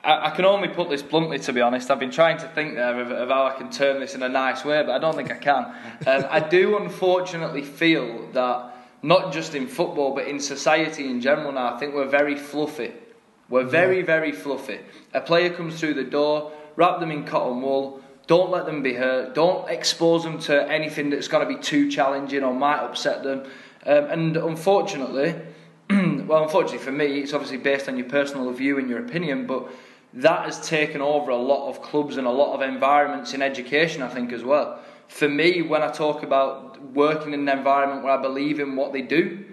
I, 0.04 0.28
I 0.28 0.36
can 0.36 0.46
only 0.46 0.68
put 0.68 0.90
this 0.90 1.02
bluntly. 1.02 1.40
To 1.40 1.54
be 1.54 1.62
honest, 1.62 1.90
I've 1.90 2.00
been 2.00 2.12
trying 2.12 2.38
to 2.40 2.48
think 2.50 2.76
there 2.76 3.00
of, 3.00 3.12
of, 3.12 3.30
how 3.30 3.48
I 3.48 3.54
can 3.58 3.72
turn 3.72 4.00
this 4.00 4.14
in 4.14 4.22
a 4.22 4.30
nice 4.30 4.64
way, 4.64 4.84
but 4.84 4.92
I 4.92 5.00
don't 5.00 5.16
think 5.16 5.32
I 5.32 5.38
can. 5.38 5.74
Um, 6.08 6.26
I 6.30 6.40
do 6.40 6.78
unfortunately 6.78 7.64
feel 7.64 8.32
that 8.34 8.76
not 9.02 9.34
just 9.34 9.56
in 9.56 9.68
football, 9.68 10.14
but 10.14 10.28
in 10.28 10.40
society 10.40 11.10
in 11.10 11.22
general 11.22 11.52
now, 11.52 11.74
I 11.74 11.80
think 11.80 11.94
we're 11.94 12.08
very 12.08 12.36
fluffy 12.36 12.94
we're 13.50 13.64
very, 13.64 14.02
very 14.02 14.32
fluffy. 14.32 14.80
A 15.14 15.22
player 15.22 15.50
comes 15.50 15.80
through 15.80 15.94
the 15.94 16.04
door, 16.04 16.52
wrap 16.76 17.00
them 17.00 17.12
in 17.12 17.24
cotton 17.24 17.62
wool, 17.62 18.02
don't 18.28 18.52
let 18.52 18.66
them 18.66 18.84
be 18.84 18.94
hurt, 18.94 19.34
don't 19.34 19.70
expose 19.70 20.24
them 20.24 20.40
to 20.40 20.70
anything 20.70 21.10
that's 21.10 21.28
going 21.28 21.48
to 21.48 21.54
be 21.54 21.62
too 21.62 21.90
challenging 21.90 22.44
or 22.44 22.54
might 22.54 22.80
upset 22.80 23.24
them. 23.24 23.50
Um, 23.86 24.06
and 24.06 24.38
unfortunately, 24.38 25.34
well, 25.90 26.44
unfortunately 26.44 26.80
for 26.80 26.92
me, 26.92 27.20
it's 27.20 27.34
obviously 27.34 27.58
based 27.58 27.88
on 27.88 27.98
your 27.98 28.10
personal 28.10 28.52
view 28.52 28.78
and 28.78 28.90
your 28.90 29.00
opinion, 29.00 29.48
but 29.48 29.70
that 30.14 30.46
has 30.46 30.68
taken 30.68 31.02
over 31.02 31.32
a 31.32 31.38
lot 31.38 31.70
of 31.70 31.82
clubs 31.82 32.18
and 32.18 32.28
a 32.28 32.32
lot 32.32 32.54
of 32.54 32.62
environments 32.62 33.34
in 33.34 33.42
education, 33.42 34.02
I 34.02 34.10
think, 34.10 34.34
as 34.34 34.44
well. 34.44 34.80
For 35.08 35.30
me, 35.30 35.62
when 35.62 35.82
I 35.82 35.90
talk 35.90 36.24
about 36.24 36.82
working 36.82 37.34
in 37.34 37.48
an 37.48 37.58
environment 37.58 38.04
where 38.04 38.14
I 38.14 38.22
believe 38.22 38.60
in 38.60 38.76
what 38.76 38.92
they 38.92 39.02
do, 39.02 39.46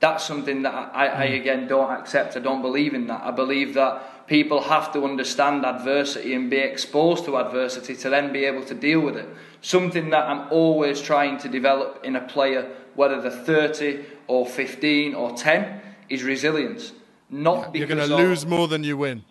that's 0.00 0.24
something 0.24 0.62
that 0.62 0.74
I, 0.94 1.24
I, 1.24 1.28
hmm. 1.28 1.34
again 1.34 1.68
don't 1.68 1.90
accept. 1.90 2.36
I 2.36 2.40
don't 2.40 2.62
believe 2.62 2.94
in 2.94 3.06
that. 3.08 3.22
I 3.22 3.30
believe 3.30 3.74
that 3.74 4.02
people 4.28 4.62
have 4.62 4.92
to 4.92 5.04
understand 5.04 5.64
adversity 5.64 6.34
and 6.34 6.50
be 6.50 6.58
exposed 6.58 7.24
to 7.24 7.38
adversity 7.38 7.96
to 7.96 8.10
then 8.10 8.32
be 8.32 8.44
able 8.44 8.62
to 8.64 8.74
deal 8.74 9.00
with 9.00 9.16
it. 9.16 9.28
Something 9.62 10.10
that 10.10 10.28
I'm 10.28 10.52
always 10.52 11.00
trying 11.00 11.38
to 11.38 11.48
develop 11.48 12.00
in 12.04 12.14
a 12.14 12.20
player, 12.20 12.70
whether 12.94 13.20
they're 13.20 13.30
30 13.30 14.04
or 14.28 14.46
15 14.46 15.14
or 15.14 15.34
10, 15.34 15.80
is 16.10 16.22
resilience. 16.22 16.92
Not 17.30 17.74
you're 17.74 17.86
going 17.86 18.06
to 18.06 18.16
lose 18.16 18.46
more 18.46 18.68
than 18.68 18.84
you 18.84 18.96
win. 18.96 19.24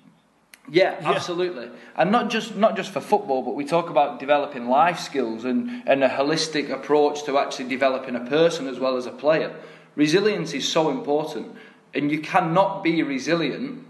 Yeah, 0.70 0.98
yeah, 1.00 1.14
absolutely, 1.14 1.70
and 1.96 2.12
not 2.12 2.30
just 2.30 2.58
not 2.58 2.76
just 2.76 2.92
for 2.92 3.00
football, 3.00 3.42
but 3.42 3.56
we 3.56 3.64
talk 3.64 3.90
about 3.90 4.20
developing 4.20 4.68
life 4.68 5.00
skills 5.00 5.46
and, 5.46 5.82
and 5.88 6.04
a 6.04 6.10
holistic 6.10 6.70
approach 6.70 7.24
to 7.24 7.38
actually 7.38 7.70
developing 7.70 8.18
a 8.18 8.26
person 8.26 8.68
as 8.68 8.78
well 8.78 8.98
as 8.98 9.06
a 9.06 9.12
player. 9.12 9.56
Resilience 9.96 10.54
is 10.54 10.68
so 10.68 10.90
important, 10.90 11.56
and 11.94 12.12
you 12.12 12.20
cannot 12.20 12.84
be 12.84 13.02
resilient 13.02 13.87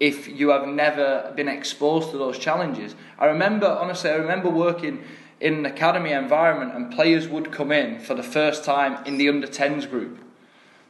if 0.00 0.28
you 0.28 0.50
have 0.50 0.66
never 0.66 1.32
been 1.34 1.48
exposed 1.48 2.10
to 2.10 2.18
those 2.18 2.38
challenges. 2.38 2.94
I 3.18 3.26
remember, 3.26 3.66
honestly, 3.66 4.10
I 4.10 4.14
remember 4.14 4.48
working 4.48 5.02
in 5.40 5.54
an 5.54 5.66
academy 5.66 6.12
environment, 6.12 6.74
and 6.74 6.92
players 6.92 7.28
would 7.28 7.52
come 7.52 7.72
in 7.72 8.00
for 8.00 8.14
the 8.14 8.22
first 8.22 8.64
time 8.64 9.04
in 9.04 9.18
the 9.18 9.28
under 9.28 9.46
10s 9.46 9.88
group. 9.88 10.18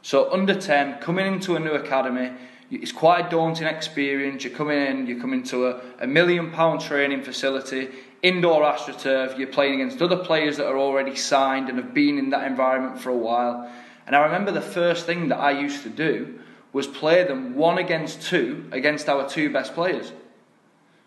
So, 0.02 0.32
under 0.32 0.58
10, 0.58 1.00
coming 1.00 1.26
into 1.26 1.56
a 1.56 1.60
new 1.60 1.72
academy, 1.72 2.32
it's 2.70 2.92
quite 2.92 3.26
a 3.26 3.30
daunting 3.30 3.66
experience. 3.66 4.44
You're 4.44 4.54
coming 4.54 4.78
in, 4.78 5.06
you're 5.06 5.20
coming 5.20 5.42
to 5.44 5.68
a, 5.68 5.80
a 6.00 6.06
million 6.06 6.50
pound 6.50 6.80
training 6.80 7.22
facility, 7.22 7.88
indoor 8.22 8.62
astroturf, 8.62 9.38
you're 9.38 9.48
playing 9.48 9.80
against 9.80 10.02
other 10.02 10.16
players 10.16 10.56
that 10.58 10.66
are 10.66 10.78
already 10.78 11.16
signed 11.16 11.68
and 11.68 11.78
have 11.78 11.94
been 11.94 12.18
in 12.18 12.30
that 12.30 12.46
environment 12.46 13.00
for 13.00 13.10
a 13.10 13.16
while. 13.16 13.70
And 14.06 14.16
I 14.16 14.24
remember 14.24 14.50
the 14.50 14.60
first 14.60 15.06
thing 15.06 15.28
that 15.28 15.38
I 15.38 15.50
used 15.50 15.82
to 15.82 15.90
do 15.90 16.38
was 16.78 16.86
play 16.86 17.24
them 17.24 17.56
one 17.56 17.76
against 17.76 18.22
two 18.22 18.64
against 18.70 19.08
our 19.08 19.28
two 19.28 19.52
best 19.52 19.74
players. 19.74 20.12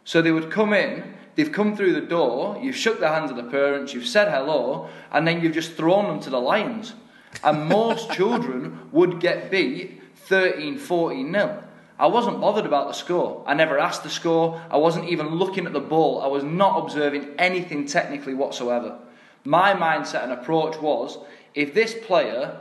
So 0.03 0.21
they 0.21 0.33
would 0.33 0.51
come 0.51 0.73
in, 0.73 1.13
they've 1.35 1.49
come 1.49 1.77
through 1.77 1.93
the 1.93 2.01
door, 2.01 2.59
you've 2.61 2.75
shook 2.75 2.99
the 2.99 3.07
hands 3.07 3.31
of 3.31 3.37
the 3.37 3.43
parents, 3.43 3.93
you've 3.93 4.05
said 4.05 4.27
hello, 4.27 4.89
and 5.13 5.25
then 5.25 5.41
you've 5.41 5.53
just 5.53 5.75
thrown 5.75 6.09
them 6.09 6.19
to 6.19 6.29
the 6.29 6.41
lions. 6.41 6.93
And 7.41 7.69
most 7.69 8.11
children 8.17 8.89
would 8.91 9.21
get 9.21 9.49
beat 9.49 10.01
13, 10.15 10.77
14 10.77 11.31
nil. 11.31 11.63
I 11.97 12.07
wasn't 12.07 12.41
bothered 12.41 12.65
about 12.65 12.89
the 12.89 12.93
score. 12.93 13.41
I 13.47 13.53
never 13.53 13.79
asked 13.79 14.03
the 14.03 14.09
score. 14.09 14.61
I 14.69 14.75
wasn't 14.75 15.07
even 15.07 15.35
looking 15.35 15.65
at 15.67 15.71
the 15.71 15.79
ball. 15.79 16.21
I 16.21 16.27
was 16.27 16.43
not 16.43 16.83
observing 16.83 17.29
anything 17.37 17.85
technically 17.85 18.33
whatsoever. 18.33 18.99
My 19.45 19.73
mindset 19.73 20.23
and 20.23 20.33
approach 20.33 20.81
was 20.81 21.17
if 21.55 21.73
this 21.73 21.93
player 21.93 22.59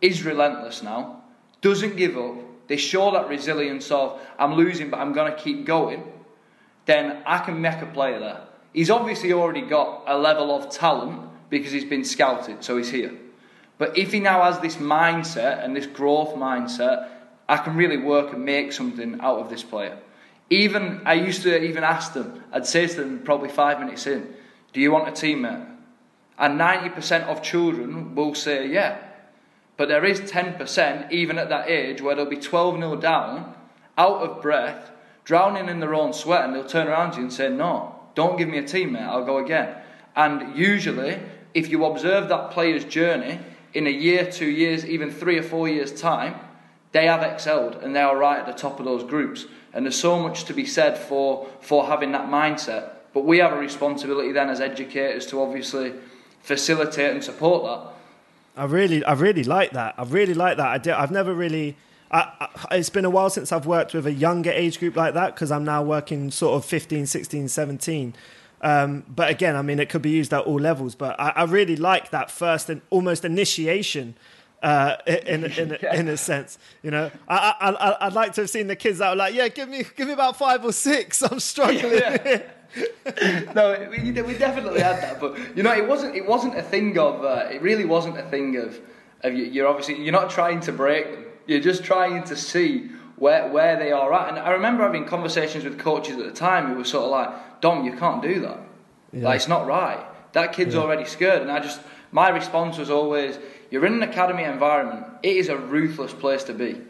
is 0.00 0.24
relentless 0.24 0.82
now, 0.82 1.19
doesn't 1.60 1.96
give 1.96 2.16
up, 2.16 2.36
they 2.68 2.76
show 2.76 3.10
that 3.12 3.28
resilience 3.28 3.90
of 3.90 4.20
I'm 4.38 4.54
losing 4.54 4.90
but 4.90 5.00
I'm 5.00 5.12
going 5.12 5.32
to 5.32 5.38
keep 5.38 5.66
going, 5.66 6.04
then 6.86 7.22
I 7.26 7.38
can 7.38 7.60
make 7.60 7.82
a 7.82 7.86
player 7.86 8.18
there. 8.18 8.42
He's 8.72 8.90
obviously 8.90 9.32
already 9.32 9.62
got 9.62 10.04
a 10.06 10.16
level 10.16 10.54
of 10.54 10.70
talent 10.70 11.28
because 11.50 11.72
he's 11.72 11.84
been 11.84 12.04
scouted, 12.04 12.62
so 12.62 12.76
he's 12.76 12.90
here. 12.90 13.12
But 13.78 13.98
if 13.98 14.12
he 14.12 14.20
now 14.20 14.42
has 14.44 14.60
this 14.60 14.76
mindset 14.76 15.64
and 15.64 15.74
this 15.74 15.86
growth 15.86 16.34
mindset, 16.34 17.08
I 17.48 17.56
can 17.56 17.74
really 17.76 17.96
work 17.96 18.32
and 18.32 18.44
make 18.44 18.72
something 18.72 19.20
out 19.20 19.40
of 19.40 19.50
this 19.50 19.64
player. 19.64 19.98
Even 20.50 21.02
I 21.04 21.14
used 21.14 21.42
to 21.42 21.60
even 21.62 21.82
ask 21.82 22.12
them, 22.12 22.44
I'd 22.52 22.66
say 22.66 22.86
to 22.86 22.94
them 22.94 23.22
probably 23.24 23.48
five 23.48 23.80
minutes 23.80 24.06
in, 24.06 24.34
Do 24.72 24.80
you 24.80 24.92
want 24.92 25.08
a 25.08 25.12
teammate? 25.12 25.66
And 26.38 26.60
90% 26.60 27.24
of 27.24 27.42
children 27.42 28.14
will 28.14 28.34
say, 28.34 28.68
Yeah. 28.68 28.98
But 29.80 29.88
there 29.88 30.04
is 30.04 30.20
10%, 30.20 31.10
even 31.10 31.38
at 31.38 31.48
that 31.48 31.70
age, 31.70 32.02
where 32.02 32.14
they'll 32.14 32.26
be 32.26 32.36
12 32.36 32.76
0 32.76 32.96
down, 32.96 33.54
out 33.96 34.20
of 34.20 34.42
breath, 34.42 34.90
drowning 35.24 35.70
in 35.70 35.80
their 35.80 35.94
own 35.94 36.12
sweat, 36.12 36.44
and 36.44 36.54
they'll 36.54 36.66
turn 36.66 36.86
around 36.86 37.12
to 37.12 37.16
you 37.16 37.22
and 37.22 37.32
say, 37.32 37.48
No, 37.48 37.94
don't 38.14 38.36
give 38.36 38.46
me 38.46 38.58
a 38.58 38.62
teammate, 38.62 39.08
I'll 39.08 39.24
go 39.24 39.38
again. 39.38 39.74
And 40.14 40.54
usually, 40.54 41.18
if 41.54 41.70
you 41.70 41.86
observe 41.86 42.28
that 42.28 42.50
player's 42.50 42.84
journey, 42.84 43.40
in 43.72 43.86
a 43.86 43.90
year, 43.90 44.30
two 44.30 44.50
years, 44.50 44.84
even 44.84 45.10
three 45.10 45.38
or 45.38 45.42
four 45.42 45.66
years' 45.66 45.98
time, 45.98 46.34
they 46.92 47.06
have 47.06 47.22
excelled 47.22 47.76
and 47.76 47.96
they 47.96 48.02
are 48.02 48.18
right 48.18 48.40
at 48.40 48.44
the 48.44 48.52
top 48.52 48.80
of 48.80 48.84
those 48.84 49.02
groups. 49.02 49.46
And 49.72 49.86
there's 49.86 49.98
so 49.98 50.20
much 50.20 50.44
to 50.44 50.52
be 50.52 50.66
said 50.66 50.98
for, 50.98 51.48
for 51.62 51.86
having 51.86 52.12
that 52.12 52.28
mindset. 52.28 52.90
But 53.14 53.24
we 53.24 53.38
have 53.38 53.54
a 53.54 53.58
responsibility 53.58 54.32
then 54.32 54.50
as 54.50 54.60
educators 54.60 55.24
to 55.28 55.40
obviously 55.40 55.94
facilitate 56.42 57.12
and 57.12 57.24
support 57.24 57.64
that. 57.64 57.94
I 58.56 58.64
really, 58.64 59.04
I 59.04 59.12
really 59.12 59.44
like 59.44 59.72
that. 59.72 59.94
I 59.96 60.04
really 60.04 60.34
like 60.34 60.56
that. 60.56 60.66
I 60.66 60.78
did, 60.78 60.92
I've 60.92 61.10
never 61.10 61.34
really. 61.34 61.76
I, 62.10 62.48
I, 62.70 62.76
it's 62.76 62.90
been 62.90 63.04
a 63.04 63.10
while 63.10 63.30
since 63.30 63.52
I've 63.52 63.66
worked 63.66 63.94
with 63.94 64.04
a 64.04 64.12
younger 64.12 64.50
age 64.50 64.80
group 64.80 64.96
like 64.96 65.14
that 65.14 65.34
because 65.34 65.52
I'm 65.52 65.64
now 65.64 65.82
working 65.82 66.32
sort 66.32 66.56
of 66.56 66.64
15, 66.64 67.06
16, 67.06 67.46
17. 67.48 68.14
Um, 68.62 69.04
but 69.08 69.30
again, 69.30 69.54
I 69.54 69.62
mean, 69.62 69.78
it 69.78 69.88
could 69.88 70.02
be 70.02 70.10
used 70.10 70.34
at 70.34 70.44
all 70.44 70.58
levels. 70.58 70.96
But 70.96 71.18
I, 71.20 71.30
I 71.36 71.44
really 71.44 71.76
like 71.76 72.10
that 72.10 72.30
first 72.30 72.68
and 72.68 72.82
almost 72.90 73.24
initiation. 73.24 74.16
Uh, 74.62 74.96
in 75.06 75.44
in, 75.58 75.78
yeah. 75.82 75.94
in 75.94 76.08
a 76.08 76.16
sense, 76.16 76.58
you 76.82 76.90
know, 76.90 77.10
I, 77.26 77.54
I 77.60 78.06
I'd 78.06 78.12
like 78.12 78.34
to 78.34 78.42
have 78.42 78.50
seen 78.50 78.66
the 78.66 78.76
kids 78.76 78.98
that 78.98 79.10
were 79.10 79.16
like, 79.16 79.34
yeah, 79.34 79.48
give 79.48 79.68
me 79.68 79.84
give 79.96 80.06
me 80.06 80.12
about 80.12 80.36
five 80.36 80.64
or 80.64 80.72
six. 80.72 81.22
I'm 81.30 81.40
struggling. 81.40 81.94
Yeah. 81.94 82.42
no, 83.54 83.88
we, 83.90 84.12
we 84.12 84.34
definitely 84.34 84.80
had 84.80 85.02
that, 85.02 85.20
but 85.20 85.56
you 85.56 85.62
know, 85.62 85.72
it 85.72 85.88
wasn't 85.88 86.14
it 86.14 86.26
wasn't 86.26 86.56
a 86.56 86.62
thing 86.62 86.98
of 86.98 87.24
uh, 87.24 87.48
it 87.50 87.62
really 87.62 87.84
wasn't 87.84 88.18
a 88.18 88.22
thing 88.22 88.56
of 88.56 88.78
of 89.22 89.34
you, 89.34 89.44
you're 89.44 89.66
obviously 89.66 90.02
you're 90.02 90.12
not 90.12 90.30
trying 90.30 90.60
to 90.60 90.72
break 90.72 91.10
them. 91.10 91.24
You're 91.46 91.60
just 91.60 91.82
trying 91.82 92.22
to 92.24 92.36
see 92.36 92.90
where 93.16 93.48
where 93.50 93.78
they 93.78 93.92
are 93.92 94.12
at. 94.12 94.28
And 94.28 94.38
I 94.38 94.50
remember 94.50 94.82
having 94.82 95.06
conversations 95.06 95.64
with 95.64 95.78
coaches 95.78 96.16
at 96.16 96.24
the 96.24 96.32
time 96.32 96.66
who 96.66 96.74
were 96.74 96.84
sort 96.84 97.04
of 97.04 97.10
like, 97.10 97.60
"Dom, 97.60 97.84
you 97.84 97.96
can't 97.96 98.22
do 98.22 98.40
that. 98.40 98.60
Yeah. 99.12 99.24
Like 99.24 99.36
it's 99.36 99.48
not 99.48 99.66
right. 99.66 100.04
That 100.32 100.52
kid's 100.52 100.74
yeah. 100.74 100.82
already 100.82 101.06
scared." 101.06 101.42
And 101.42 101.50
I 101.50 101.60
just 101.60 101.80
my 102.12 102.28
response 102.28 102.78
was 102.78 102.90
always, 102.90 103.38
"You're 103.70 103.86
in 103.86 103.94
an 103.94 104.02
academy 104.02 104.44
environment. 104.44 105.06
It 105.22 105.36
is 105.36 105.48
a 105.48 105.56
ruthless 105.56 106.12
place 106.12 106.44
to 106.44 106.54
be." 106.54 106.80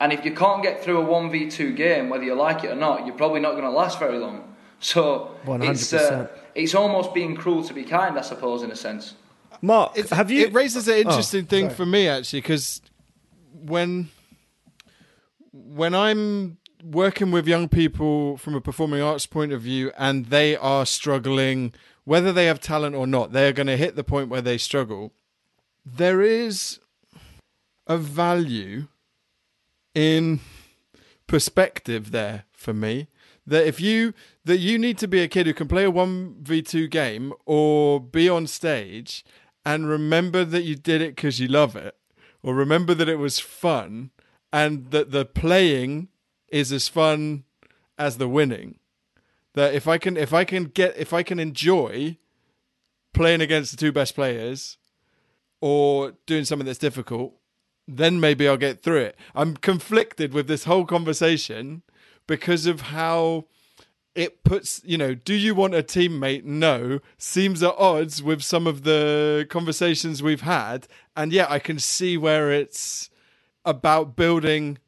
And 0.00 0.12
if 0.12 0.24
you 0.24 0.32
can't 0.32 0.62
get 0.62 0.82
through 0.82 1.02
a 1.02 1.04
1v2 1.04 1.76
game, 1.76 2.08
whether 2.08 2.24
you 2.24 2.34
like 2.34 2.64
it 2.64 2.70
or 2.70 2.74
not, 2.74 3.04
you're 3.06 3.16
probably 3.16 3.40
not 3.40 3.52
going 3.52 3.64
to 3.64 3.70
last 3.70 3.98
very 3.98 4.18
long. 4.18 4.54
So 4.80 5.36
100%. 5.44 5.70
it's 5.70 5.92
uh, 5.92 6.28
it's 6.54 6.74
almost 6.74 7.12
being 7.12 7.36
cruel 7.36 7.62
to 7.64 7.74
be 7.74 7.84
kind, 7.84 8.18
I 8.18 8.22
suppose, 8.22 8.62
in 8.62 8.70
a 8.70 8.76
sense. 8.76 9.14
Mark, 9.60 9.92
it's, 9.94 10.10
have 10.10 10.30
you? 10.30 10.46
It 10.46 10.54
raises 10.54 10.88
an 10.88 10.96
interesting 10.96 11.44
oh, 11.44 11.50
thing 11.50 11.64
sorry. 11.66 11.74
for 11.74 11.86
me 11.86 12.08
actually, 12.08 12.40
because 12.40 12.80
when 13.52 14.08
when 15.52 15.94
I'm 15.94 16.58
working 16.82 17.30
with 17.30 17.46
young 17.46 17.68
people 17.68 18.38
from 18.38 18.54
a 18.54 18.60
performing 18.60 19.02
arts 19.02 19.26
point 19.26 19.52
of 19.52 19.60
view 19.60 19.92
and 19.98 20.26
they 20.26 20.56
are 20.56 20.86
struggling, 20.86 21.74
whether 22.04 22.32
they 22.32 22.46
have 22.46 22.58
talent 22.58 22.96
or 22.96 23.06
not, 23.06 23.32
they're 23.32 23.52
going 23.52 23.66
to 23.66 23.76
hit 23.76 23.96
the 23.96 24.04
point 24.04 24.30
where 24.30 24.40
they 24.40 24.56
struggle. 24.56 25.12
There 25.96 26.22
is 26.22 26.78
a 27.86 27.98
value 27.98 28.86
in 29.94 30.40
perspective 31.26 32.10
there 32.10 32.44
for 32.52 32.72
me 32.72 33.08
that 33.46 33.66
if 33.66 33.80
you 33.80 34.14
that 34.44 34.58
you 34.58 34.78
need 34.78 34.98
to 34.98 35.08
be 35.08 35.20
a 35.20 35.28
kid 35.28 35.46
who 35.46 35.54
can 35.54 35.68
play 35.68 35.84
a 35.84 35.92
1v2 35.92 36.88
game 36.90 37.32
or 37.44 38.00
be 38.00 38.28
on 38.28 38.46
stage 38.46 39.24
and 39.64 39.88
remember 39.88 40.44
that 40.44 40.62
you 40.62 40.76
did 40.76 41.02
it 41.02 41.16
because 41.16 41.40
you 41.40 41.48
love 41.48 41.74
it 41.74 41.96
or 42.42 42.54
remember 42.54 42.94
that 42.94 43.08
it 43.08 43.18
was 43.18 43.40
fun 43.40 44.10
and 44.52 44.90
that 44.92 45.10
the 45.10 45.24
playing 45.24 46.08
is 46.48 46.72
as 46.72 46.88
fun 46.88 47.44
as 47.98 48.16
the 48.16 48.28
winning. 48.28 48.78
That 49.54 49.74
if 49.74 49.88
I 49.88 49.98
can 49.98 50.16
if 50.16 50.32
I 50.32 50.44
can 50.44 50.64
get 50.64 50.96
if 50.96 51.12
I 51.12 51.22
can 51.22 51.40
enjoy 51.40 52.16
playing 53.12 53.40
against 53.40 53.72
the 53.72 53.76
two 53.76 53.92
best 53.92 54.14
players 54.14 54.78
or 55.60 56.14
doing 56.26 56.44
something 56.44 56.66
that's 56.66 56.78
difficult, 56.78 57.34
then 57.86 58.20
maybe 58.20 58.48
I'll 58.48 58.56
get 58.56 58.82
through 58.82 59.00
it. 59.00 59.16
I'm 59.34 59.56
conflicted 59.56 60.32
with 60.32 60.46
this 60.46 60.64
whole 60.64 60.84
conversation 60.84 61.82
because 62.26 62.66
of 62.66 62.80
how 62.82 63.46
it 64.14 64.42
puts, 64.44 64.80
you 64.84 64.98
know, 64.98 65.14
do 65.14 65.34
you 65.34 65.54
want 65.54 65.74
a 65.74 65.82
teammate? 65.82 66.44
No, 66.44 67.00
seems 67.16 67.62
at 67.62 67.74
odds 67.78 68.22
with 68.22 68.42
some 68.42 68.66
of 68.66 68.82
the 68.82 69.46
conversations 69.48 70.22
we've 70.22 70.40
had. 70.40 70.86
And 71.16 71.32
yeah, 71.32 71.46
I 71.48 71.58
can 71.58 71.78
see 71.78 72.16
where 72.16 72.50
it's 72.50 73.10
about 73.64 74.16
building, 74.16 74.78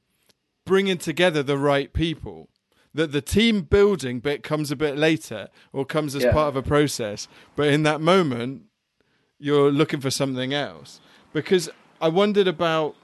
bringing 0.64 0.98
together 0.98 1.42
the 1.42 1.58
right 1.58 1.92
people. 1.92 2.48
That 2.94 3.12
the 3.12 3.22
team 3.22 3.62
building 3.62 4.20
bit 4.20 4.42
comes 4.42 4.70
a 4.70 4.76
bit 4.76 4.98
later 4.98 5.48
or 5.72 5.86
comes 5.86 6.14
as 6.14 6.24
yeah. 6.24 6.32
part 6.32 6.48
of 6.48 6.56
a 6.56 6.62
process. 6.62 7.26
But 7.56 7.68
in 7.68 7.84
that 7.84 8.02
moment, 8.02 8.64
you're 9.42 9.72
looking 9.72 10.00
for 10.00 10.10
something 10.10 10.54
else. 10.54 11.00
Because 11.32 11.68
I 12.00 12.08
wondered 12.08 12.46
about 12.46 12.94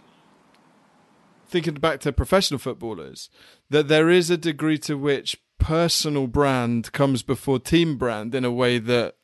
thinking 1.49 1.75
back 1.75 2.01
to 2.01 2.13
professional 2.13 2.59
footballers, 2.59 3.29
that 3.71 3.89
there 3.89 4.09
is 4.09 4.31
a 4.31 4.37
degree 4.37 4.79
to 4.79 4.97
which 4.97 5.37
personal 5.59 6.27
brand 6.27 6.93
comes 6.93 7.23
before 7.23 7.59
team 7.59 7.97
brand 7.97 8.35
in 8.35 8.45
a 8.45 8.53
way 8.53 8.79
that 8.79 9.17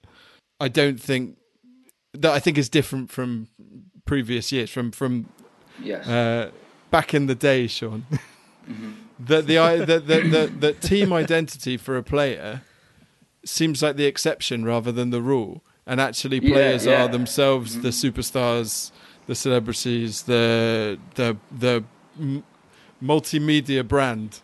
I 0.59 0.69
don't 0.69 1.01
think 1.01 1.37
that 2.13 2.33
I 2.33 2.41
think 2.41 2.59
is 2.59 2.69
different 2.69 3.11
from 3.11 3.49
previous 4.07 4.51
years, 4.51 4.71
from 4.71 4.91
from 4.91 5.29
Yes. 5.83 6.07
Uh, 6.07 6.51
back 6.91 7.15
in 7.15 7.27
the 7.27 7.35
day, 7.35 7.67
Sean. 7.67 8.07
mm-hmm. 8.11 8.93
that 9.21 9.47
the, 9.47 9.57
the, 9.87 10.01
the, 10.01 10.21
the, 10.21 10.53
the 10.59 10.73
team 10.73 11.13
identity 11.13 11.77
for 11.77 11.97
a 11.97 12.03
player 12.03 12.63
seems 13.45 13.83
like 13.83 13.97
the 13.97 14.07
exception 14.07 14.65
rather 14.65 14.91
than 14.93 15.11
the 15.11 15.23
rule. 15.23 15.63
And 15.87 16.01
actually, 16.01 16.41
players 16.41 16.87
yeah, 16.87 16.93
yeah. 16.93 17.05
are 17.05 17.09
themselves 17.09 17.73
mm-hmm. 17.73 17.83
the 17.83 17.89
superstars, 17.91 18.91
the 19.27 19.35
celebrities, 19.35 20.23
the 20.23 20.99
the 21.15 21.37
the 21.53 21.85
m- 22.19 22.43
multimedia 23.03 23.87
brand. 23.87 24.41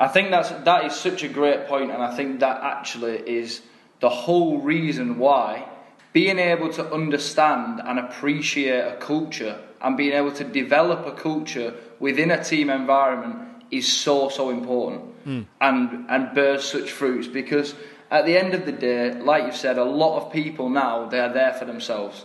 I 0.00 0.08
think 0.08 0.30
that's 0.30 0.50
that 0.50 0.84
is 0.84 0.94
such 0.94 1.22
a 1.22 1.28
great 1.28 1.66
point, 1.66 1.90
and 1.90 2.02
I 2.02 2.14
think 2.16 2.40
that 2.40 2.60
actually 2.62 3.18
is 3.18 3.62
the 4.00 4.08
whole 4.08 4.58
reason 4.58 5.18
why 5.18 5.66
being 6.12 6.38
able 6.38 6.72
to 6.72 6.92
understand 6.92 7.80
and 7.84 7.98
appreciate 7.98 8.80
a 8.80 8.96
culture 8.96 9.58
and 9.80 9.96
being 9.96 10.12
able 10.12 10.32
to 10.32 10.44
develop 10.44 11.06
a 11.06 11.12
culture 11.12 11.74
within 12.00 12.30
a 12.30 12.42
team 12.42 12.70
environment 12.70 13.36
is 13.70 13.86
so 13.86 14.28
so 14.28 14.50
important 14.50 15.02
mm. 15.26 15.46
and 15.60 16.06
and 16.08 16.34
bears 16.34 16.64
such 16.64 16.90
fruits 16.90 17.26
because 17.26 17.74
at 18.10 18.24
the 18.24 18.36
end 18.36 18.54
of 18.54 18.64
the 18.66 18.72
day 18.72 19.12
like 19.14 19.44
you've 19.44 19.56
said 19.56 19.78
a 19.78 19.84
lot 19.84 20.18
of 20.18 20.32
people 20.32 20.68
now 20.68 21.06
they 21.06 21.20
are 21.20 21.32
there 21.32 21.52
for 21.54 21.64
themselves 21.64 22.24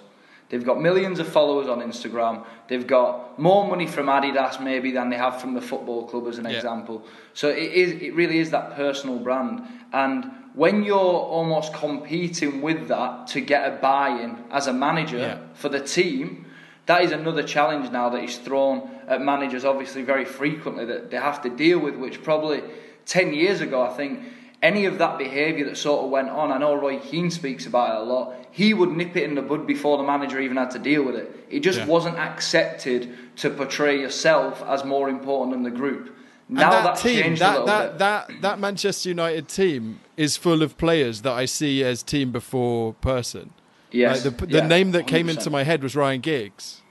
they've 0.49 0.65
got 0.65 0.81
millions 0.81 1.19
of 1.19 1.27
followers 1.27 1.67
on 1.67 1.79
Instagram 1.79 2.45
they've 2.67 2.87
got 2.87 3.37
more 3.39 3.67
money 3.67 3.87
from 3.87 4.07
Adidas 4.07 4.61
maybe 4.61 4.91
than 4.91 5.09
they 5.09 5.17
have 5.17 5.41
from 5.41 5.53
the 5.53 5.61
football 5.61 6.07
club 6.07 6.27
as 6.27 6.37
an 6.37 6.45
yeah. 6.45 6.51
example 6.51 7.05
so 7.33 7.49
it 7.49 7.71
is 7.71 8.01
it 8.01 8.13
really 8.13 8.39
is 8.39 8.51
that 8.51 8.75
personal 8.75 9.17
brand 9.17 9.61
and 9.91 10.31
when 10.53 10.83
you're 10.83 10.99
almost 10.99 11.73
competing 11.73 12.61
with 12.61 12.87
that 12.87 13.25
to 13.27 13.41
get 13.41 13.67
a 13.67 13.75
buy-in 13.77 14.37
as 14.51 14.67
a 14.67 14.73
manager 14.73 15.17
yeah. 15.17 15.39
for 15.53 15.69
the 15.69 15.79
team 15.79 16.45
that 16.85 17.01
is 17.01 17.11
another 17.11 17.43
challenge 17.43 17.89
now 17.91 18.09
that 18.09 18.23
is 18.23 18.37
thrown 18.37 18.89
at 19.07 19.21
managers 19.21 19.65
obviously 19.65 20.03
very 20.03 20.25
frequently 20.25 20.85
that 20.85 21.09
they 21.09 21.17
have 21.17 21.41
to 21.41 21.49
deal 21.49 21.79
with 21.79 21.95
which 21.95 22.21
probably 22.23 22.61
10 23.05 23.33
years 23.33 23.61
ago 23.61 23.81
I 23.81 23.93
think 23.93 24.19
any 24.63 24.85
of 24.85 24.97
that 24.97 25.17
behaviour 25.19 25.65
that 25.65 25.77
sort 25.77 26.03
of 26.05 26.09
went 26.09 26.29
on 26.29 26.51
I 26.51 26.57
know 26.57 26.73
Roy 26.73 26.97
Keane 26.99 27.29
speaks 27.29 27.65
about 27.67 27.95
it 27.95 28.01
a 28.01 28.03
lot 28.11 28.33
he 28.49 28.73
would 28.73 28.89
nip 28.91 29.15
it 29.15 29.23
in 29.23 29.35
the 29.35 29.41
bud 29.41 29.67
before 29.67 29.97
the 29.97 30.03
manager 30.03 30.39
even 30.39 30.57
had 30.57 30.71
to 30.71 30.79
deal 30.79 31.03
with 31.03 31.15
it 31.15 31.45
it 31.49 31.59
just 31.59 31.79
yeah. 31.79 31.85
wasn't 31.85 32.17
accepted 32.17 33.01
to 33.37 33.49
portray 33.49 33.99
yourself 33.99 34.63
as 34.67 34.83
more 34.85 35.09
important 35.09 35.51
than 35.53 35.63
the 35.63 35.71
group 35.81 36.15
Now 36.49 36.69
that 36.71 36.83
that's 36.83 37.01
team, 37.01 37.21
changed 37.23 37.41
that 37.41 37.51
little 37.51 37.65
that, 37.67 37.91
bit. 37.91 37.99
that 37.99 38.41
that 38.41 38.59
Manchester 38.59 39.09
United 39.09 39.47
team 39.47 39.99
is 40.17 40.37
full 40.37 40.61
of 40.63 40.77
players 40.77 41.21
that 41.23 41.33
I 41.33 41.45
see 41.45 41.83
as 41.83 42.03
team 42.03 42.31
before 42.31 42.93
person. 42.95 43.51
Yes. 43.91 44.25
Like 44.25 44.37
the 44.37 44.45
the 44.45 44.57
yeah, 44.59 44.67
name 44.67 44.91
that 44.91 45.05
came 45.07 45.27
100%. 45.27 45.37
into 45.37 45.49
my 45.49 45.63
head 45.63 45.81
was 45.83 45.95
Ryan 45.95 46.21
Giggs, 46.21 46.81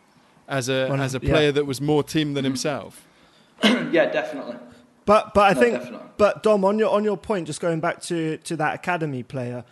as 0.48 0.68
a 0.68 0.88
Well, 0.90 1.00
as 1.00 1.14
a 1.14 1.20
yeah. 1.22 1.30
player 1.32 1.52
that 1.52 1.66
was 1.66 1.80
more 1.80 2.02
team 2.02 2.34
than 2.34 2.44
himself. 2.44 3.06
Yeah, 3.92 4.06
definitely. 4.20 4.56
But 5.04 5.34
but 5.34 5.42
I 5.50 5.52
No, 5.54 5.60
think 5.60 5.74
definitely. 5.78 6.06
But 6.22 6.44
Dom 6.44 6.64
on 6.64 6.78
your 6.78 6.90
on 6.90 7.02
your 7.02 7.16
point, 7.16 7.48
just 7.48 7.60
going 7.60 7.80
back 7.80 8.00
to 8.02 8.36
to 8.36 8.54
that 8.54 8.76
academy 8.76 9.24
player, 9.24 9.64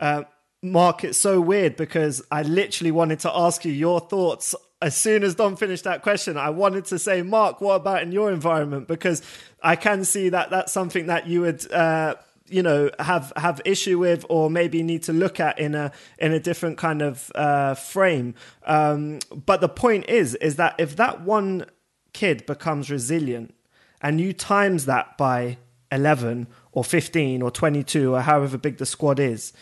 uh, 0.00 0.22
Mark, 0.62 1.04
it's 1.04 1.18
so 1.18 1.38
weird 1.38 1.76
because 1.76 2.22
I 2.30 2.44
literally 2.44 2.92
wanted 2.92 3.18
to 3.20 3.30
ask 3.36 3.62
you 3.66 3.72
your 3.72 4.00
thoughts 4.00 4.54
as 4.80 4.96
soon 4.96 5.22
as 5.22 5.34
Dom 5.34 5.54
finished 5.54 5.84
that 5.84 6.00
question. 6.00 6.38
I 6.38 6.48
wanted 6.48 6.86
to 6.86 6.98
say, 6.98 7.20
Mark, 7.20 7.60
what 7.60 7.74
about 7.74 8.00
in 8.00 8.10
your 8.10 8.32
environment? 8.32 8.88
Because 8.88 9.20
I 9.62 9.76
can 9.76 10.02
see 10.02 10.30
that 10.30 10.48
that's 10.48 10.72
something 10.72 11.08
that 11.08 11.26
you 11.26 11.42
would. 11.42 11.70
Uh, 11.70 12.14
you 12.46 12.62
know 12.62 12.90
have 12.98 13.30
have 13.36 13.60
issue 13.66 13.98
with 13.98 14.24
or 14.30 14.48
maybe 14.48 14.82
need 14.82 15.02
to 15.02 15.12
look 15.12 15.38
at 15.38 15.58
in 15.58 15.74
a 15.74 15.92
in 16.18 16.32
a 16.32 16.40
different 16.40 16.78
kind 16.78 17.02
of 17.02 17.30
uh, 17.34 17.74
frame 17.74 18.34
um, 18.64 19.18
but 19.44 19.60
the 19.60 19.68
point 19.68 20.08
is 20.08 20.34
is 20.36 20.56
that 20.56 20.74
if 20.78 20.96
that 20.96 21.20
one 21.20 21.66
kid 22.14 22.46
becomes 22.46 22.90
resilient 22.90 23.54
and 24.00 24.18
you 24.18 24.32
times 24.32 24.86
that 24.86 25.18
by 25.18 25.58
11 25.90 26.46
or 26.72 26.84
15 26.84 27.42
or 27.42 27.50
22 27.50 28.14
or 28.14 28.20
however 28.20 28.58
big 28.58 28.78
the 28.78 28.86
squad 28.86 29.18
is 29.18 29.52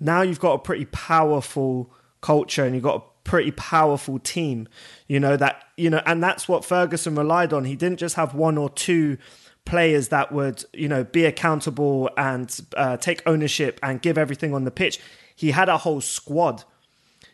now 0.00 0.22
you've 0.22 0.40
got 0.40 0.54
a 0.54 0.58
pretty 0.58 0.84
powerful 0.86 1.92
culture 2.20 2.64
and 2.64 2.74
you've 2.74 2.84
got 2.84 2.96
a 2.96 3.28
pretty 3.28 3.50
powerful 3.52 4.18
team 4.18 4.68
you 5.06 5.20
know 5.20 5.36
that 5.36 5.64
you 5.76 5.90
know 5.90 6.02
and 6.06 6.22
that's 6.22 6.48
what 6.48 6.64
Ferguson 6.64 7.14
relied 7.14 7.52
on. 7.52 7.64
He 7.64 7.76
didn't 7.76 7.98
just 7.98 8.16
have 8.16 8.34
one 8.34 8.58
or 8.58 8.70
two 8.70 9.18
players 9.64 10.08
that 10.08 10.32
would 10.32 10.64
you 10.72 10.88
know 10.88 11.04
be 11.04 11.24
accountable 11.24 12.10
and 12.16 12.60
uh, 12.76 12.96
take 12.96 13.22
ownership 13.26 13.78
and 13.82 14.02
give 14.02 14.18
everything 14.18 14.54
on 14.54 14.64
the 14.64 14.70
pitch. 14.70 14.98
He 15.36 15.52
had 15.52 15.68
a 15.68 15.78
whole 15.78 16.00
squad 16.00 16.64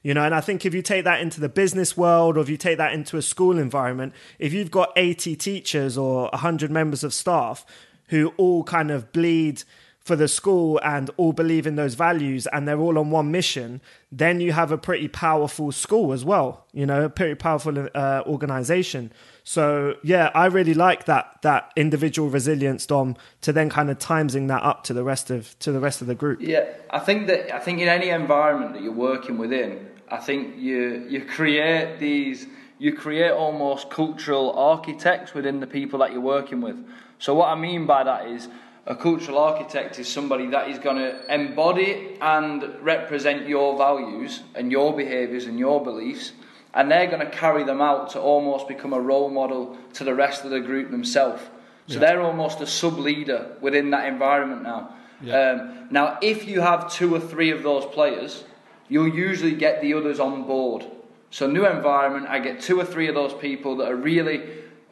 you 0.05 0.13
know, 0.13 0.23
and 0.23 0.35
I 0.35 0.43
think 0.43 0.67
if 0.67 0.75
you 0.75 0.83
take 0.83 1.05
that 1.05 1.23
into 1.23 1.41
the 1.41 1.49
business 1.49 1.97
world 1.97 2.37
or 2.37 2.41
if 2.41 2.51
you 2.51 2.59
take 2.59 2.77
that 2.77 2.93
into 2.93 3.17
a 3.17 3.23
school 3.23 3.59
environment, 3.59 4.13
if 4.39 4.53
you've 4.53 4.71
got 4.71 4.93
80 4.97 5.35
teachers 5.35 5.97
or 5.97 6.29
100 6.29 6.71
members 6.71 7.03
of 7.03 7.15
staff 7.15 7.65
who 8.09 8.33
all 8.37 8.65
kind 8.65 8.91
of 8.91 9.13
bleed 9.13 9.63
for 10.05 10.17
the 10.17 10.29
school 10.29 10.79
and 10.85 11.11
all 11.17 11.33
believe 11.33 11.67
in 11.67 11.77
those 11.77 11.95
values 11.95 12.47
and 12.53 12.69
they're 12.69 12.79
all 12.79 12.99
on 12.99 13.11
one 13.11 13.31
mission, 13.31 13.81
then 14.13 14.39
you 14.39 14.53
have 14.53 14.71
a 14.71 14.77
pretty 14.77 15.09
powerful 15.09 15.73
school 15.73 16.13
as 16.13 16.23
well, 16.23 16.67
you 16.75 16.85
know, 16.85 17.07
a 17.07 17.09
pretty 17.09 17.35
powerful 17.35 17.89
uh, 17.95 18.23
organization. 18.27 19.11
So 19.45 19.95
yeah, 20.03 20.31
I 20.35 20.47
really 20.47 20.75
like 20.75 21.07
that 21.07 21.41
that 21.41 21.73
individual 21.75 22.29
resilience, 22.29 22.85
Dom, 22.85 23.17
to 23.41 23.53
then 23.53 23.71
kind 23.71 23.89
of 23.91 23.99
timesing 23.99 24.49
that 24.49 24.63
up 24.63 24.85
to 24.85 24.93
the 24.93 25.05
rest 25.05 25.31
of 25.31 25.59
to 25.61 25.73
the 25.73 25.81
rest 25.81 26.03
of 26.03 26.07
the 26.07 26.15
group. 26.15 26.41
Yeah, 26.43 26.67
I 26.91 26.99
think 26.99 27.27
that 27.29 27.55
I 27.55 27.59
think 27.59 27.81
in 27.81 27.89
any 27.89 28.11
environment 28.11 28.75
that 28.75 28.83
you're 28.83 28.93
working 28.93 29.39
within, 29.39 29.89
I 30.11 30.19
think 30.19 30.57
you 30.59 31.07
you 31.09 31.25
create 31.25 31.99
these 31.99 32.47
you 32.79 32.93
create 32.93 33.31
almost 33.31 33.89
cultural 33.89 34.53
architects 34.53 35.33
within 35.33 35.61
the 35.61 35.67
people 35.67 36.01
that 36.01 36.13
you're 36.13 36.21
working 36.21 36.61
with. 36.61 36.77
So 37.25 37.33
what 37.35 37.49
I 37.49 37.55
mean 37.55 37.87
by 37.87 38.05
that 38.05 38.27
is 38.27 38.49
a 38.85 38.95
cultural 38.95 39.39
architect 39.39 39.99
is 39.99 40.07
somebody 40.07 40.49
that 40.49 40.69
is 40.69 40.79
going 40.79 40.99
to 40.99 41.35
embody 41.35 42.19
and 42.21 42.63
represent 42.83 43.49
your 43.49 43.79
values 43.79 44.43
and 44.55 44.71
your 44.71 44.95
behaviours 44.95 45.47
and 45.47 45.59
your 45.59 45.83
beliefs, 45.83 46.33
and 46.75 46.91
they're 46.91 47.07
going 47.07 47.25
to 47.25 47.31
carry 47.31 47.65
them 47.65 47.81
out 47.81 48.11
to 48.11 48.21
almost 48.21 48.69
become 48.69 48.93
a 48.93 49.01
role 49.01 49.31
model 49.31 49.79
to 49.95 50.05
the 50.05 50.15
rest 50.15 50.45
of 50.45 50.51
the 50.51 50.61
group 50.61 50.91
themselves. 50.91 51.43
So 51.87 51.99
they're 51.99 52.21
almost 52.21 52.61
a 52.61 52.67
sub 52.67 52.99
leader 52.99 53.57
within 53.63 53.89
that 53.93 54.07
environment 54.07 54.63
now. 54.63 54.95
Um, 55.23 55.89
now, 55.91 56.19
if 56.21 56.47
you 56.47 56.61
have 56.61 56.93
two 56.93 57.15
or 57.15 57.21
three 57.21 57.53
of 57.53 57.63
those 57.63 57.87
players, 57.87 58.45
you'll 58.91 59.09
usually 59.09 59.55
get 59.55 59.81
the 59.81 59.95
others 59.95 60.21
on 60.21 60.47
board. 60.47 60.85
So, 61.31 61.47
new 61.47 61.67
environment, 61.67 62.27
I 62.29 62.39
get 62.39 62.61
two 62.61 62.79
or 62.79 62.85
three 62.85 63.09
of 63.09 63.15
those 63.15 63.33
people 63.33 63.77
that 63.77 63.91
are 63.91 63.97
really 63.97 64.43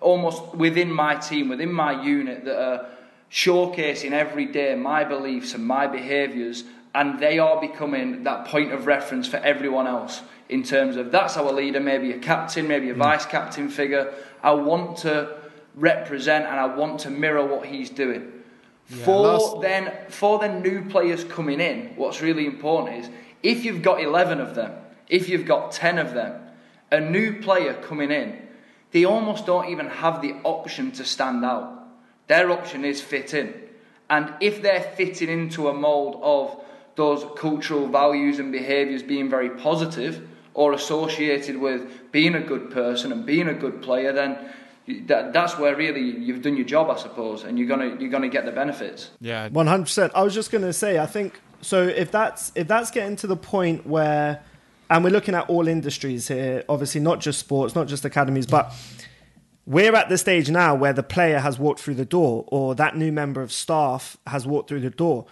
almost 0.02 0.54
within 0.54 0.92
my 0.92 1.16
team, 1.16 1.48
within 1.48 1.72
my 1.72 2.02
unit, 2.02 2.44
that 2.44 2.60
are 2.60 2.86
showcasing 3.30 4.12
every 4.12 4.46
day 4.46 4.74
my 4.74 5.04
beliefs 5.04 5.54
and 5.54 5.64
my 5.64 5.86
behaviours, 5.86 6.64
and 6.94 7.18
they 7.18 7.38
are 7.38 7.60
becoming 7.60 8.24
that 8.24 8.46
point 8.46 8.72
of 8.72 8.86
reference 8.86 9.26
for 9.26 9.38
everyone 9.38 9.86
else 9.86 10.20
in 10.48 10.62
terms 10.62 10.96
of 10.96 11.10
that's 11.10 11.36
our 11.38 11.50
leader, 11.50 11.80
maybe 11.80 12.12
a 12.12 12.18
captain, 12.18 12.68
maybe 12.68 12.90
a 12.90 12.94
mm. 12.94 12.98
vice 12.98 13.24
captain 13.24 13.70
figure. 13.70 14.12
I 14.42 14.52
want 14.52 14.98
to 14.98 15.34
represent 15.74 16.44
and 16.44 16.60
I 16.60 16.66
want 16.66 17.00
to 17.00 17.10
mirror 17.10 17.44
what 17.44 17.66
he's 17.66 17.90
doing. 17.90 18.30
for 18.84 19.20
last- 19.20 19.62
then, 19.62 19.90
for 20.08 20.38
the 20.38 20.48
new 20.48 20.84
players 20.84 21.24
coming 21.24 21.60
in, 21.60 21.92
what's 21.96 22.20
really 22.20 22.44
important 22.44 22.98
is 23.04 23.10
if 23.42 23.64
you've 23.64 23.80
got 23.80 24.02
11 24.02 24.40
of 24.40 24.54
them, 24.54 24.72
if 25.08 25.28
you've 25.28 25.46
got 25.46 25.72
10 25.72 25.98
of 25.98 26.12
them, 26.12 26.38
a 26.90 27.00
new 27.00 27.40
player 27.40 27.72
coming 27.74 28.10
in, 28.10 28.36
they 28.92 29.04
almost 29.04 29.46
don't 29.46 29.68
even 29.68 29.88
have 29.88 30.22
the 30.22 30.34
option 30.44 30.92
to 30.92 31.04
stand 31.04 31.44
out. 31.44 31.86
Their 32.28 32.50
option 32.50 32.84
is 32.84 33.00
fit 33.00 33.34
in. 33.34 33.54
And 34.08 34.32
if 34.40 34.62
they're 34.62 34.92
fitting 34.96 35.28
into 35.28 35.68
a 35.68 35.74
mould 35.74 36.20
of 36.22 36.62
those 36.96 37.24
cultural 37.38 37.88
values 37.88 38.38
and 38.38 38.52
behaviours 38.52 39.02
being 39.02 39.30
very 39.30 39.50
positive 39.50 40.28
or 40.54 40.74
associated 40.74 41.56
with 41.56 42.12
being 42.12 42.34
a 42.34 42.40
good 42.40 42.70
person 42.70 43.10
and 43.10 43.24
being 43.24 43.48
a 43.48 43.54
good 43.54 43.80
player, 43.80 44.12
then 44.12 44.36
that, 45.06 45.32
that's 45.32 45.58
where 45.58 45.74
really 45.74 46.02
you've 46.02 46.42
done 46.42 46.56
your 46.56 46.66
job, 46.66 46.90
I 46.90 46.96
suppose, 46.96 47.44
and 47.44 47.58
you're 47.58 47.68
gonna 47.68 47.96
you're 47.98 48.10
gonna 48.10 48.28
get 48.28 48.44
the 48.44 48.52
benefits. 48.52 49.10
Yeah, 49.20 49.48
One 49.48 49.66
hundred 49.66 49.84
percent. 49.84 50.12
I 50.14 50.22
was 50.22 50.34
just 50.34 50.50
going 50.50 50.64
to 50.64 50.72
say, 50.72 50.98
I 50.98 51.06
think 51.06 51.40
so. 51.60 51.82
If 51.82 52.10
that's 52.10 52.52
if 52.54 52.68
that's 52.68 52.90
getting 52.90 53.16
to 53.16 53.26
the 53.26 53.36
point 53.36 53.86
where, 53.86 54.42
and 54.92 55.02
we're 55.02 55.10
looking 55.10 55.34
at 55.34 55.48
all 55.48 55.68
industries 55.68 56.28
here, 56.28 56.64
obviously 56.68 57.00
not 57.00 57.18
just 57.18 57.38
sports, 57.38 57.74
not 57.74 57.88
just 57.88 58.04
academies, 58.04 58.46
but 58.46 58.74
we're 59.64 59.94
at 59.94 60.10
the 60.10 60.18
stage 60.18 60.50
now 60.50 60.74
where 60.74 60.92
the 60.92 61.02
player 61.02 61.38
has 61.38 61.58
walked 61.58 61.80
through 61.80 61.94
the 61.94 62.04
door, 62.04 62.44
or 62.48 62.74
that 62.74 62.94
new 62.94 63.10
member 63.10 63.40
of 63.40 63.50
staff 63.50 64.18
has 64.26 64.46
walked 64.46 64.68
through 64.68 64.80
the 64.80 64.90
door. 64.90 65.24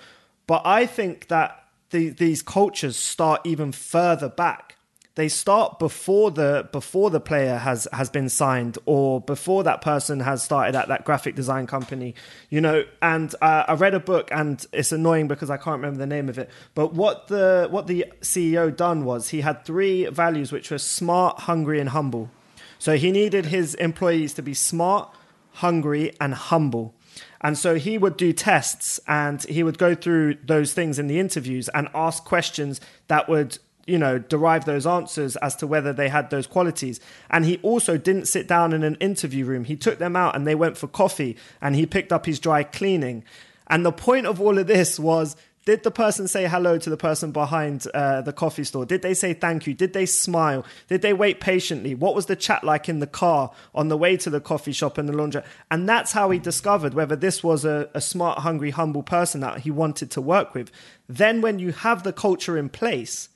But 0.46 0.62
I 0.64 0.86
think 0.86 1.28
that 1.28 1.62
the, 1.90 2.08
these 2.08 2.40
cultures 2.40 2.96
start 2.96 3.42
even 3.44 3.70
further 3.70 4.30
back 4.30 4.76
they 5.20 5.28
start 5.28 5.78
before 5.78 6.30
the 6.30 6.68
before 6.72 7.10
the 7.10 7.20
player 7.20 7.56
has 7.58 7.86
has 7.92 8.08
been 8.10 8.28
signed 8.28 8.78
or 8.86 9.20
before 9.20 9.62
that 9.62 9.80
person 9.80 10.20
has 10.20 10.42
started 10.42 10.74
at 10.74 10.88
that 10.88 11.04
graphic 11.04 11.34
design 11.34 11.66
company 11.66 12.14
you 12.48 12.60
know? 12.60 12.84
And 13.02 13.34
uh, 13.40 13.64
i 13.68 13.74
read 13.74 13.94
a 13.94 14.00
book 14.00 14.30
and 14.32 14.66
it's 14.72 14.92
annoying 14.92 15.28
because 15.28 15.50
i 15.50 15.56
can't 15.56 15.78
remember 15.80 15.98
the 15.98 16.06
name 16.06 16.28
of 16.28 16.38
it 16.38 16.50
but 16.74 16.92
what 16.92 17.28
the 17.28 17.68
what 17.70 17.86
the 17.86 18.06
ceo 18.22 18.74
done 18.74 19.04
was 19.04 19.28
he 19.28 19.40
had 19.42 19.64
three 19.64 20.06
values 20.06 20.52
which 20.52 20.70
were 20.70 20.78
smart 20.78 21.40
hungry 21.40 21.80
and 21.80 21.90
humble. 21.90 22.30
So 22.78 22.96
he 22.96 23.10
needed 23.10 23.46
his 23.46 23.74
employees 23.74 24.34
to 24.34 24.42
be 24.42 24.54
smart 24.54 25.12
hungry 25.54 26.14
and 26.20 26.34
humble. 26.34 26.94
And 27.40 27.58
so 27.58 27.74
he 27.76 27.98
would 27.98 28.16
do 28.16 28.32
tests 28.32 29.00
and 29.06 29.42
he 29.44 29.62
would 29.62 29.78
go 29.78 29.94
through 29.94 30.36
those 30.44 30.72
things 30.72 30.98
in 30.98 31.06
the 31.06 31.18
interviews 31.18 31.68
and 31.70 31.88
ask 31.94 32.24
questions 32.24 32.80
that 33.08 33.28
would 33.28 33.58
you 33.90 33.98
know, 33.98 34.18
derive 34.18 34.64
those 34.64 34.86
answers 34.86 35.34
as 35.36 35.56
to 35.56 35.66
whether 35.66 35.92
they 35.92 36.08
had 36.08 36.30
those 36.30 36.46
qualities. 36.46 37.00
And 37.28 37.44
he 37.44 37.58
also 37.58 37.96
didn't 37.96 38.28
sit 38.28 38.46
down 38.46 38.72
in 38.72 38.84
an 38.84 38.94
interview 39.00 39.44
room. 39.44 39.64
He 39.64 39.76
took 39.76 39.98
them 39.98 40.14
out 40.14 40.36
and 40.36 40.46
they 40.46 40.54
went 40.54 40.76
for 40.76 40.86
coffee 40.86 41.36
and 41.60 41.74
he 41.74 41.86
picked 41.86 42.12
up 42.12 42.24
his 42.24 42.38
dry 42.38 42.62
cleaning. 42.62 43.24
And 43.66 43.84
the 43.84 43.92
point 43.92 44.26
of 44.26 44.40
all 44.40 44.58
of 44.58 44.68
this 44.68 44.98
was 44.98 45.36
did 45.66 45.82
the 45.82 45.90
person 45.90 46.26
say 46.26 46.48
hello 46.48 46.78
to 46.78 46.88
the 46.88 46.96
person 46.96 47.32
behind 47.32 47.86
uh, 47.92 48.22
the 48.22 48.32
coffee 48.32 48.64
store? 48.64 48.86
Did 48.86 49.02
they 49.02 49.12
say 49.12 49.34
thank 49.34 49.66
you? 49.66 49.74
Did 49.74 49.92
they 49.92 50.06
smile? 50.06 50.64
Did 50.88 51.02
they 51.02 51.12
wait 51.12 51.38
patiently? 51.38 51.94
What 51.94 52.14
was 52.14 52.26
the 52.26 52.36
chat 52.36 52.64
like 52.64 52.88
in 52.88 53.00
the 53.00 53.06
car 53.06 53.50
on 53.74 53.88
the 53.88 53.96
way 53.96 54.16
to 54.18 54.30
the 54.30 54.40
coffee 54.40 54.72
shop 54.72 54.96
and 54.96 55.08
the 55.08 55.12
laundry? 55.12 55.42
And 55.70 55.88
that's 55.88 56.12
how 56.12 56.30
he 56.30 56.38
discovered 56.38 56.94
whether 56.94 57.14
this 57.14 57.44
was 57.44 57.64
a, 57.64 57.90
a 57.92 58.00
smart, 58.00 58.38
hungry, 58.38 58.70
humble 58.70 59.02
person 59.02 59.42
that 59.42 59.60
he 59.60 59.70
wanted 59.70 60.10
to 60.12 60.20
work 60.20 60.54
with. 60.54 60.70
Then, 61.08 61.42
when 61.42 61.58
you 61.58 61.72
have 61.72 62.04
the 62.04 62.12
culture 62.12 62.56
in 62.56 62.70
place, 62.70 63.28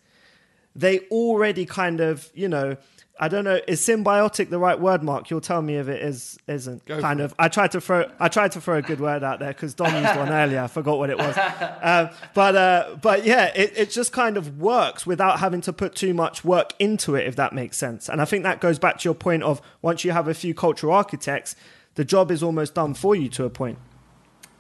they 0.76 1.00
already 1.10 1.66
kind 1.66 2.00
of, 2.00 2.30
you 2.34 2.48
know, 2.48 2.76
I 3.18 3.28
don't 3.28 3.44
know, 3.44 3.60
is 3.68 3.80
symbiotic 3.80 4.50
the 4.50 4.58
right 4.58 4.78
word, 4.78 5.04
Mark? 5.04 5.30
You'll 5.30 5.40
tell 5.40 5.62
me 5.62 5.76
if 5.76 5.86
it 5.86 6.02
is 6.02 6.36
isn't. 6.48 6.84
Go 6.84 7.00
kind 7.00 7.20
for 7.20 7.26
of. 7.26 7.34
I 7.38 7.46
tried 7.46 7.70
to 7.72 7.80
throw 7.80 8.10
I 8.18 8.26
tried 8.26 8.52
to 8.52 8.60
throw 8.60 8.78
a 8.78 8.82
good 8.82 8.98
word 9.00 9.22
out 9.22 9.38
there 9.38 9.52
because 9.52 9.72
Dom 9.72 9.94
used 9.94 10.16
one 10.16 10.30
earlier. 10.30 10.60
I 10.60 10.66
forgot 10.66 10.98
what 10.98 11.10
it 11.10 11.18
was. 11.18 11.36
Um, 11.80 12.10
but 12.34 12.56
uh, 12.56 12.96
but 13.00 13.24
yeah, 13.24 13.52
it, 13.54 13.72
it 13.76 13.90
just 13.90 14.12
kind 14.12 14.36
of 14.36 14.58
works 14.58 15.06
without 15.06 15.38
having 15.38 15.60
to 15.62 15.72
put 15.72 15.94
too 15.94 16.12
much 16.12 16.44
work 16.44 16.72
into 16.80 17.14
it, 17.14 17.28
if 17.28 17.36
that 17.36 17.52
makes 17.52 17.76
sense. 17.76 18.08
And 18.08 18.20
I 18.20 18.24
think 18.24 18.42
that 18.42 18.60
goes 18.60 18.80
back 18.80 18.98
to 18.98 19.04
your 19.04 19.14
point 19.14 19.44
of 19.44 19.62
once 19.80 20.04
you 20.04 20.10
have 20.10 20.26
a 20.26 20.34
few 20.34 20.52
cultural 20.52 20.92
architects, 20.92 21.54
the 21.94 22.04
job 22.04 22.32
is 22.32 22.42
almost 22.42 22.74
done 22.74 22.94
for 22.94 23.14
you 23.14 23.28
to 23.30 23.44
a 23.44 23.50
point. 23.50 23.78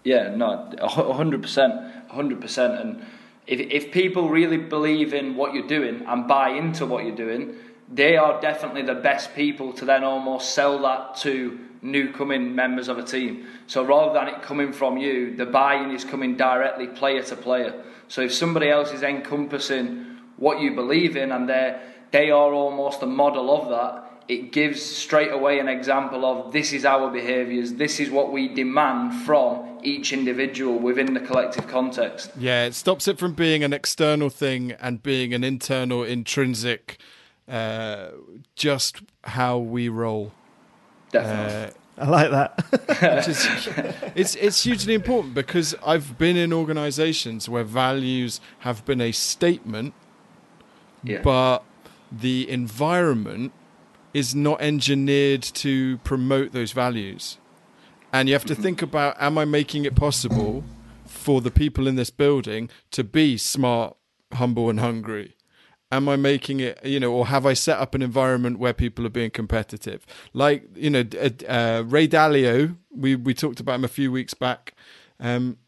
Yeah, 0.04 0.32
no, 0.34 0.70
hundred 0.80 1.42
percent, 1.42 1.74
hundred 2.08 2.40
percent. 2.40 2.74
And 2.74 3.04
if 3.46 3.60
if 3.60 3.92
people 3.92 4.28
really 4.28 4.56
believe 4.56 5.14
in 5.14 5.36
what 5.36 5.54
you're 5.54 5.66
doing 5.66 6.02
and 6.06 6.26
buy 6.26 6.50
into 6.50 6.86
what 6.86 7.04
you're 7.04 7.16
doing, 7.16 7.56
they 7.92 8.16
are 8.16 8.40
definitely 8.40 8.82
the 8.82 8.94
best 8.94 9.34
people 9.34 9.72
to 9.74 9.84
then 9.84 10.04
almost 10.04 10.54
sell 10.54 10.80
that 10.82 11.16
to 11.16 11.58
new 11.82 12.10
coming 12.12 12.54
members 12.54 12.88
of 12.88 12.98
a 12.98 13.02
team. 13.02 13.46
So 13.66 13.84
rather 13.84 14.14
than 14.14 14.28
it 14.28 14.42
coming 14.42 14.72
from 14.72 14.96
you, 14.96 15.36
the 15.36 15.44
buy-in 15.44 15.90
is 15.90 16.04
coming 16.04 16.34
directly 16.36 16.86
player 16.86 17.22
to 17.24 17.36
player. 17.36 17.84
So 18.08 18.22
if 18.22 18.32
somebody 18.32 18.70
else 18.70 18.90
is 18.92 19.02
encompassing 19.02 20.18
what 20.38 20.60
you 20.60 20.74
believe 20.74 21.16
in 21.16 21.30
and 21.30 21.48
they 21.48 21.78
they 22.10 22.30
are 22.30 22.52
almost 22.52 23.02
a 23.02 23.06
model 23.06 23.50
of 23.50 23.68
that, 23.68 24.03
it 24.28 24.52
gives 24.52 24.82
straight 24.82 25.32
away 25.32 25.58
an 25.58 25.68
example 25.68 26.24
of 26.24 26.52
this 26.52 26.72
is 26.72 26.84
our 26.84 27.10
behaviours, 27.10 27.74
this 27.74 28.00
is 28.00 28.10
what 28.10 28.32
we 28.32 28.48
demand 28.48 29.14
from 29.24 29.78
each 29.82 30.12
individual 30.12 30.78
within 30.78 31.12
the 31.12 31.20
collective 31.20 31.66
context. 31.66 32.30
Yeah, 32.38 32.64
it 32.64 32.74
stops 32.74 33.06
it 33.06 33.18
from 33.18 33.34
being 33.34 33.62
an 33.62 33.72
external 33.72 34.30
thing 34.30 34.72
and 34.72 35.02
being 35.02 35.34
an 35.34 35.44
internal, 35.44 36.02
intrinsic, 36.02 36.98
uh, 37.48 38.08
just 38.54 39.02
how 39.24 39.58
we 39.58 39.88
roll. 39.88 40.32
Definitely. 41.10 41.54
Uh, 41.54 41.70
I 41.96 42.08
like 42.08 42.30
that. 42.30 43.28
is, 43.28 43.68
it's 44.16 44.34
it's 44.34 44.64
hugely 44.64 44.94
important 44.94 45.34
because 45.34 45.76
I've 45.86 46.18
been 46.18 46.36
in 46.36 46.52
organisations 46.52 47.48
where 47.48 47.62
values 47.62 48.40
have 48.60 48.84
been 48.84 49.00
a 49.00 49.12
statement, 49.12 49.94
yeah. 51.04 51.20
but 51.22 51.62
the 52.10 52.50
environment 52.50 53.52
is 54.14 54.34
not 54.34 54.62
engineered 54.62 55.42
to 55.42 55.98
promote 55.98 56.52
those 56.52 56.72
values. 56.72 57.38
And 58.12 58.28
you 58.28 58.34
have 58.34 58.44
to 58.46 58.54
think 58.54 58.80
about 58.80 59.20
am 59.20 59.36
I 59.36 59.44
making 59.44 59.84
it 59.84 59.96
possible 59.96 60.64
for 61.04 61.40
the 61.40 61.50
people 61.50 61.86
in 61.86 61.96
this 61.96 62.10
building 62.10 62.70
to 62.92 63.04
be 63.04 63.36
smart, 63.36 63.96
humble, 64.32 64.70
and 64.70 64.80
hungry? 64.80 65.34
am 65.94 66.08
I 66.08 66.16
making 66.16 66.60
it, 66.60 66.84
you 66.84 66.98
know, 66.98 67.12
or 67.12 67.28
have 67.28 67.46
I 67.46 67.54
set 67.54 67.78
up 67.78 67.94
an 67.94 68.02
environment 68.02 68.58
where 68.58 68.72
people 68.72 69.06
are 69.06 69.10
being 69.10 69.30
competitive? 69.30 70.04
Like, 70.32 70.64
you 70.74 70.90
know, 70.90 71.04
uh, 71.20 71.30
uh, 71.48 71.84
Ray 71.86 72.08
Dalio, 72.08 72.76
we, 72.90 73.14
we 73.14 73.32
talked 73.32 73.60
about 73.60 73.76
him 73.76 73.84
a 73.84 73.88
few 73.88 74.10
weeks 74.10 74.34
back. 74.34 74.74
Um, 75.20 75.58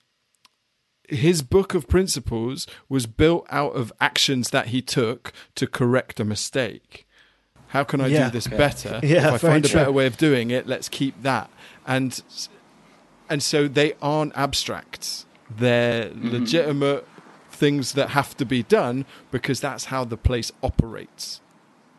his 1.08 1.42
book 1.42 1.74
of 1.74 1.86
principles 1.86 2.66
was 2.88 3.06
built 3.06 3.46
out 3.48 3.76
of 3.76 3.92
actions 4.00 4.50
that 4.50 4.68
he 4.68 4.82
took 4.82 5.32
to 5.54 5.66
correct 5.66 6.18
a 6.18 6.24
mistake. 6.24 7.05
How 7.68 7.84
can 7.84 8.00
I 8.00 8.06
yeah. 8.06 8.26
do 8.26 8.30
this 8.30 8.46
better? 8.46 9.00
Yeah, 9.06 9.28
if 9.28 9.34
I 9.34 9.38
find 9.38 9.64
true. 9.64 9.78
a 9.78 9.82
better 9.82 9.92
way 9.92 10.06
of 10.06 10.16
doing 10.16 10.50
it, 10.50 10.66
let's 10.66 10.88
keep 10.88 11.22
that. 11.22 11.50
And 11.86 12.22
and 13.28 13.42
so 13.42 13.68
they 13.68 13.94
aren't 14.00 14.36
abstracts. 14.36 15.26
They're 15.50 16.06
mm-hmm. 16.06 16.30
legitimate 16.30 17.06
things 17.50 17.92
that 17.92 18.10
have 18.10 18.36
to 18.36 18.44
be 18.44 18.62
done 18.62 19.04
because 19.30 19.60
that's 19.60 19.86
how 19.86 20.04
the 20.04 20.16
place 20.16 20.52
operates. 20.62 21.40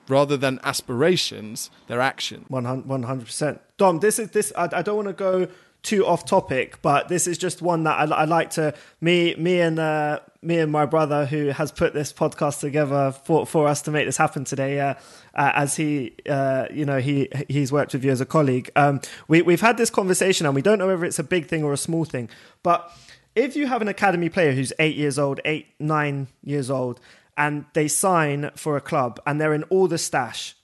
Rather 0.07 0.37
than 0.37 0.59
aspirations, 0.63 1.69
they're 1.87 1.99
action. 1.99 2.45
One 2.47 2.65
hundred 2.65 3.25
percent. 3.25 3.61
Dom, 3.77 3.99
this 3.99 4.19
is 4.19 4.31
this. 4.31 4.53
I, 4.55 4.69
I 4.71 4.81
don't 4.81 4.95
want 4.95 5.09
to 5.09 5.13
go 5.13 5.47
too 5.87 6.05
off 6.05 6.25
topic, 6.25 6.81
but 6.81 7.07
this 7.07 7.27
is 7.27 7.37
just 7.37 7.61
one 7.61 7.83
that 7.83 7.97
I, 7.97 8.13
I 8.13 8.25
like 8.25 8.49
to 8.51 8.73
me 8.99 9.35
me 9.35 9.61
and 9.61 9.79
uh, 9.79 10.19
me 10.41 10.59
and 10.59 10.71
my 10.71 10.85
brother 10.85 11.25
who 11.25 11.47
has 11.47 11.71
put 11.71 11.93
this 11.93 12.11
podcast 12.11 12.59
together 12.59 13.11
for 13.11 13.45
for 13.45 13.67
us 13.67 13.81
to 13.83 13.91
make 13.91 14.05
this 14.05 14.17
happen 14.17 14.43
today. 14.43 14.79
Uh, 14.79 14.95
uh, 15.33 15.51
as 15.53 15.75
he, 15.75 16.15
uh, 16.29 16.65
you 16.71 16.85
know, 16.85 16.99
he 16.99 17.29
he's 17.47 17.71
worked 17.71 17.93
with 17.93 18.03
you 18.03 18.11
as 18.11 18.19
a 18.19 18.25
colleague. 18.25 18.69
Um, 18.75 18.99
we 19.27 19.41
we've 19.41 19.61
had 19.61 19.77
this 19.77 19.89
conversation, 19.89 20.45
and 20.45 20.53
we 20.53 20.61
don't 20.61 20.77
know 20.77 20.87
whether 20.87 21.05
it's 21.05 21.19
a 21.19 21.23
big 21.23 21.47
thing 21.47 21.63
or 21.63 21.71
a 21.71 21.77
small 21.77 22.03
thing, 22.03 22.29
but 22.63 22.91
if 23.37 23.55
you 23.55 23.67
have 23.67 23.83
an 23.83 23.87
academy 23.87 24.29
player 24.29 24.51
who's 24.51 24.73
eight 24.79 24.95
years 24.95 25.19
old, 25.19 25.39
eight, 25.45 25.67
nine 25.79 26.27
years 26.43 26.71
old, 26.71 26.99
and 27.37 27.65
they 27.73 27.87
sign 27.87 28.49
for 28.55 28.75
a 28.75 28.81
club 28.81 29.21
and 29.27 29.39
they're 29.39 29.53
in 29.53 29.63
all 29.65 29.87
the 29.87 29.99
stash, 29.99 30.55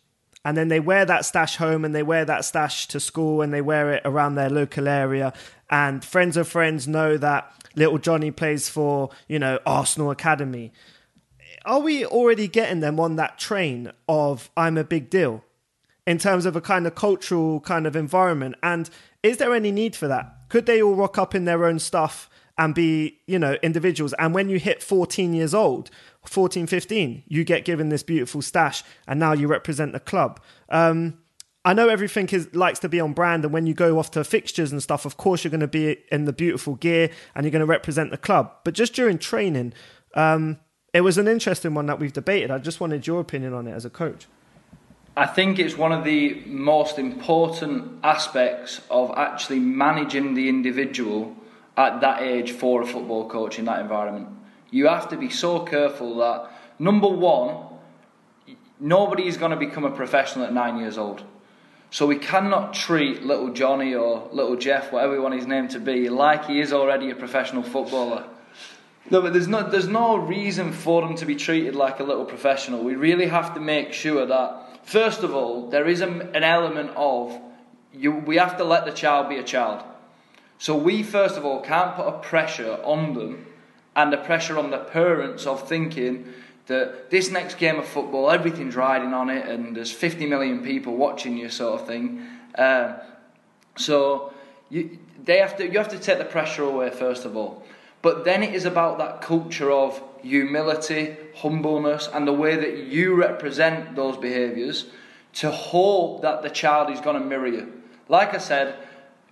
and 0.46 0.58
then 0.58 0.68
they 0.68 0.80
wear 0.80 1.06
that 1.06 1.26
stash 1.26 1.56
home 1.58 1.86
and 1.86 1.96
they 1.96 2.04
wear 2.04 2.26
that 2.26 2.46
stash 2.46 2.88
to 2.88 3.00
school 3.00 3.42
and 3.42 3.54
they 3.54 3.62
wear 3.62 3.92
it 3.92 4.02
around 4.06 4.36
their 4.36 4.50
local 4.50 4.88
area, 4.88 5.34
and 5.70 6.04
friends 6.04 6.38
of 6.38 6.48
friends 6.48 6.88
know 6.88 7.18
that 7.18 7.52
little 7.76 7.98
Johnny 7.98 8.32
plays 8.32 8.70
for, 8.70 9.10
you 9.28 9.40
know, 9.40 9.60
Arsenal 9.66 10.12
Academy. 10.12 10.72
Are 11.66 11.80
we 11.80 12.06
already 12.06 12.48
getting 12.48 12.82
them 12.82 13.00
on 13.00 13.16
that 13.16 13.40
train 13.40 13.92
of 14.08 14.50
I'm 14.58 14.78
a 14.78 14.84
big 14.84 15.10
deal 15.10 15.44
in 16.06 16.18
terms 16.18 16.46
of 16.46 16.56
a 16.56 16.62
kind 16.62 16.86
of 16.86 16.96
cultural 16.96 17.62
kind 17.62 17.88
of 17.88 17.96
environment? 17.96 18.56
And 18.62 18.90
is 19.24 19.38
there 19.38 19.54
any 19.54 19.72
need 19.72 19.96
for 19.96 20.08
that? 20.08 20.50
Could 20.50 20.66
they 20.66 20.82
all 20.82 20.96
rock 20.96 21.18
up 21.18 21.34
in 21.34 21.46
their 21.46 21.66
own 21.66 21.80
stuff 21.80 22.30
and 22.58 22.76
be, 22.76 23.20
you 23.26 23.40
know, 23.40 23.58
individuals. 23.64 24.14
And 24.20 24.34
when 24.34 24.50
you 24.50 24.60
hit 24.60 24.84
14 24.84 25.34
years 25.34 25.54
old, 25.54 25.90
14, 26.26 26.68
15, 26.68 27.24
you 27.28 27.44
get 27.44 27.66
given 27.66 27.90
this 27.90 28.04
beautiful 28.04 28.42
stash 28.42 28.84
and 29.08 29.20
now 29.20 29.34
you 29.34 29.48
represent 29.48 29.94
the 29.94 30.00
club. 30.00 30.40
Um, 30.70 31.20
I 31.66 31.74
know 31.74 31.88
everything 31.88 32.28
is 32.30 32.54
likes 32.54 32.80
to 32.80 32.90
be 32.90 33.00
on 33.00 33.14
brand, 33.14 33.46
and 33.46 33.54
when 33.54 33.66
you 33.66 33.74
go 33.74 33.98
off 33.98 34.12
to 34.12 34.24
fixtures 34.26 34.74
and 34.74 34.84
stuff, 34.84 35.06
of 35.06 35.16
course 35.16 35.44
you're 35.44 35.52
going 35.52 35.62
to 35.62 35.68
be 35.68 35.98
in 36.12 36.26
the 36.26 36.34
beautiful 36.34 36.76
gear 36.76 37.10
and 37.34 37.46
you're 37.46 37.52
going 37.52 37.62
to 37.62 37.66
represent 37.66 38.12
the 38.12 38.18
club. 38.18 38.52
But 38.66 38.74
just 38.74 38.94
during 38.94 39.18
training, 39.18 39.74
um, 40.14 40.60
it 40.94 41.02
was 41.02 41.18
an 41.18 41.28
interesting 41.28 41.74
one 41.74 41.86
that 41.86 42.00
we've 42.00 42.12
debated. 42.12 42.52
I 42.52 42.58
just 42.58 42.82
wanted 42.82 43.08
your 43.08 43.22
opinion 43.22 43.54
on 43.54 43.68
it 43.68 43.72
as 43.72 43.86
a 43.86 43.90
coach. 43.90 44.28
I 45.16 45.26
think 45.26 45.58
it's 45.58 45.78
one 45.78 45.92
of 45.92 46.04
the 46.04 46.42
most 46.46 47.00
important 47.00 48.00
aspects 48.04 48.82
of 48.90 49.14
actually 49.16 49.60
managing 49.60 50.34
the 50.34 50.50
individual 50.50 51.36
at 51.78 52.02
that 52.02 52.22
age 52.22 52.52
for 52.52 52.82
a 52.82 52.86
football 52.86 53.30
coach 53.30 53.58
in 53.58 53.66
that 53.66 53.80
environment. 53.80 54.28
You 54.74 54.88
have 54.88 55.10
to 55.10 55.18
be 55.18 55.30
so 55.30 55.60
careful 55.60 56.18
that, 56.18 56.50
number 56.80 57.08
one, 57.08 57.58
nobody 58.80 59.28
is 59.28 59.38
going 59.38 59.52
to 59.52 59.58
become 59.58 59.86
a 59.86 59.92
professional 59.92 60.46
at 60.46 60.52
nine 60.52 60.80
years 60.80 60.98
old. 60.98 61.24
So 61.92 62.08
we 62.08 62.18
cannot 62.18 62.74
treat 62.74 63.22
little 63.22 63.54
Johnny 63.54 63.94
or 63.94 64.28
little 64.32 64.56
Jeff, 64.56 64.92
whatever 64.92 65.14
we 65.14 65.20
want 65.20 65.36
his 65.36 65.46
name 65.46 65.68
to 65.70 65.80
be, 65.80 66.10
like 66.10 66.46
he 66.46 66.60
is 66.60 66.74
already 66.74 67.12
a 67.12 67.16
professional 67.16 67.62
footballer. 67.62 68.26
No, 69.12 69.22
but 69.22 69.34
there's 69.34 69.48
no, 69.48 69.70
there's 69.70 69.88
no 69.88 70.18
reason 70.18 70.72
for 70.72 71.04
them 71.04 71.16
to 71.18 71.26
be 71.28 71.36
treated 71.36 71.76
like 71.76 72.00
a 72.00 72.04
little 72.04 72.26
professional. 72.26 72.84
We 72.84 72.96
really 72.96 73.28
have 73.28 73.54
to 73.54 73.60
make 73.60 73.94
sure 73.94 74.26
that, 74.26 74.88
first 74.88 75.22
of 75.22 75.36
all, 75.36 75.70
there 75.70 75.88
is 75.88 76.02
a, 76.02 76.08
an 76.08 76.44
element 76.44 76.90
of 76.96 77.40
you, 77.94 78.12
we 78.12 78.38
have 78.38 78.58
to 78.58 78.64
let 78.64 78.86
the 78.86 78.92
child 78.92 79.30
be 79.30 79.38
a 79.38 79.44
child. 79.44 79.84
So 80.58 80.76
we, 80.76 81.04
first 81.04 81.38
of 81.38 81.46
all, 81.46 81.62
can't 81.62 81.96
put 81.96 82.08
a 82.08 82.18
pressure 82.18 82.80
on 82.84 83.14
them 83.14 83.46
and 83.96 84.12
the 84.12 84.18
pressure 84.18 84.58
on 84.58 84.72
the 84.72 84.80
parents 84.80 85.46
of 85.46 85.68
thinking 85.68 86.34
that 86.68 87.10
this 87.10 87.30
next 87.30 87.58
game 87.58 87.78
of 87.78 87.86
football, 87.86 88.32
everything's 88.32 88.76
riding 88.76 89.14
on 89.14 89.30
it 89.30 89.48
and 89.48 89.76
there's 89.76 89.92
50 89.92 90.26
million 90.26 90.64
people 90.64 90.96
watching 90.96 91.38
you, 91.38 91.50
sort 91.50 91.82
of 91.82 91.88
thing. 91.88 92.26
Um, 92.58 92.96
so 93.76 94.34
you, 94.70 94.98
they 95.24 95.40
have 95.40 95.58
to, 95.58 95.70
you 95.70 95.78
have 95.78 95.90
to 95.90 96.00
take 96.00 96.18
the 96.18 96.26
pressure 96.26 96.64
away, 96.64 96.90
first 96.90 97.26
of 97.26 97.36
all. 97.36 97.64
But 98.02 98.26
then 98.26 98.44
it 98.44 98.54
is 98.54 98.66
about 98.66 98.98
that 98.98 99.22
culture 99.22 99.72
of 99.72 100.02
humility, 100.22 101.16
humbleness, 101.36 102.10
and 102.14 102.28
the 102.28 102.34
way 102.34 102.56
that 102.56 102.78
you 102.78 103.16
represent 103.16 103.96
those 103.96 104.18
behaviours 104.18 104.86
to 105.34 105.52
hope 105.52 106.22
that 106.22 106.42
the 106.44 106.50
child 106.50 106.90
is 106.92 107.00
going 107.02 107.20
to 107.20 107.26
mirror 107.26 107.48
you. 107.48 107.82
Like 108.08 108.34
I 108.34 108.38
said, 108.38 108.76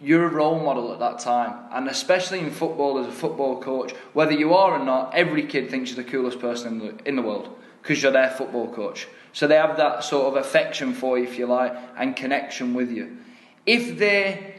you're 0.01 0.25
a 0.25 0.31
role 0.31 0.59
model 0.59 0.91
at 0.91 0.99
that 0.99 1.19
time. 1.19 1.53
And 1.71 1.87
especially 1.87 2.39
in 2.39 2.51
football, 2.51 2.97
as 2.97 3.07
a 3.07 3.11
football 3.11 3.61
coach, 3.61 3.93
whether 4.13 4.33
you 4.33 4.53
are 4.53 4.79
or 4.79 4.83
not, 4.83 5.13
every 5.13 5.45
kid 5.45 5.69
thinks 5.69 5.91
you're 5.91 6.03
the 6.03 6.09
coolest 6.09 6.39
person 6.39 6.73
in 6.73 6.79
the, 6.79 7.07
in 7.07 7.15
the 7.15 7.21
world 7.21 7.55
because 7.81 8.01
you're 8.01 8.11
their 8.11 8.31
football 8.31 8.71
coach. 8.73 9.07
So 9.33 9.47
they 9.47 9.55
have 9.55 9.77
that 9.77 10.03
sort 10.03 10.27
of 10.27 10.43
affection 10.43 10.93
for 10.93 11.17
you, 11.17 11.25
if 11.25 11.37
you 11.37 11.45
like, 11.45 11.73
and 11.97 12.15
connection 12.15 12.73
with 12.73 12.91
you. 12.91 13.17
If 13.65 13.97
they 13.97 14.55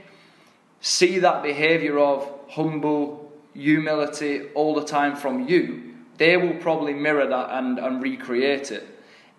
see 0.80 1.18
that 1.18 1.42
behaviour 1.42 1.98
of 1.98 2.28
humble 2.48 3.32
humility 3.54 4.48
all 4.54 4.74
the 4.74 4.84
time 4.84 5.16
from 5.16 5.48
you, 5.48 5.94
they 6.18 6.36
will 6.36 6.54
probably 6.54 6.94
mirror 6.94 7.26
that 7.26 7.50
and, 7.50 7.78
and 7.78 8.02
recreate 8.02 8.70
it. 8.70 8.86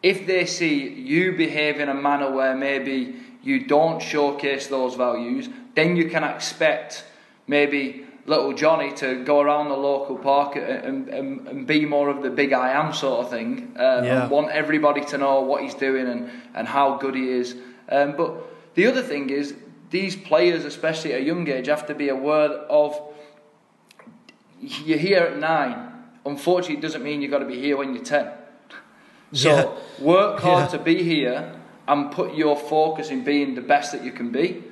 If 0.02 0.28
they 0.28 0.46
see 0.46 0.90
you 0.90 1.32
behave 1.32 1.80
in 1.80 1.90
a 1.90 1.94
manner 1.94 2.32
where 2.32 2.56
maybe 2.56 3.16
you 3.42 3.66
don't 3.66 4.02
showcase 4.02 4.68
those 4.68 4.96
values, 4.96 5.50
then 5.76 5.96
you 5.96 6.10
can 6.10 6.24
expect 6.24 7.06
maybe 7.48 8.06
little 8.26 8.54
Johnny 8.54 8.94
to 8.94 9.24
go 9.24 9.42
around 9.42 9.70
the 9.70 9.76
local 9.76 10.18
park 10.18 10.56
and, 10.56 11.10
and, 11.10 11.48
and 11.48 11.68
be 11.68 11.86
more 11.86 12.10
of 12.10 12.22
the 12.22 12.30
big 12.30 12.54
I 12.54 12.72
am 12.72 12.94
sort 12.94 13.26
of 13.26 13.32
thing 13.32 13.74
um, 13.76 14.06
yeah. 14.06 14.22
and 14.24 14.32
want 14.32 14.52
everybody 14.52 15.04
to 15.06 15.18
know 15.18 15.42
what 15.42 15.62
he's 15.62 15.74
doing 15.74 16.08
and, 16.08 16.32
and 16.54 16.68
how 16.68 16.98
good 16.98 17.16
he 17.16 17.30
is. 17.30 17.56
Um, 17.90 18.16
but 18.16 18.36
the 18.76 18.88
other 18.88 19.02
thing 19.02 19.30
is, 19.30 19.56
these 19.90 20.16
players, 20.16 20.66
especially 20.66 21.14
at 21.14 21.22
a 21.22 21.24
young 21.24 21.48
age, 21.48 21.68
have 21.68 21.86
to 21.88 21.96
be 21.96 22.10
aware 22.10 22.50
of 22.50 23.00
you're 24.60 24.98
here 24.98 25.20
at 25.20 25.38
nine. 25.38 25.92
Unfortunately, 26.26 26.78
it 26.78 26.82
doesn't 26.82 27.04
mean 27.04 27.22
you've 27.22 27.32
got 27.32 27.40
to 27.40 27.46
be 27.46 27.60
here 27.60 27.76
when 27.78 27.94
you're 27.94 28.04
10. 28.04 28.32
So 29.34 29.50
yeah. 29.50 30.04
work 30.04 30.40
hard 30.40 30.72
yeah. 30.72 30.78
to 30.78 30.84
be 30.84 31.04
here 31.04 31.60
and 31.88 32.12
put 32.12 32.34
your 32.34 32.56
focus 32.56 33.10
in 33.10 33.24
being 33.24 33.56
the 33.56 33.62
best 33.62 33.92
that 33.92 34.04
you 34.04 34.12
can 34.12 34.32
be. 34.32 34.64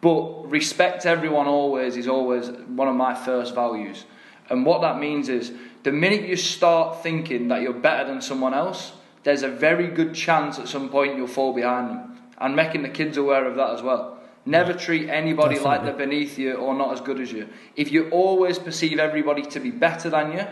But 0.00 0.50
respect 0.50 1.06
everyone 1.06 1.46
always 1.46 1.96
is 1.96 2.08
always 2.08 2.48
one 2.48 2.88
of 2.88 2.94
my 2.94 3.14
first 3.14 3.54
values. 3.54 4.04
And 4.48 4.64
what 4.64 4.80
that 4.82 4.98
means 4.98 5.28
is 5.28 5.52
the 5.82 5.92
minute 5.92 6.22
you 6.28 6.36
start 6.36 7.02
thinking 7.02 7.48
that 7.48 7.62
you're 7.62 7.72
better 7.72 8.08
than 8.08 8.20
someone 8.22 8.54
else, 8.54 8.92
there's 9.24 9.42
a 9.42 9.48
very 9.48 9.88
good 9.88 10.14
chance 10.14 10.58
at 10.58 10.68
some 10.68 10.88
point 10.88 11.16
you'll 11.16 11.26
fall 11.26 11.52
behind 11.52 11.90
them. 11.90 12.18
And 12.38 12.54
making 12.54 12.82
the 12.82 12.88
kids 12.88 13.16
aware 13.16 13.44
of 13.44 13.56
that 13.56 13.70
as 13.70 13.82
well. 13.82 14.18
Never 14.46 14.72
treat 14.72 15.10
anybody 15.10 15.56
Definitely. 15.56 15.64
like 15.64 15.82
they're 15.82 16.06
beneath 16.06 16.38
you 16.38 16.54
or 16.54 16.74
not 16.74 16.92
as 16.92 17.00
good 17.00 17.20
as 17.20 17.32
you. 17.32 17.48
If 17.76 17.92
you 17.92 18.08
always 18.10 18.58
perceive 18.58 18.98
everybody 18.98 19.42
to 19.42 19.60
be 19.60 19.70
better 19.70 20.08
than 20.08 20.32
you, 20.32 20.46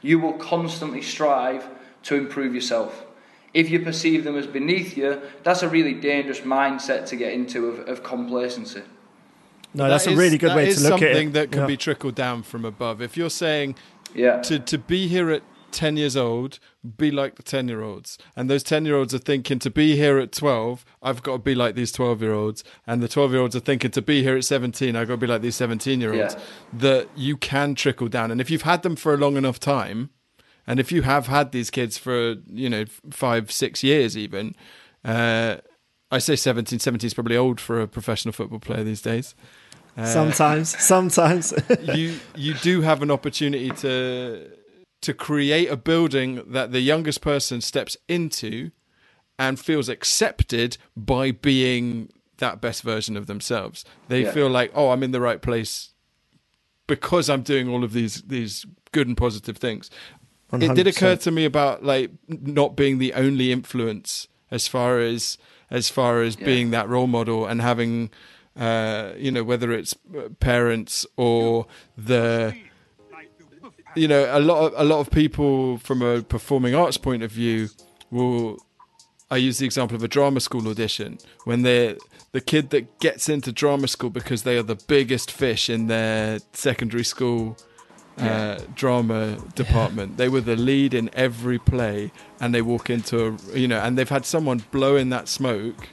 you 0.00 0.18
will 0.18 0.32
constantly 0.32 1.02
strive 1.02 1.68
to 2.04 2.16
improve 2.16 2.54
yourself. 2.54 3.05
If 3.60 3.70
you 3.70 3.78
perceive 3.80 4.20
them 4.24 4.36
as 4.36 4.46
beneath 4.46 4.96
you, 5.00 5.10
that's 5.42 5.62
a 5.62 5.68
really 5.76 5.94
dangerous 5.94 6.40
mindset 6.40 7.06
to 7.10 7.16
get 7.16 7.32
into 7.32 7.58
of, 7.70 7.88
of 7.88 8.02
complacency. 8.02 8.82
No, 9.74 9.88
that's 9.88 10.04
That 10.04 10.14
a 10.14 10.16
really 10.16 10.38
good 10.38 10.54
way 10.54 10.72
to 10.72 10.80
look 10.80 10.92
at 10.92 11.02
it. 11.02 11.12
something 11.14 11.32
that 11.32 11.50
can 11.52 11.62
Yeah. 11.62 11.66
be 11.74 11.76
trickled 11.76 12.14
down 12.14 12.42
from 12.42 12.64
above. 12.64 13.00
If 13.08 13.16
you're 13.16 13.36
saying 13.46 13.68
Yeah. 14.14 14.40
to 14.48 14.58
to 14.72 14.76
be 14.78 15.08
here 15.08 15.30
at 15.30 15.42
10 15.72 15.96
years 15.96 16.16
old 16.16 16.58
be 16.96 17.10
like 17.10 17.34
the 17.34 17.42
10 17.42 17.68
year 17.68 17.82
olds 17.82 18.16
and 18.36 18.48
those 18.48 18.62
10 18.62 18.86
year 18.86 18.96
olds 18.96 19.12
are 19.12 19.18
thinking 19.32 19.58
to 19.58 19.70
be 19.70 19.96
here 19.96 20.16
at 20.24 20.30
12 20.32 20.84
i've 21.02 21.22
got 21.22 21.32
to 21.32 21.38
be 21.50 21.54
like 21.54 21.74
these 21.74 21.92
12 21.92 22.22
year 22.22 22.32
olds 22.32 22.62
and 22.86 23.02
the 23.02 23.08
12 23.08 23.32
year 23.32 23.40
olds 23.42 23.54
are 23.56 23.60
thinking 23.70 23.90
to 23.90 24.00
be 24.00 24.22
here 24.22 24.36
at 24.36 24.44
17 24.44 24.94
i've 24.96 25.08
got 25.08 25.14
to 25.14 25.24
be 25.26 25.26
like 25.26 25.42
these 25.42 25.56
17 25.56 26.00
year 26.00 26.14
olds 26.14 26.34
Yeah. 26.34 26.40
that 26.84 27.08
you 27.16 27.36
can 27.36 27.74
trickle 27.74 28.08
down 28.08 28.30
and 28.30 28.40
if 28.40 28.48
you've 28.50 28.62
had 28.62 28.82
them 28.84 28.96
for 28.96 29.12
a 29.12 29.16
long 29.18 29.36
enough 29.36 29.58
time 29.58 30.08
and 30.66 30.80
if 30.80 30.90
you 30.92 31.02
have 31.02 31.26
had 31.28 31.52
these 31.52 31.70
kids 31.70 31.96
for 31.98 32.36
you 32.50 32.68
know 32.68 32.84
five 33.10 33.50
six 33.50 33.82
years 33.84 34.16
even 34.16 34.54
uh, 35.04 35.56
i 36.10 36.18
say 36.18 36.36
17 36.36 36.78
17 36.78 37.06
is 37.06 37.14
probably 37.14 37.36
old 37.36 37.60
for 37.60 37.80
a 37.80 37.86
professional 37.88 38.32
football 38.32 38.60
player 38.60 38.84
these 38.84 39.02
days 39.02 39.34
Sometimes, 40.04 40.78
sometimes. 40.84 41.54
you 41.80 42.18
you 42.34 42.52
do 42.54 42.82
have 42.82 43.00
an 43.02 43.10
opportunity 43.10 43.70
to 43.70 44.50
to 45.00 45.14
create 45.14 45.68
a 45.70 45.76
building 45.76 46.42
that 46.52 46.70
the 46.72 46.80
youngest 46.80 47.22
person 47.22 47.60
steps 47.62 47.96
into 48.06 48.70
and 49.38 49.58
feels 49.58 49.88
accepted 49.88 50.76
by 50.96 51.30
being 51.30 52.10
that 52.38 52.60
best 52.60 52.82
version 52.82 53.16
of 53.16 53.26
themselves. 53.26 53.84
They 54.08 54.24
Yeah. 54.24 54.32
feel 54.32 54.50
like, 54.50 54.70
oh, 54.74 54.90
I'm 54.90 55.02
in 55.02 55.12
the 55.12 55.20
right 55.20 55.40
place 55.40 55.94
because 56.86 57.30
I'm 57.30 57.42
doing 57.42 57.66
all 57.68 57.82
of 57.82 57.92
these 57.94 58.20
these 58.22 58.66
good 58.92 59.06
and 59.08 59.16
positive 59.16 59.56
things. 59.56 59.90
It 60.52 60.74
did 60.74 60.86
occur 60.86 61.16
to 61.16 61.30
me 61.30 61.44
about 61.44 61.84
like 61.84 62.10
not 62.28 62.76
being 62.76 62.98
the 62.98 63.12
only 63.14 63.50
influence 63.52 64.28
as 64.50 64.68
far 64.68 65.00
as 65.00 65.38
as 65.70 65.88
far 65.88 66.22
as 66.22 66.36
Yeah. 66.38 66.44
being 66.46 66.70
that 66.70 66.88
role 66.88 67.08
model 67.08 67.46
and 67.46 67.60
having 67.60 68.10
uh, 68.56 69.12
you 69.18 69.30
know 69.30 69.42
whether 69.44 69.72
it's 69.72 69.94
uh, 70.16 70.28
parents 70.40 71.04
or 71.16 71.66
the 71.98 72.54
Like 73.12 73.30
the 73.38 73.44
wolf 73.60 73.74
pack. 73.84 73.96
you 73.96 74.08
know 74.08 74.26
a 74.30 74.38
lot 74.40 74.66
of 74.66 74.72
a 74.76 74.84
lot 74.84 75.00
of 75.00 75.10
people 75.10 75.78
from 75.78 76.00
a 76.02 76.22
performing 76.22 76.74
arts 76.74 76.96
point 76.96 77.22
of 77.22 77.30
view 77.32 77.68
will 78.10 78.58
I 79.30 79.38
use 79.38 79.58
the 79.58 79.66
example 79.66 79.96
of 79.96 80.02
a 80.04 80.08
drama 80.08 80.38
school 80.40 80.68
audition 80.68 81.18
when 81.44 81.62
they 81.62 81.96
the 82.32 82.40
kid 82.40 82.70
that 82.70 83.00
gets 83.00 83.28
into 83.28 83.50
drama 83.50 83.88
school 83.88 84.10
because 84.10 84.44
they 84.44 84.56
are 84.56 84.62
the 84.62 84.80
biggest 84.86 85.30
fish 85.32 85.68
in 85.68 85.88
their 85.88 86.38
secondary 86.52 87.04
school 87.04 87.56
uh, 88.18 88.60
drama 88.74 89.36
department. 89.54 90.16
They 90.16 90.28
were 90.28 90.40
the 90.40 90.56
lead 90.56 90.94
in 90.94 91.10
every 91.12 91.58
play, 91.58 92.12
and 92.40 92.54
they 92.54 92.62
walk 92.62 92.90
into 92.90 93.26
a 93.26 93.58
you 93.58 93.68
know, 93.68 93.80
and 93.80 93.96
they've 93.98 94.08
had 94.08 94.24
someone 94.24 94.64
blowing 94.70 95.10
that 95.10 95.28
smoke 95.28 95.88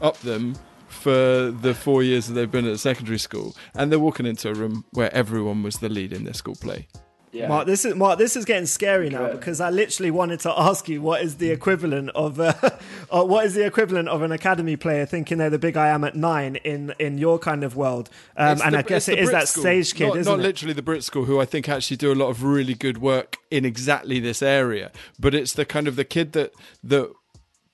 up 0.00 0.18
them 0.18 0.56
for 0.88 1.50
the 1.50 1.74
four 1.74 2.02
years 2.02 2.26
that 2.26 2.34
they've 2.34 2.50
been 2.50 2.66
at 2.66 2.78
secondary 2.78 3.18
school, 3.18 3.56
and 3.74 3.90
they're 3.90 3.98
walking 3.98 4.26
into 4.26 4.48
a 4.50 4.54
room 4.54 4.84
where 4.92 5.12
everyone 5.14 5.62
was 5.62 5.78
the 5.78 5.88
lead 5.88 6.12
in 6.12 6.24
their 6.24 6.34
school 6.34 6.54
play. 6.54 6.86
Yeah. 7.32 7.48
Mark, 7.48 7.66
this 7.66 7.86
is 7.86 7.94
Mark. 7.94 8.18
This 8.18 8.36
is 8.36 8.44
getting 8.44 8.66
scary 8.66 9.08
now 9.08 9.22
Right. 9.22 9.32
because 9.32 9.58
I 9.58 9.70
literally 9.70 10.10
wanted 10.10 10.40
to 10.40 10.52
ask 10.60 10.86
you 10.86 11.00
what 11.00 11.22
is 11.22 11.36
the 11.36 11.50
equivalent 11.50 12.10
of 12.10 12.38
uh, 12.38 12.52
uh, 13.10 13.24
what 13.24 13.46
is 13.46 13.54
the 13.54 13.64
equivalent 13.64 14.08
of 14.10 14.20
an 14.20 14.30
academy 14.32 14.76
player 14.76 15.06
thinking 15.06 15.38
they're 15.38 15.48
the 15.48 15.58
big 15.58 15.76
I 15.76 15.88
am 15.88 16.04
at 16.04 16.14
nine 16.14 16.56
in 16.56 16.92
in 16.98 17.16
your 17.16 17.38
kind 17.38 17.64
of 17.64 17.74
world, 17.74 18.10
um, 18.36 18.60
and 18.62 18.74
the- 18.74 18.78
I 18.78 18.82
guess 18.82 19.08
it 19.08 19.18
is 19.18 19.30
Brit 19.30 19.40
that 19.40 19.48
School. 19.48 19.62
stage 19.62 19.94
kid, 19.94 20.08
not, 20.08 20.16
isn't 20.18 20.30
not 20.30 20.40
it? 20.40 20.42
literally 20.42 20.74
the 20.74 20.82
Brit 20.82 21.02
School, 21.04 21.24
who 21.24 21.40
I 21.40 21.46
think 21.46 21.68
actually 21.70 21.96
do 21.96 22.12
a 22.12 22.14
lot 22.14 22.28
of 22.28 22.42
really 22.44 22.74
good 22.74 22.98
work 22.98 23.38
in 23.50 23.64
exactly 23.64 24.20
this 24.20 24.42
area. 24.42 24.92
But 25.18 25.34
it's 25.34 25.54
the 25.54 25.64
kind 25.64 25.88
of 25.88 25.96
the 25.96 26.04
kid 26.04 26.32
that 26.32 26.52
that 26.84 27.10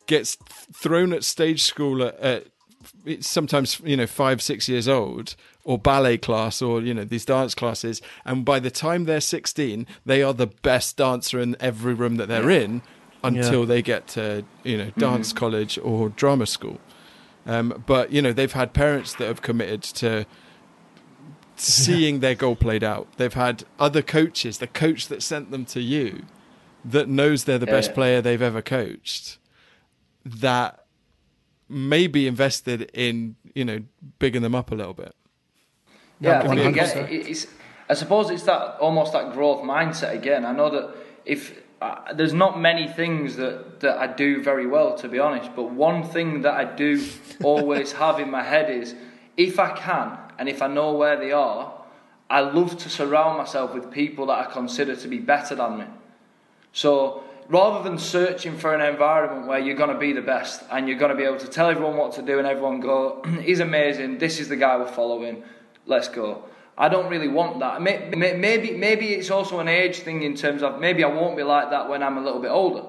gets 0.07 0.37
thrown 0.73 1.13
at 1.13 1.25
stage 1.25 1.63
school 1.65 2.03
at, 2.03 2.15
at 2.21 2.47
sometimes 3.21 3.81
you 3.85 3.97
know 3.97 4.07
five 4.07 4.41
six 4.41 4.69
years 4.69 4.87
old 4.89 5.35
or 5.69 5.77
ballet 5.79 6.17
class 6.17 6.63
or 6.63 6.81
you 6.81 6.95
know 6.95 7.05
these 7.05 7.25
dance 7.27 7.55
classes 7.55 8.01
and 8.25 8.45
by 8.45 8.59
the 8.59 8.71
time 8.71 9.05
they're 9.05 9.21
16 9.21 9.87
they 10.07 10.23
are 10.23 10.33
the 10.33 10.47
best 10.71 10.97
dancer 10.97 11.39
in 11.39 11.55
every 11.61 11.93
room 11.93 12.17
that 12.17 12.27
they're 12.29 12.49
in 12.51 12.81
until 13.23 13.61
Yeah. 13.61 13.67
they 13.67 13.83
get 13.83 14.07
to 14.17 14.45
you 14.65 14.77
know 14.79 14.91
dance 14.97 15.33
college 15.33 15.79
or 15.91 16.09
drama 16.09 16.47
school 16.47 16.79
um, 17.47 17.83
but 17.87 18.11
you 18.13 18.23
know 18.23 18.33
they've 18.33 18.53
had 18.63 18.73
parents 18.73 19.13
that 19.17 19.27
have 19.27 19.43
committed 19.43 19.83
to 20.03 20.25
seeing 21.57 22.21
their 22.21 22.35
goal 22.35 22.55
played 22.57 22.85
out. 22.85 23.09
They've 23.17 23.33
had 23.35 23.65
other 23.81 24.03
coaches, 24.03 24.59
the 24.59 24.67
coach 24.67 25.09
that 25.09 25.23
sent 25.23 25.51
them 25.51 25.65
to 25.67 25.81
you, 25.81 26.25
that 26.85 27.09
knows 27.09 27.45
they're 27.45 27.59
the 27.59 27.67
Yeah, 27.67 27.73
best 27.73 27.91
yeah. 27.91 27.95
player 27.95 28.23
they've 28.23 28.41
ever 28.43 28.63
coached, 28.63 29.39
that 30.25 30.85
may 31.69 32.07
be 32.07 32.27
invested 32.29 32.91
in 32.95 33.37
you 33.55 33.65
know 33.65 33.81
bigging 34.19 34.43
them 34.43 34.55
up 34.55 34.71
a 34.71 34.75
little 34.75 34.95
bit. 34.95 35.15
Yeah, 36.21 36.41
I 36.41 36.49
think 36.49 36.77
again, 36.77 37.07
it's. 37.11 37.47
I 37.91 37.95
suppose 37.95 38.29
it's 38.31 38.43
that 38.43 38.79
almost 38.81 39.13
that 39.15 39.33
growth 39.33 39.63
mindset 39.63 40.15
again. 40.15 40.45
I 40.45 40.53
know 40.53 40.69
that 40.71 40.95
if 41.25 41.59
uh, 41.81 42.13
there's 42.13 42.35
not 42.35 42.61
many 42.61 42.89
things 42.89 43.37
that 43.37 43.81
that 43.81 43.99
I 43.99 44.07
do 44.09 44.43
very 44.43 44.67
well, 44.67 44.95
to 44.97 45.09
be 45.09 45.19
honest, 45.19 45.55
but 45.55 45.71
one 45.71 46.03
thing 46.03 46.43
that 46.43 46.55
I 46.55 46.65
do 46.65 47.03
always 47.43 47.93
have 47.93 48.19
in 48.21 48.31
my 48.31 48.43
head 48.43 48.71
is 48.71 48.95
if 49.37 49.59
I 49.59 49.71
can 49.77 50.19
and 50.39 50.49
if 50.49 50.61
I 50.61 50.67
know 50.67 50.93
where 50.93 51.17
they 51.17 51.33
are, 51.33 51.73
I 52.29 52.41
love 52.41 52.77
to 52.79 52.91
surround 52.91 53.39
myself 53.39 53.75
with 53.75 53.91
people 53.91 54.27
that 54.27 54.39
I 54.39 54.51
consider 54.51 54.95
to 54.97 55.09
be 55.09 55.19
better 55.19 55.55
than 55.55 55.79
me. 55.79 55.85
So 56.73 57.25
rather 57.49 57.89
than 57.89 57.99
searching 57.99 58.57
for 58.59 58.75
an 58.75 58.81
environment 58.81 59.47
where 59.47 59.59
you're 59.59 59.77
going 59.77 59.93
to 59.93 59.99
be 59.99 60.13
the 60.13 60.23
best 60.23 60.63
and 60.71 60.89
you're 60.89 60.99
going 60.99 61.11
to 61.11 61.17
be 61.17 61.25
able 61.25 61.39
to 61.39 61.49
tell 61.49 61.69
everyone 61.69 61.97
what 61.97 62.13
to 62.13 62.23
do 62.23 62.39
and 62.39 62.47
everyone 62.47 62.81
go, 62.81 63.23
he's 63.43 63.61
amazing, 63.61 64.19
this 64.19 64.39
is 64.39 64.49
the 64.49 64.57
guy 64.57 64.77
we're 64.77 64.87
following, 64.87 65.43
let's 65.89 66.09
go. 66.09 66.45
I 66.77 66.89
don't 66.89 67.11
really 67.11 67.27
want 67.27 67.59
that. 67.59 67.83
May- 67.83 68.09
may- 68.15 68.35
Maybe, 68.35 68.71
maybe 68.71 69.09
it's 69.09 69.31
also 69.31 69.59
an 69.59 69.67
age 69.67 69.99
thing 70.01 70.23
in 70.23 70.37
terms 70.37 70.63
of 70.63 70.81
maybe 70.81 71.03
I 71.03 71.09
won't 71.09 71.37
be 71.37 71.43
like 71.43 71.71
that 71.71 71.89
when 71.89 72.05
I'm 72.05 72.17
a 72.17 72.23
little 72.23 72.41
bit 72.41 72.53
older. 72.53 72.85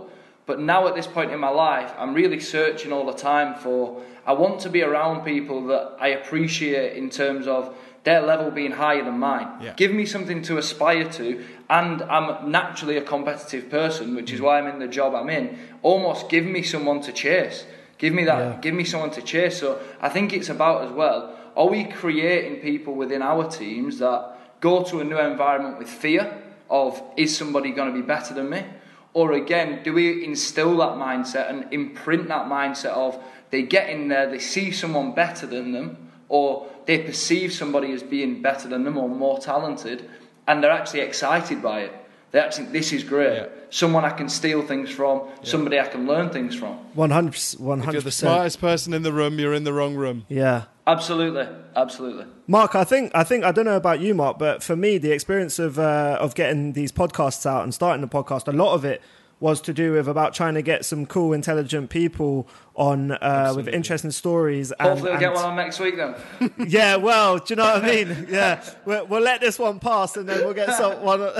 But 0.45 0.59
now 0.59 0.87
at 0.87 0.95
this 0.95 1.07
point 1.07 1.31
in 1.31 1.39
my 1.39 1.49
life, 1.49 1.91
I'm 1.97 2.13
really 2.13 2.39
searching 2.39 2.91
all 2.91 3.05
the 3.05 3.13
time 3.17 3.55
for. 3.55 4.03
I 4.25 4.33
want 4.33 4.61
to 4.61 4.69
be 4.69 4.83
around 4.83 5.23
people 5.23 5.67
that 5.67 5.97
I 5.99 6.09
appreciate 6.09 6.97
in 6.97 7.09
terms 7.09 7.47
of 7.47 7.75
their 8.03 8.21
level 8.21 8.51
being 8.51 8.71
higher 8.71 9.03
than 9.03 9.19
mine. 9.19 9.47
Yeah. 9.61 9.73
Give 9.75 9.91
me 9.91 10.05
something 10.05 10.41
to 10.43 10.57
aspire 10.57 11.09
to, 11.13 11.43
and 11.69 12.01
I'm 12.03 12.51
naturally 12.51 12.97
a 12.97 13.01
competitive 13.01 13.69
person, 13.69 14.15
which 14.15 14.31
is 14.31 14.39
mm. 14.39 14.43
why 14.43 14.59
I'm 14.59 14.67
in 14.67 14.79
the 14.79 14.87
job 14.87 15.13
I'm 15.15 15.29
in. 15.29 15.57
Almost 15.81 16.29
give 16.29 16.45
me 16.45 16.63
someone 16.63 17.01
to 17.01 17.11
chase. 17.11 17.65
Give 17.97 18.13
me 18.13 18.23
that. 18.25 18.39
Yeah. 18.39 18.61
Give 18.61 18.73
me 18.73 18.85
someone 18.85 19.11
to 19.11 19.21
chase. 19.21 19.59
So 19.59 19.79
I 19.99 20.09
think 20.09 20.33
it's 20.33 20.49
about 20.49 20.85
as 20.85 20.91
well. 20.91 21.38
Are 21.59 21.67
we 21.67 21.83
creating 21.83 22.61
people 22.61 22.95
within 22.95 23.21
our 23.21 23.45
teams 23.49 23.99
that 23.99 24.61
go 24.61 24.81
to 24.85 25.01
a 25.01 25.03
new 25.03 25.19
environment 25.19 25.77
with 25.77 25.89
fear 25.89 26.41
of 26.69 27.03
is 27.17 27.37
somebody 27.37 27.71
going 27.71 27.93
to 27.93 28.01
be 28.01 28.05
better 28.05 28.33
than 28.33 28.49
me? 28.49 28.63
Or 29.11 29.33
again, 29.33 29.83
do 29.83 29.91
we 29.91 30.23
instill 30.23 30.77
that 30.77 30.93
mindset 30.93 31.49
and 31.49 31.67
imprint 31.73 32.29
that 32.29 32.45
mindset 32.45 32.91
of 32.91 33.21
they 33.49 33.63
get 33.63 33.89
in 33.89 34.07
there, 34.07 34.29
they 34.29 34.39
see 34.39 34.71
someone 34.71 35.13
better 35.13 35.45
than 35.45 35.73
them, 35.73 36.11
or 36.29 36.67
they 36.85 36.99
perceive 36.99 37.51
somebody 37.51 37.91
as 37.91 38.03
being 38.03 38.41
better 38.41 38.69
than 38.69 38.85
them 38.85 38.97
or 38.97 39.09
more 39.09 39.39
talented, 39.39 40.09
and 40.47 40.63
they're 40.63 40.71
actually 40.71 41.01
excited 41.01 41.61
by 41.61 41.81
it. 41.81 41.93
They 42.31 42.39
actually, 42.39 42.65
think, 42.65 42.73
this 42.73 42.93
is 42.93 43.03
great. 43.03 43.35
Yeah. 43.35 43.47
Someone 43.71 44.05
I 44.05 44.11
can 44.11 44.29
steal 44.29 44.61
things 44.61 44.91
from, 44.91 45.27
somebody 45.41 45.79
I 45.79 45.87
can 45.87 46.05
learn 46.05 46.29
things 46.29 46.55
from. 46.55 46.75
One 46.93 47.09
hundred, 47.09 47.41
one 47.57 47.79
If 47.79 47.85
you're 47.85 47.85
hundred 47.85 47.99
the 48.01 48.03
percent. 48.05 48.29
smartest 48.29 48.61
person 48.61 48.93
in 48.93 49.01
the 49.01 49.11
room, 49.11 49.39
you're 49.39 49.55
in 49.55 49.63
the 49.65 49.73
wrong 49.73 49.95
room. 49.95 50.25
Yeah. 50.29 50.65
Absolutely, 50.89 51.47
absolutely. 51.75 52.25
Mark, 52.47 52.73
I 52.73 52.83
think 52.83 53.11
I 53.13 53.23
think 53.23 53.43
I 53.43 53.51
don't 53.51 53.65
know 53.65 53.75
about 53.75 53.99
you, 53.99 54.15
Mark, 54.15 54.39
but 54.39 54.63
for 54.63 54.75
me, 54.75 54.97
the 54.97 55.11
experience 55.11 55.59
of 55.59 55.77
uh, 55.77 56.17
of 56.19 56.33
getting 56.33 56.73
these 56.73 56.91
podcasts 56.91 57.45
out 57.45 57.63
and 57.63 57.71
starting 57.71 58.01
the 58.01 58.07
podcast, 58.07 58.47
a 58.47 58.51
lot 58.51 58.73
of 58.73 58.83
it 58.83 58.99
was 59.39 59.61
to 59.61 59.73
do 59.73 59.93
with 59.93 60.07
about 60.07 60.33
trying 60.33 60.53
to 60.55 60.61
get 60.61 60.83
some 60.83 61.05
cool, 61.05 61.31
intelligent 61.31 61.89
people 61.89 62.47
on 62.75 63.11
uh, 63.11 63.53
with 63.55 63.67
interesting 63.67 64.11
stories. 64.11 64.71
And, 64.73 64.89
Hopefully, 64.89 65.11
we'll 65.11 65.19
get 65.19 65.33
one 65.33 65.45
on 65.45 65.55
next 65.55 65.79
week 65.79 65.95
then. 65.97 66.15
Yeah, 66.67 66.97
well, 66.97 67.37
do 67.37 67.45
you 67.49 67.55
know 67.55 67.63
what 67.63 67.83
I 67.83 67.87
mean? 67.87 68.27
Yeah, 68.29 68.63
we'll, 68.85 69.05
we'll 69.07 69.21
let 69.21 69.41
this 69.41 69.57
one 69.57 69.79
pass, 69.79 70.17
and 70.17 70.27
then 70.27 70.39
we'll 70.45 70.53
get 70.53 70.73
someone. 70.75 71.19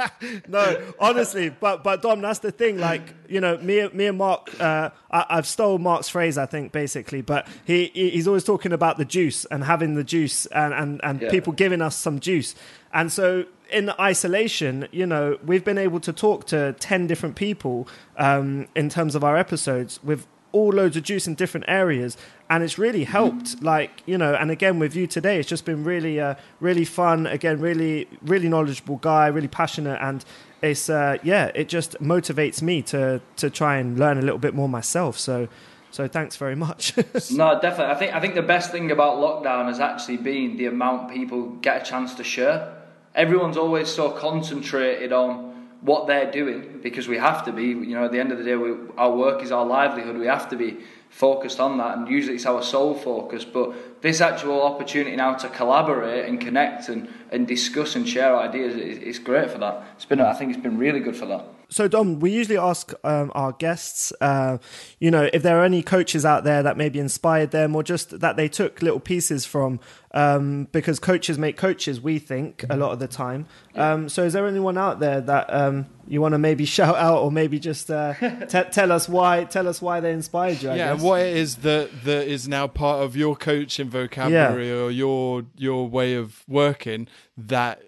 no, 0.48 0.92
honestly, 0.98 1.50
but 1.50 1.82
but 1.82 2.02
Dom, 2.02 2.20
that's 2.20 2.40
the 2.40 2.50
thing. 2.52 2.78
Like 2.78 3.14
you 3.28 3.40
know, 3.40 3.56
me 3.58 3.88
me 3.92 4.06
and 4.06 4.18
Mark, 4.18 4.48
uh, 4.60 4.90
I, 5.10 5.26
I've 5.30 5.46
stole 5.46 5.78
Mark's 5.78 6.08
phrase, 6.08 6.36
I 6.38 6.46
think, 6.46 6.72
basically. 6.72 7.22
But 7.22 7.46
he, 7.64 7.90
he 7.94 8.10
he's 8.10 8.26
always 8.26 8.44
talking 8.44 8.72
about 8.72 8.98
the 8.98 9.04
juice 9.04 9.44
and 9.46 9.64
having 9.64 9.94
the 9.94 10.04
juice, 10.04 10.46
and 10.46 10.72
and 10.74 11.00
and 11.02 11.20
Yeah. 11.22 11.30
people 11.30 11.52
giving 11.52 11.80
us 11.82 11.96
some 11.96 12.20
juice. 12.20 12.54
And 12.92 13.12
so 13.12 13.44
in 13.72 13.90
isolation, 13.98 14.88
you 14.90 15.06
know, 15.06 15.38
we've 15.44 15.64
been 15.64 15.78
able 15.78 16.00
to 16.00 16.12
talk 16.12 16.46
to 16.46 16.74
10 16.74 17.06
different 17.06 17.36
people 17.36 17.88
um, 18.16 18.68
in 18.74 18.88
terms 18.88 19.14
of 19.14 19.24
our 19.24 19.36
episodes 19.36 20.00
with 20.02 20.26
all 20.52 20.70
loads 20.70 20.96
of 20.96 21.02
juice 21.02 21.26
in 21.26 21.34
different 21.34 21.66
areas. 21.68 22.16
And 22.48 22.64
it's 22.64 22.78
really 22.78 23.04
helped, 23.04 23.62
like, 23.62 24.02
you 24.06 24.18
know, 24.18 24.34
and 24.34 24.50
again 24.50 24.78
with 24.78 24.96
you 24.96 25.06
today, 25.06 25.38
it's 25.38 25.48
just 25.48 25.64
been 25.64 25.84
really, 25.84 26.18
uh, 26.18 26.34
really 26.58 26.84
fun. 26.84 27.26
Again, 27.26 27.60
really, 27.60 28.08
really 28.22 28.48
knowledgeable 28.48 28.96
guy, 28.96 29.28
really 29.28 29.48
passionate. 29.48 29.98
And 30.00 30.24
it's, 30.60 30.90
uh, 30.90 31.18
yeah, 31.22 31.52
it 31.54 31.68
just 31.68 32.00
motivates 32.00 32.60
me 32.60 32.82
to, 32.82 33.20
to 33.36 33.50
try 33.50 33.76
and 33.76 33.98
learn 33.98 34.18
a 34.18 34.22
little 34.22 34.38
bit 34.38 34.54
more 34.54 34.68
myself. 34.68 35.18
So, 35.18 35.48
so 35.92 36.08
thanks 36.08 36.36
very 36.36 36.56
much. 36.56 36.96
no, 37.30 37.60
definitely. 37.60 37.94
I 37.94 37.94
think 37.96 38.14
I 38.14 38.20
think 38.20 38.34
the 38.34 38.42
best 38.42 38.70
thing 38.70 38.90
about 38.90 39.16
lockdown 39.16 39.66
has 39.66 39.80
actually 39.80 40.18
been 40.18 40.56
the 40.56 40.66
amount 40.66 41.12
people 41.12 41.50
get 41.56 41.82
a 41.82 41.84
chance 41.84 42.14
to 42.14 42.24
share. 42.24 42.79
Everyone's 43.14 43.56
always 43.56 43.88
so 43.88 44.10
concentrated 44.10 45.12
on 45.12 45.68
what 45.80 46.06
they're 46.06 46.30
doing 46.30 46.80
because 46.82 47.08
we 47.08 47.16
have 47.18 47.44
to 47.46 47.52
be. 47.52 47.64
You 47.64 47.94
know, 47.94 48.04
at 48.04 48.12
the 48.12 48.20
end 48.20 48.32
of 48.32 48.38
the 48.38 48.44
day, 48.44 48.56
we, 48.56 48.74
our 48.96 49.10
work 49.10 49.42
is 49.42 49.50
our 49.50 49.64
livelihood. 49.64 50.16
We 50.16 50.26
have 50.26 50.48
to 50.50 50.56
be 50.56 50.78
focused 51.08 51.58
on 51.58 51.78
that, 51.78 51.98
and 51.98 52.08
usually 52.08 52.36
it's 52.36 52.46
our 52.46 52.62
sole 52.62 52.94
focus. 52.94 53.44
But 53.44 54.02
this 54.02 54.20
actual 54.20 54.62
opportunity 54.62 55.16
now 55.16 55.34
to 55.34 55.48
collaborate 55.48 56.26
and 56.26 56.40
connect 56.40 56.88
and, 56.88 57.08
and 57.30 57.48
discuss 57.48 57.96
and 57.96 58.08
share 58.08 58.36
ideas 58.36 58.74
is, 58.74 58.98
is 58.98 59.18
great 59.18 59.50
for 59.50 59.58
that. 59.58 59.82
It's 59.96 60.04
been, 60.04 60.20
I 60.20 60.34
think, 60.34 60.52
it's 60.52 60.62
been 60.62 60.78
really 60.78 61.00
good 61.00 61.16
for 61.16 61.26
that 61.26 61.44
so 61.70 61.86
Dom, 61.86 62.18
we 62.18 62.32
usually 62.32 62.58
ask 62.58 62.92
um, 63.04 63.30
our 63.34 63.52
guests, 63.52 64.12
uh, 64.20 64.58
you 64.98 65.10
know, 65.10 65.30
if 65.32 65.42
there 65.42 65.60
are 65.60 65.64
any 65.64 65.82
coaches 65.82 66.24
out 66.24 66.42
there 66.42 66.64
that 66.64 66.76
maybe 66.76 66.98
inspired 66.98 67.52
them, 67.52 67.76
or 67.76 67.82
just 67.84 68.20
that 68.20 68.36
they 68.36 68.48
took 68.48 68.82
little 68.82 68.98
pieces 68.98 69.46
from, 69.46 69.78
um, 70.12 70.66
because 70.72 70.98
coaches 70.98 71.38
make 71.38 71.56
coaches. 71.56 72.00
We 72.00 72.18
think 72.18 72.64
a 72.68 72.76
lot 72.76 72.90
of 72.90 72.98
the 72.98 73.06
time. 73.06 73.46
Um, 73.76 74.08
so, 74.08 74.24
is 74.24 74.32
there 74.32 74.46
anyone 74.48 74.76
out 74.76 74.98
there 74.98 75.20
that 75.20 75.52
um, 75.54 75.86
you 76.08 76.20
want 76.20 76.32
to 76.32 76.38
maybe 76.38 76.64
shout 76.76 76.96
out, 76.96 77.18
or 77.18 77.30
maybe 77.30 77.60
just 77.60 77.88
uh, 77.88 78.14
t- 78.48 78.70
tell 78.72 78.90
us 78.90 79.08
why? 79.08 79.44
Tell 79.44 79.68
us 79.68 79.80
why 79.80 80.00
they 80.00 80.12
inspired 80.12 80.62
you. 80.62 80.70
I 80.70 80.76
yeah, 80.76 80.94
guess? 80.94 81.02
what 81.02 81.20
it 81.20 81.36
is 81.36 81.56
that 81.56 82.04
that 82.04 82.26
is 82.26 82.48
now 82.48 82.66
part 82.66 83.02
of 83.02 83.16
your 83.16 83.36
coaching 83.36 83.88
vocabulary 83.88 84.68
yeah. 84.68 84.74
or 84.74 84.90
your 84.90 85.44
your 85.56 85.88
way 85.88 86.14
of 86.14 86.42
working 86.48 87.06
that 87.36 87.82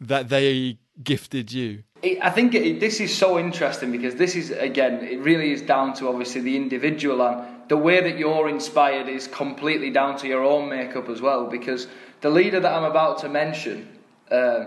that 0.00 0.28
they 0.28 0.78
gifted 1.02 1.52
you. 1.52 1.82
I 2.22 2.30
think 2.30 2.54
it, 2.54 2.80
this 2.80 3.00
is 3.00 3.16
so 3.16 3.38
interesting 3.38 3.92
because 3.92 4.14
this 4.14 4.36
is 4.36 4.50
again, 4.50 5.04
it 5.04 5.20
really 5.20 5.52
is 5.52 5.62
down 5.62 5.94
to 5.94 6.08
obviously 6.08 6.40
the 6.40 6.56
individual 6.56 7.20
and 7.22 7.56
the 7.68 7.76
way 7.76 8.00
that 8.00 8.18
you're 8.18 8.48
inspired 8.48 9.08
is 9.08 9.26
completely 9.26 9.90
down 9.90 10.16
to 10.18 10.28
your 10.28 10.44
own 10.44 10.68
makeup 10.68 11.08
as 11.08 11.20
well. 11.20 11.46
Because 11.46 11.88
the 12.20 12.30
leader 12.30 12.60
that 12.60 12.72
I'm 12.72 12.84
about 12.84 13.18
to 13.18 13.28
mention 13.28 13.88
uh, 14.30 14.66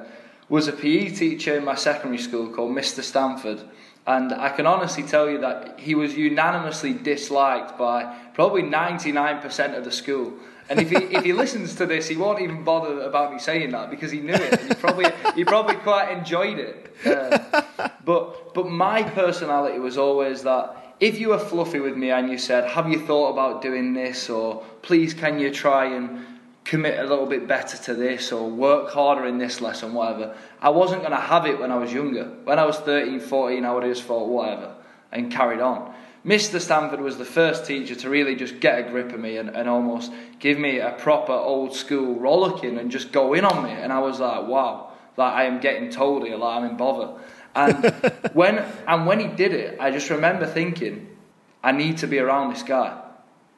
was 0.49 0.67
a 0.67 0.73
PE 0.73 1.09
teacher 1.09 1.57
in 1.57 1.63
my 1.63 1.75
secondary 1.75 2.17
school 2.17 2.49
called 2.49 2.75
Mr. 2.75 3.01
Stanford, 3.01 3.61
and 4.07 4.33
I 4.33 4.49
can 4.49 4.65
honestly 4.65 5.03
tell 5.03 5.29
you 5.29 5.39
that 5.39 5.79
he 5.79 5.93
was 5.95 6.15
unanimously 6.15 6.93
disliked 6.93 7.77
by 7.77 8.15
probably 8.33 8.63
99% 8.63 9.77
of 9.77 9.85
the 9.85 9.91
school. 9.91 10.33
And 10.69 10.79
if 10.79 10.91
he, 10.91 10.97
if 10.97 11.23
he 11.23 11.33
listens 11.33 11.73
to 11.75 11.87
this, 11.87 12.07
he 12.07 12.15
won't 12.15 12.41
even 12.41 12.63
bother 12.63 13.01
about 13.01 13.33
me 13.33 13.39
saying 13.39 13.71
that 13.71 13.89
because 13.89 14.11
he 14.11 14.19
knew 14.19 14.33
it. 14.33 14.59
He 14.61 14.73
probably 14.75 15.11
he 15.35 15.43
probably 15.43 15.75
quite 15.75 16.15
enjoyed 16.15 16.59
it. 16.59 16.95
Uh, 17.05 17.61
but 18.05 18.53
but 18.53 18.69
my 18.69 19.01
personality 19.01 19.79
was 19.79 19.97
always 19.97 20.43
that 20.43 20.95
if 20.99 21.19
you 21.19 21.29
were 21.29 21.39
fluffy 21.39 21.79
with 21.79 21.97
me 21.97 22.11
and 22.11 22.29
you 22.29 22.37
said, 22.37 22.69
"Have 22.69 22.87
you 22.87 22.99
thought 22.99 23.31
about 23.31 23.63
doing 23.63 23.93
this?" 23.93 24.29
or 24.29 24.63
"Please, 24.83 25.15
can 25.15 25.39
you 25.39 25.51
try 25.51 25.85
and 25.85 26.23
commit 26.65 26.99
a 26.99 27.03
little 27.03 27.25
bit 27.25 27.47
better 27.47 27.75
to 27.85 27.95
this?" 27.95 28.31
or 28.31 28.47
"Work 28.47 28.91
harder 28.91 29.25
in 29.25 29.39
this 29.39 29.61
lesson," 29.61 29.95
whatever. 29.95 30.35
I 30.61 30.69
wasn't 30.69 31.01
going 31.01 31.13
to 31.13 31.17
have 31.17 31.47
it 31.47 31.59
when 31.59 31.71
I 31.71 31.77
was 31.77 31.91
younger. 31.91 32.25
When 32.43 32.59
I 32.59 32.65
was 32.65 32.77
13, 32.77 33.19
14, 33.19 33.65
I 33.65 33.73
would 33.73 33.83
have 33.83 33.91
just 33.91 34.05
thought 34.05 34.27
whatever 34.27 34.75
and 35.11 35.31
carried 35.31 35.61
on. 35.61 35.95
Mr. 36.25 36.59
Stanford 36.59 36.99
was 36.99 37.17
the 37.17 37.25
first 37.25 37.65
teacher 37.65 37.95
to 37.95 38.09
really 38.09 38.35
just 38.35 38.59
get 38.59 38.79
a 38.79 38.83
grip 38.83 39.13
of 39.13 39.19
me 39.19 39.37
and, 39.37 39.49
and 39.49 39.69
almost 39.69 40.11
give 40.39 40.59
me 40.59 40.79
a 40.79 40.91
proper 40.91 41.31
old 41.31 41.73
school 41.73 42.15
rollicking 42.15 42.77
and 42.77 42.91
just 42.91 43.11
go 43.11 43.33
in 43.33 43.45
on 43.45 43.63
me. 43.63 43.71
And 43.71 43.93
I 43.93 43.99
was 43.99 44.19
like, 44.19 44.47
wow, 44.47 44.91
like 45.15 45.33
I 45.33 45.43
am 45.45 45.59
getting 45.59 45.89
told 45.89 46.25
here, 46.25 46.35
like 46.35 46.57
I'm 46.57 46.69
in 46.69 46.77
bother. 46.77 47.19
And 47.55 47.85
when 48.33 48.59
and 48.87 49.05
when 49.05 49.19
he 49.19 49.27
did 49.27 49.53
it, 49.53 49.77
I 49.79 49.91
just 49.91 50.09
remember 50.09 50.45
thinking, 50.45 51.15
I 51.63 51.71
need 51.71 51.97
to 51.99 52.07
be 52.07 52.19
around 52.19 52.53
this 52.53 52.63
guy. 52.63 53.01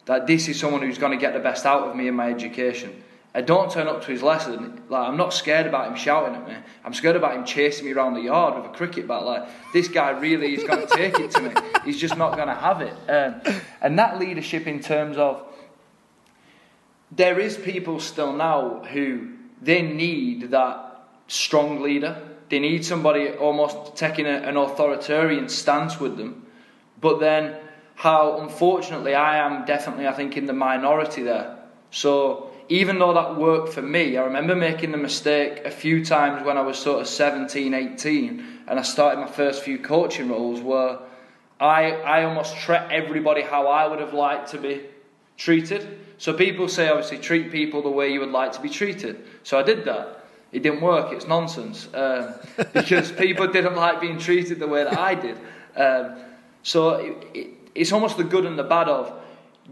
That 0.06 0.28
this 0.28 0.48
is 0.48 0.60
someone 0.60 0.82
who's 0.82 0.98
going 0.98 1.12
to 1.12 1.18
get 1.18 1.34
the 1.34 1.40
best 1.40 1.66
out 1.66 1.88
of 1.88 1.96
me 1.96 2.08
in 2.08 2.16
my 2.16 2.30
education. 2.30 3.04
I 3.34 3.40
don't 3.40 3.72
turn 3.72 3.88
up 3.88 4.04
to 4.04 4.12
his 4.12 4.22
lesson. 4.22 4.84
Like 4.90 5.08
I'm 5.08 5.16
not 5.16 5.34
scared 5.34 5.66
about 5.66 5.88
him 5.88 5.96
shouting 5.96 6.36
at 6.36 6.48
me. 6.48 6.56
I'm 6.84 6.94
scared 6.94 7.16
about 7.16 7.36
him 7.36 7.46
chasing 7.46 7.86
me 7.86 7.94
around 7.94 8.16
the 8.16 8.22
yard 8.22 8.56
with 8.56 8.72
a 8.72 8.76
cricket 8.76 9.08
bat. 9.08 9.24
Like 9.24 9.48
this 9.72 9.88
guy 9.88 10.10
really 10.10 10.54
is 10.54 10.64
going 10.64 10.86
to 10.86 10.94
take 10.94 11.18
it 11.20 11.32
to 11.32 11.42
me. 11.42 11.52
He's 11.86 12.00
just 12.00 12.18
not 12.18 12.36
going 12.36 12.50
to 12.50 12.56
have 12.56 12.82
it. 12.82 12.94
Um, 13.10 13.62
and 13.82 13.98
that 13.98 14.20
leadership, 14.20 14.68
in 14.68 14.82
terms 14.82 15.18
of, 15.18 15.48
there 17.10 17.40
is 17.40 17.58
people 17.58 18.00
still 18.00 18.34
now 18.34 18.84
who 18.84 19.30
they 19.62 19.82
need 19.82 20.52
that 20.52 21.08
strong 21.28 21.82
leader. 21.82 22.22
They 22.50 22.60
need 22.60 22.84
somebody 22.84 23.30
almost 23.30 23.96
taking 23.96 24.26
a, 24.26 24.40
an 24.40 24.58
authoritarian 24.58 25.48
stance 25.48 26.02
with 26.02 26.18
them. 26.18 26.46
But 27.00 27.22
then, 27.22 27.56
how 27.96 28.42
unfortunately 28.42 29.16
I 29.16 29.38
am 29.38 29.64
definitely, 29.66 30.06
I 30.08 30.14
think, 30.14 30.36
in 30.36 30.48
the 30.48 30.54
minority 30.54 31.24
there. 31.24 31.58
So 31.92 32.51
even 32.72 33.00
though 33.00 33.14
that 33.14 33.36
worked 33.36 33.74
for 33.74 33.82
me, 33.82 34.16
I 34.16 34.24
remember 34.24 34.56
making 34.56 34.94
the 34.94 34.98
mistake 34.98 35.66
a 35.66 35.70
few 35.70 36.06
times 36.06 36.46
when 36.46 36.58
I 36.58 36.62
was 36.62 36.80
sort 36.80 37.02
of 37.02 37.08
17, 37.08 37.74
18, 37.74 38.46
and 38.66 38.80
I 38.80 38.82
started 38.82 39.20
my 39.20 39.28
first 39.28 39.64
few 39.64 39.78
coaching 39.78 40.30
roles 40.30 40.62
where 40.62 41.00
I, 41.60 41.92
I 41.92 42.24
almost 42.24 42.56
treat 42.56 42.80
everybody 42.90 43.42
how 43.42 43.68
I 43.68 43.88
would 43.88 44.00
have 44.00 44.14
liked 44.14 44.52
to 44.52 44.58
be 44.58 44.84
treated. 45.36 46.00
So 46.18 46.32
people 46.32 46.70
say, 46.70 46.88
obviously, 46.88 47.18
treat 47.18 47.52
people 47.52 47.82
the 47.82 47.90
way 47.90 48.14
you 48.14 48.22
would 48.22 48.32
like 48.32 48.54
to 48.54 48.62
be 48.62 48.70
treated. 48.70 49.22
So 49.44 49.60
I 49.60 49.64
did 49.64 49.84
that. 49.84 50.24
It 50.54 50.64
didn't 50.64 50.80
work, 50.80 51.12
it's 51.12 51.28
nonsense. 51.28 51.90
Um, 51.94 52.36
because 52.74 53.12
people 53.12 53.48
didn't 53.48 53.76
like 53.76 54.00
being 54.00 54.18
treated 54.18 54.60
the 54.60 54.68
way 54.68 54.86
that 54.86 54.98
I 54.98 55.16
did. 55.16 55.38
Um, 55.76 56.16
so 56.64 56.92
it, 56.92 57.28
it, 57.34 57.48
it's 57.76 57.92
almost 57.92 58.16
the 58.16 58.24
good 58.24 58.46
and 58.46 58.58
the 58.58 58.64
bad 58.64 58.88
of 58.88 59.12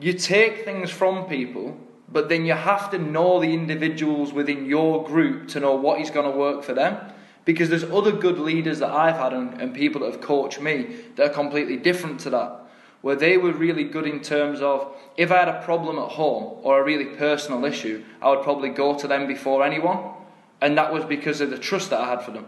you 0.01 0.11
take 0.11 0.65
things 0.65 0.89
from 0.89 1.29
people 1.29 1.77
but 2.11 2.29
then 2.29 2.45
you 2.45 2.53
have 2.53 2.89
to 2.91 2.97
know 2.97 3.39
the 3.39 3.53
individuals 3.53 4.33
within 4.33 4.65
your 4.65 5.03
group 5.05 5.47
to 5.49 5.59
know 5.59 5.75
what 5.75 6.01
is 6.01 6.09
going 6.09 6.29
to 6.29 6.37
work 6.37 6.63
for 6.63 6.73
them. 6.73 6.97
Because 7.45 7.69
there's 7.69 7.83
other 7.83 8.11
good 8.11 8.39
leaders 8.39 8.79
that 8.79 8.91
I've 8.91 9.15
had 9.15 9.33
and, 9.33 9.59
and 9.61 9.73
people 9.73 10.01
that 10.01 10.11
have 10.11 10.21
coached 10.21 10.61
me 10.61 10.95
that 11.15 11.31
are 11.31 11.33
completely 11.33 11.77
different 11.77 12.19
to 12.21 12.29
that. 12.31 12.55
Where 13.01 13.15
they 13.15 13.37
were 13.37 13.53
really 13.53 13.85
good 13.85 14.05
in 14.05 14.21
terms 14.21 14.61
of 14.61 14.93
if 15.17 15.31
I 15.31 15.37
had 15.37 15.47
a 15.47 15.61
problem 15.63 15.97
at 15.99 16.09
home 16.09 16.59
or 16.63 16.79
a 16.79 16.83
really 16.83 17.15
personal 17.15 17.63
issue, 17.63 18.03
I 18.21 18.29
would 18.29 18.43
probably 18.43 18.69
go 18.69 18.97
to 18.97 19.07
them 19.07 19.25
before 19.25 19.63
anyone. 19.63 20.13
And 20.61 20.77
that 20.77 20.91
was 20.91 21.05
because 21.05 21.41
of 21.41 21.49
the 21.49 21.57
trust 21.57 21.91
that 21.91 22.01
I 22.01 22.09
had 22.09 22.23
for 22.23 22.31
them. 22.31 22.47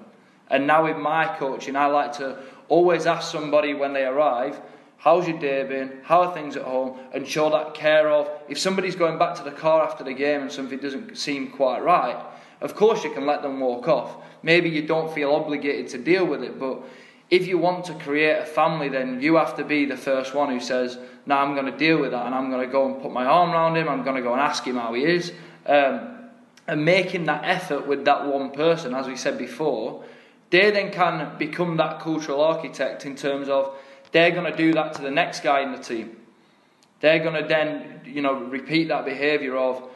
And 0.49 0.67
now 0.67 0.83
with 0.83 0.97
my 0.97 1.25
coaching, 1.37 1.75
I 1.75 1.85
like 1.85 2.13
to 2.17 2.37
always 2.67 3.05
ask 3.05 3.31
somebody 3.31 3.73
when 3.73 3.93
they 3.93 4.03
arrive, 4.03 4.59
How's 5.01 5.27
your 5.27 5.39
day 5.39 5.63
been? 5.63 5.93
How 6.03 6.21
are 6.21 6.33
things 6.35 6.55
at 6.55 6.61
home? 6.61 6.99
And 7.11 7.27
show 7.27 7.49
that 7.49 7.73
care 7.73 8.11
of. 8.11 8.29
If 8.47 8.59
somebody's 8.59 8.95
going 8.95 9.17
back 9.17 9.33
to 9.35 9.43
the 9.43 9.49
car 9.49 9.81
after 9.81 10.03
the 10.03 10.13
game 10.13 10.41
and 10.41 10.51
something 10.51 10.77
doesn't 10.77 11.17
seem 11.17 11.49
quite 11.49 11.83
right, 11.83 12.23
of 12.61 12.75
course 12.75 13.03
you 13.03 13.11
can 13.11 13.25
let 13.25 13.41
them 13.41 13.59
walk 13.59 13.87
off. 13.87 14.17
Maybe 14.43 14.69
you 14.69 14.85
don't 14.85 15.11
feel 15.11 15.33
obligated 15.33 15.87
to 15.89 15.97
deal 15.97 16.23
with 16.23 16.43
it, 16.43 16.59
but 16.59 16.83
if 17.31 17.47
you 17.47 17.57
want 17.57 17.85
to 17.85 17.95
create 17.95 18.37
a 18.37 18.45
family, 18.45 18.89
then 18.89 19.19
you 19.21 19.37
have 19.37 19.57
to 19.57 19.63
be 19.63 19.85
the 19.85 19.97
first 19.97 20.35
one 20.35 20.51
who 20.51 20.59
says, 20.59 20.99
"No, 21.25 21.35
I'm 21.35 21.55
going 21.55 21.65
to 21.65 21.75
deal 21.75 21.99
with 21.99 22.11
that, 22.11 22.27
and 22.27 22.35
I'm 22.35 22.51
going 22.51 22.63
to 22.63 22.71
go 22.71 22.85
and 22.85 23.01
put 23.01 23.11
my 23.11 23.25
arm 23.25 23.53
around 23.53 23.77
him. 23.77 23.89
I'm 23.89 24.03
going 24.03 24.17
to 24.17 24.21
go 24.21 24.33
and 24.33 24.41
ask 24.41 24.63
him 24.63 24.75
how 24.75 24.93
he 24.93 25.03
is." 25.03 25.33
Um, 25.65 26.29
and 26.67 26.85
making 26.85 27.25
that 27.25 27.43
effort 27.43 27.87
with 27.87 28.05
that 28.05 28.27
one 28.27 28.51
person, 28.51 28.93
as 28.93 29.07
we 29.07 29.15
said 29.15 29.39
before, 29.39 30.03
they 30.51 30.69
then 30.69 30.91
can 30.91 31.39
become 31.39 31.77
that 31.77 32.01
cultural 32.01 32.41
architect 32.41 33.03
in 33.07 33.15
terms 33.15 33.49
of 33.49 33.73
they're 34.11 34.31
going 34.31 34.49
to 34.49 34.55
do 34.55 34.73
that 34.73 34.93
to 34.95 35.01
the 35.01 35.11
next 35.11 35.41
guy 35.41 35.61
in 35.61 35.71
the 35.71 35.77
team. 35.77 36.17
They're 36.99 37.19
going 37.19 37.41
to 37.41 37.47
then, 37.47 38.01
you 38.05 38.21
know, 38.21 38.33
repeat 38.33 38.89
that 38.89 39.05
behaviour 39.05 39.55
of, 39.57 39.89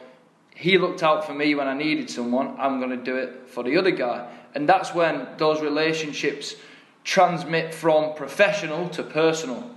he 0.54 0.78
looked 0.78 1.02
out 1.02 1.24
for 1.26 1.34
me 1.34 1.54
when 1.54 1.68
I 1.68 1.74
needed 1.74 2.10
someone, 2.10 2.56
I'm 2.58 2.78
going 2.78 2.90
to 2.90 2.96
do 2.96 3.16
it 3.16 3.48
for 3.48 3.62
the 3.62 3.76
other 3.76 3.90
guy. 3.90 4.28
And 4.54 4.68
that's 4.68 4.94
when 4.94 5.28
those 5.36 5.60
relationships 5.60 6.56
transmit 7.04 7.74
from 7.74 8.14
professional 8.14 8.88
to 8.90 9.02
personal. 9.02 9.70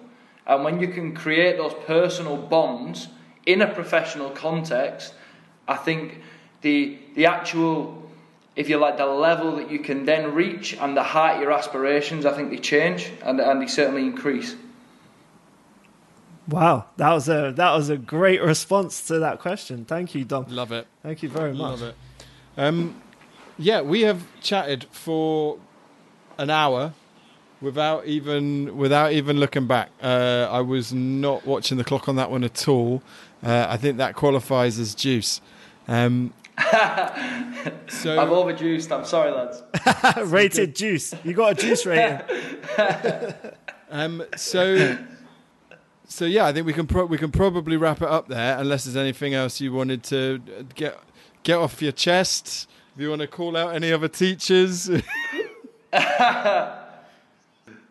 And 0.47 0.63
when 0.63 0.79
you 0.79 0.87
can 0.87 1.13
create 1.13 1.57
those 1.57 1.75
personal 1.85 2.37
bonds 2.37 3.09
in 3.45 3.61
a 3.61 3.67
professional 3.67 4.31
context, 4.31 5.13
I 5.67 5.75
think 5.75 6.21
the, 6.61 6.97
the 7.15 7.27
actual 7.27 8.08
if 8.59 8.67
you 8.67 8.77
like, 8.77 8.97
the 8.97 9.05
level 9.05 9.55
that 9.55 9.71
you 9.71 9.79
can 9.79 10.03
then 10.03 10.33
reach 10.33 10.75
and 10.75 10.95
the 10.95 11.01
height 11.01 11.39
your 11.39 11.53
aspirations, 11.53 12.25
I 12.25 12.33
think 12.33 12.49
they 12.49 12.57
change 12.57 13.09
and, 13.23 13.39
and 13.39 13.61
they 13.61 13.67
certainly 13.67 14.03
increase. 14.03 14.53
Wow, 16.45 16.85
that 16.97 17.11
was 17.13 17.29
a 17.29 17.53
that 17.55 17.71
was 17.73 17.89
a 17.89 17.95
great 17.97 18.41
response 18.41 19.07
to 19.07 19.19
that 19.19 19.39
question. 19.39 19.85
Thank 19.85 20.13
you, 20.13 20.25
Dom. 20.25 20.45
Love 20.49 20.73
it. 20.73 20.87
Thank 21.03 21.23
you 21.23 21.29
very 21.29 21.53
much. 21.53 21.79
Love 21.79 21.83
it. 21.83 21.95
Um, 22.57 23.01
Yeah, 23.57 23.81
we 23.81 24.01
have 24.01 24.23
chatted 24.41 24.87
for 24.91 25.59
an 26.37 26.49
hour 26.49 26.93
without 27.61 28.05
even 28.07 28.75
without 28.75 29.13
even 29.13 29.37
looking 29.39 29.67
back. 29.67 29.89
Uh, 30.01 30.47
I 30.51 30.59
was 30.61 30.91
not 30.91 31.45
watching 31.45 31.77
the 31.77 31.85
clock 31.85 32.09
on 32.09 32.15
that 32.17 32.29
one 32.29 32.43
at 32.43 32.67
all. 32.67 33.03
Uh, 33.41 33.67
I 33.69 33.77
think 33.77 33.97
that 33.97 34.15
qualifies 34.15 34.79
as 34.79 34.95
juice. 34.95 35.39
Um, 35.87 36.33
so 37.87 38.19
I'm 38.19 38.29
overjuiced. 38.29 38.91
I'm 38.91 39.05
sorry, 39.05 39.31
lads. 39.31 39.63
Rated 40.31 40.75
juice. 40.75 41.13
You 41.23 41.33
got 41.33 41.53
a 41.53 41.55
juice 41.55 41.85
rating. 41.85 42.19
um, 43.89 44.23
so, 44.35 44.97
so 46.05 46.25
yeah, 46.25 46.45
I 46.45 46.51
think 46.51 46.65
we 46.65 46.73
can 46.73 46.85
pro- 46.85 47.05
we 47.05 47.17
can 47.17 47.31
probably 47.31 47.77
wrap 47.77 48.01
it 48.01 48.09
up 48.09 48.27
there, 48.27 48.57
unless 48.57 48.83
there's 48.83 48.97
anything 48.97 49.33
else 49.33 49.61
you 49.61 49.71
wanted 49.71 50.03
to 50.05 50.41
get 50.75 50.99
get 51.43 51.57
off 51.57 51.81
your 51.81 51.93
chest. 51.93 52.67
If 52.95 53.01
you 53.01 53.09
want 53.09 53.21
to 53.21 53.27
call 53.27 53.55
out 53.55 53.73
any 53.73 53.93
other 53.93 54.09
teachers. 54.09 54.89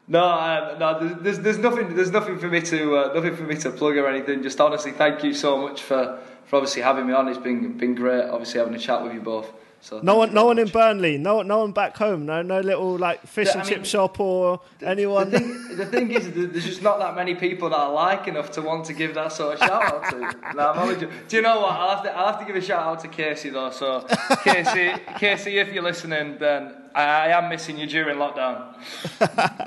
No, 0.08 0.24
um, 0.24 0.78
no. 0.78 1.16
There's, 1.20 1.38
there's 1.40 1.58
nothing. 1.58 1.94
There's 1.94 2.10
nothing 2.10 2.38
for 2.38 2.48
me 2.48 2.62
to 2.62 2.96
uh, 2.96 3.12
nothing 3.14 3.36
for 3.36 3.42
me 3.42 3.56
to 3.56 3.70
plug 3.70 3.96
or 3.96 4.08
anything. 4.08 4.42
Just 4.42 4.60
honestly, 4.60 4.92
thank 4.92 5.22
you 5.22 5.34
so 5.34 5.58
much 5.58 5.82
for, 5.82 6.18
for 6.46 6.56
obviously 6.56 6.82
having 6.82 7.06
me 7.06 7.12
on. 7.12 7.28
It's 7.28 7.38
been 7.38 7.76
been 7.76 7.94
great. 7.94 8.24
Obviously 8.24 8.58
having 8.58 8.74
a 8.74 8.78
chat 8.78 9.02
with 9.02 9.12
you 9.12 9.20
both. 9.20 9.52
So 9.80 10.00
no 10.02 10.16
one, 10.16 10.34
no 10.34 10.46
one 10.46 10.58
in 10.58 10.68
Burnley. 10.68 11.18
No, 11.18 11.42
no 11.42 11.60
one 11.60 11.72
back 11.72 11.96
home. 11.96 12.26
No, 12.26 12.42
no 12.42 12.60
little 12.60 12.98
like 12.98 13.24
fish 13.26 13.48
and 13.52 13.62
I 13.62 13.64
chip 13.64 13.84
shop 13.84 14.18
or 14.18 14.60
anyone. 14.82 15.30
The 15.30 15.38
thing, 15.38 15.76
the 15.76 15.86
thing, 15.86 16.10
is, 16.10 16.32
there's 16.32 16.64
just 16.64 16.82
not 16.82 16.98
that 16.98 17.14
many 17.14 17.36
people 17.36 17.70
that 17.70 17.78
I 17.78 17.86
like 17.86 18.26
enough 18.26 18.50
to 18.52 18.62
want 18.62 18.86
to 18.86 18.92
give 18.92 19.14
that 19.14 19.32
sort 19.32 19.54
of 19.54 19.60
shout 19.60 19.82
out 19.84 20.10
to. 20.10 20.80
only 20.80 20.96
do 20.96 21.36
you 21.36 21.42
know 21.42 21.60
what? 21.60 21.72
I'll 21.72 21.94
have 21.94 22.04
to, 22.04 22.16
I'll 22.16 22.26
have 22.32 22.40
to 22.40 22.44
give 22.44 22.56
a 22.56 22.60
shout 22.60 22.80
out 22.80 23.00
to 23.00 23.08
Casey 23.08 23.50
though. 23.50 23.70
So 23.70 24.04
Casey, 24.42 24.92
Casey, 25.18 25.58
if 25.58 25.72
you're 25.72 25.84
listening, 25.84 26.38
then 26.38 26.74
I, 26.94 27.02
I 27.02 27.38
am 27.38 27.48
missing 27.48 27.78
you 27.78 27.86
during 27.86 28.16
lockdown. 28.16 28.74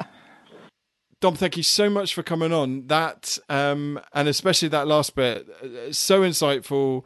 Dom, 1.21 1.35
thank 1.35 1.55
you 1.55 1.61
so 1.61 1.87
much 1.87 2.15
for 2.15 2.23
coming 2.23 2.51
on. 2.51 2.87
That 2.87 3.37
um, 3.47 3.99
and 4.11 4.27
especially 4.27 4.69
that 4.69 4.87
last 4.87 5.15
bit, 5.15 5.47
uh, 5.63 5.93
so 5.93 6.21
insightful. 6.21 7.03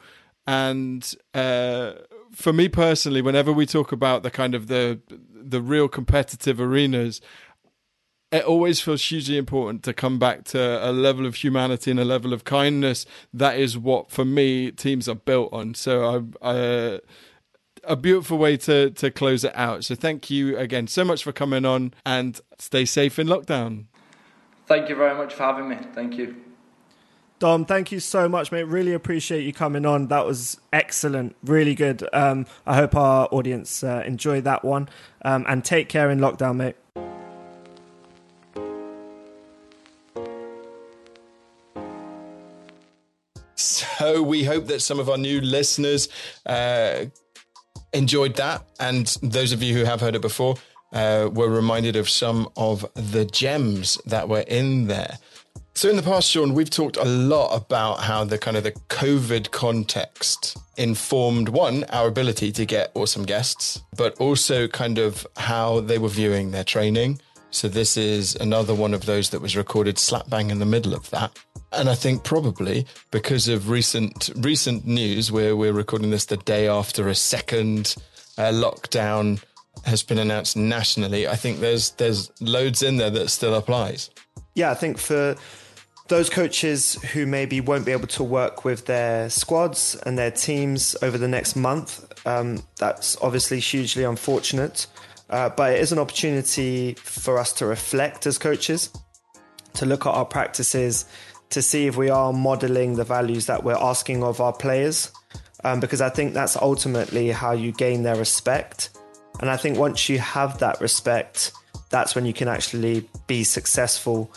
And 0.47 1.13
uh, 1.34 1.93
for 2.32 2.53
me 2.53 2.70
personally, 2.70 3.22
whenever 3.22 3.51
we 3.51 3.66
talk 3.66 3.91
about 3.91 4.24
the 4.24 4.32
kind 4.32 4.55
of 4.55 4.68
the 4.68 5.01
the 5.34 5.61
real 5.61 5.89
competitive 5.89 6.61
arenas, 6.61 7.20
it 8.32 8.45
always 8.45 8.80
feels 8.80 9.03
hugely 9.03 9.38
important 9.38 9.84
to 9.84 9.93
come 9.93 10.18
back 10.18 10.45
to 10.45 10.89
a 10.89 10.93
level 10.93 11.26
of 11.26 11.36
humanity 11.36 11.91
and 11.91 11.99
a 11.99 12.05
level 12.05 12.32
of 12.32 12.45
kindness. 12.45 13.05
That 13.34 13.59
is 13.59 13.78
what, 13.78 14.11
for 14.11 14.24
me, 14.24 14.72
teams 14.72 15.09
are 15.09 15.16
built 15.16 15.51
on. 15.53 15.76
So 15.76 16.26
I. 16.41 16.49
I 16.49 16.99
a 17.88 17.95
beautiful 17.95 18.39
way 18.39 18.57
to 18.57 18.89
to 18.89 19.11
close 19.11 19.43
it 19.43 19.55
out. 19.55 19.86
So 19.86 19.93
thank 19.93 20.32
you 20.32 20.57
again 20.57 20.88
so 20.88 21.05
much 21.05 21.24
for 21.24 21.32
coming 21.32 21.66
on 21.66 21.93
and 22.03 22.41
stay 22.57 22.84
safe 22.84 23.20
in 23.20 23.28
lockdown. 23.28 23.86
Thank 24.68 24.89
you 24.89 24.95
very 24.95 25.16
much 25.16 25.34
for 25.34 25.43
having 25.43 25.70
me. 25.70 25.78
Thank 25.93 26.18
you. 26.18 26.36
Dom, 27.38 27.66
thank 27.66 27.91
you 27.91 27.99
so 27.99 28.30
much, 28.30 28.51
mate. 28.51 28.63
Really 28.63 28.93
appreciate 28.93 29.43
you 29.43 29.51
coming 29.51 29.86
on. 29.86 30.07
That 30.07 30.26
was 30.26 30.59
excellent. 30.72 31.36
Really 31.43 31.76
good. 31.76 32.07
Um, 32.13 32.45
I 32.66 32.76
hope 32.76 32.95
our 32.95 33.28
audience 33.32 33.84
uh, 33.84 34.03
enjoyed 34.05 34.45
that 34.45 34.63
one. 34.63 34.88
Um, 35.22 35.45
and 35.47 35.63
take 35.63 35.89
care 35.89 36.09
in 36.09 36.20
lockdown, 36.20 36.55
mate. 36.55 36.76
So 43.55 44.24
we 44.24 44.43
hope 44.43 44.68
that 44.68 44.82
some 44.82 44.99
of 44.99 45.09
our 45.09 45.18
new 45.18 45.41
listeners 45.41 46.07
uh, 46.45 47.05
enjoyed 47.93 48.36
that. 48.36 48.66
And 48.80 49.07
those 49.22 49.51
of 49.51 49.61
you 49.61 49.74
who 49.74 49.84
have 49.84 49.99
heard 49.99 50.16
it 50.16 50.22
before, 50.22 50.55
uh, 50.96 51.30
were 51.32 51.50
reminded 51.50 51.96
of 51.96 52.10
some 52.10 52.50
of 52.58 52.86
the 52.96 53.26
gems 53.26 54.00
that 54.06 54.28
were 54.28 54.46
in 54.48 54.88
there. 54.88 55.20
So 55.76 55.89
in 55.89 55.98
the 55.98 56.02
past, 56.02 56.30
Sean, 56.30 56.54
we've 56.54 56.70
talked 56.70 56.96
a 56.96 57.04
lot 57.04 57.54
about 57.54 58.00
how 58.00 58.24
the 58.24 58.38
kind 58.38 58.56
of 58.56 58.64
the 58.64 58.72
COVID 58.72 59.52
context 59.52 60.58
informed 60.78 61.50
one, 61.50 61.84
our 61.86 62.08
ability 62.08 62.54
to 62.54 62.66
get 62.66 62.91
awesome 62.96 63.26
guests, 63.26 63.82
but 63.98 64.16
also 64.22 64.70
kind 64.70 64.98
of 64.98 65.28
how 65.36 65.82
they 65.82 65.98
were 65.98 66.08
viewing 66.08 66.52
their 66.52 66.64
training. 66.64 67.20
So 67.52 67.68
this 67.68 67.98
is 67.98 68.36
another 68.38 68.74
one 68.74 68.93
of 68.93 69.06
those 69.06 69.32
that 69.32 69.41
was 69.41 69.58
recorded 69.58 69.98
slap 69.98 70.30
bang 70.30 70.50
in 70.50 70.60
the 70.60 70.66
middle 70.66 70.93
of 70.93 71.10
that. 71.10 71.38
And 71.74 71.89
I 71.89 71.96
think 71.96 72.24
probably 72.24 72.86
because 73.12 73.50
of 73.50 73.70
recent 73.70 74.30
recent 74.38 74.88
news, 74.88 75.30
where 75.30 75.58
we're 75.58 75.74
recording 75.74 76.10
this 76.10 76.26
the 76.26 76.38
day 76.38 76.70
after 76.70 77.10
a 77.10 77.16
second 77.16 77.96
uh, 78.38 78.52
lockdown 78.52 79.43
has 79.84 80.03
been 80.03 80.17
announced 80.17 80.57
nationally, 80.57 81.28
I 81.28 81.36
think 81.36 81.59
there's 81.59 81.91
there's 81.91 82.32
loads 82.41 82.82
in 82.82 82.97
there 82.97 83.09
that 83.11 83.30
still 83.30 83.55
applies. 83.55 84.09
Yeah, 84.53 84.71
I 84.71 84.73
think 84.73 84.97
for 84.97 85.36
those 86.07 86.30
coaches 86.30 87.01
who 87.13 87.26
maybe 87.26 87.61
won't 87.61 87.86
be 87.86 87.91
able 87.91 88.07
to 88.07 88.23
work 88.23 88.63
with 88.63 88.86
their 88.86 89.30
squads 89.30 89.95
and 90.05 90.17
their 90.17 90.32
teams 90.32 90.95
over 91.01 91.17
the 91.17 91.28
next 91.28 91.55
month, 91.55 92.05
um, 92.28 92.63
that's 92.78 93.17
obviously 93.21 93.59
hugely 93.59 94.03
unfortunate. 94.03 94.88
Uh, 95.30 95.49
but 95.49 95.73
it 95.73 95.80
is 95.80 95.91
an 95.91 95.97
opportunity 95.97 96.93
for 96.93 97.39
us 97.39 97.51
to 97.53 97.65
reflect 97.65 98.28
as 98.28 98.38
coaches, 98.38 98.91
to 99.73 99.86
look 99.86 100.05
at 100.05 100.11
our 100.11 100.26
practices, 100.26 101.05
to 101.49 101.61
see 101.61 101.88
if 101.88 101.97
we 101.97 102.09
are 102.09 102.32
modeling 102.32 102.95
the 102.95 103.03
values 103.03 103.47
that 103.47 103.63
we're 103.63 103.73
asking 103.73 104.23
of 104.23 104.39
our 104.39 104.53
players. 104.53 105.11
Um, 105.63 105.80
because 105.80 105.99
I 105.99 106.09
think 106.09 106.36
that's 106.36 106.55
ultimately 106.55 107.32
how 107.32 107.53
you 107.53 107.71
gain 107.71 108.03
their 108.03 108.15
respect 108.15 108.95
and 109.39 109.49
I 109.49 109.57
think 109.57 109.77
once 109.77 110.09
you 110.09 110.19
have 110.19 110.59
that 110.59 110.79
respect, 110.81 111.51
that's 111.89 112.15
when 112.15 112.25
you 112.25 112.33
can 112.33 112.47
actually 112.47 113.07
be 113.27 113.43
successful. 113.43 114.31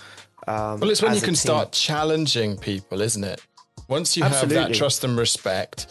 Um, 0.46 0.80
well, 0.80 0.90
it's 0.90 1.02
when 1.02 1.14
you 1.14 1.20
can 1.20 1.36
start 1.36 1.72
challenging 1.72 2.56
people, 2.56 3.00
isn't 3.00 3.24
it? 3.24 3.44
Once 3.88 4.16
you 4.16 4.24
Absolutely. 4.24 4.56
have 4.56 4.68
that 4.68 4.74
trust 4.74 5.04
and 5.04 5.16
respect 5.16 5.86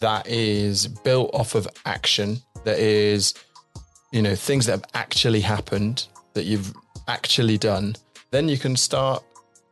that 0.00 0.26
is 0.26 0.88
built 0.88 1.30
off 1.32 1.54
of 1.54 1.68
action, 1.84 2.38
that 2.64 2.78
is, 2.78 3.34
you 4.12 4.20
know, 4.20 4.34
things 4.34 4.66
that 4.66 4.72
have 4.72 4.84
actually 4.94 5.40
happened, 5.40 6.06
that 6.34 6.44
you've 6.44 6.74
actually 7.08 7.56
done, 7.56 7.96
then 8.30 8.48
you 8.48 8.58
can 8.58 8.76
start 8.76 9.22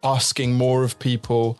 asking 0.02 0.54
more 0.54 0.84
of 0.84 0.98
people 0.98 1.58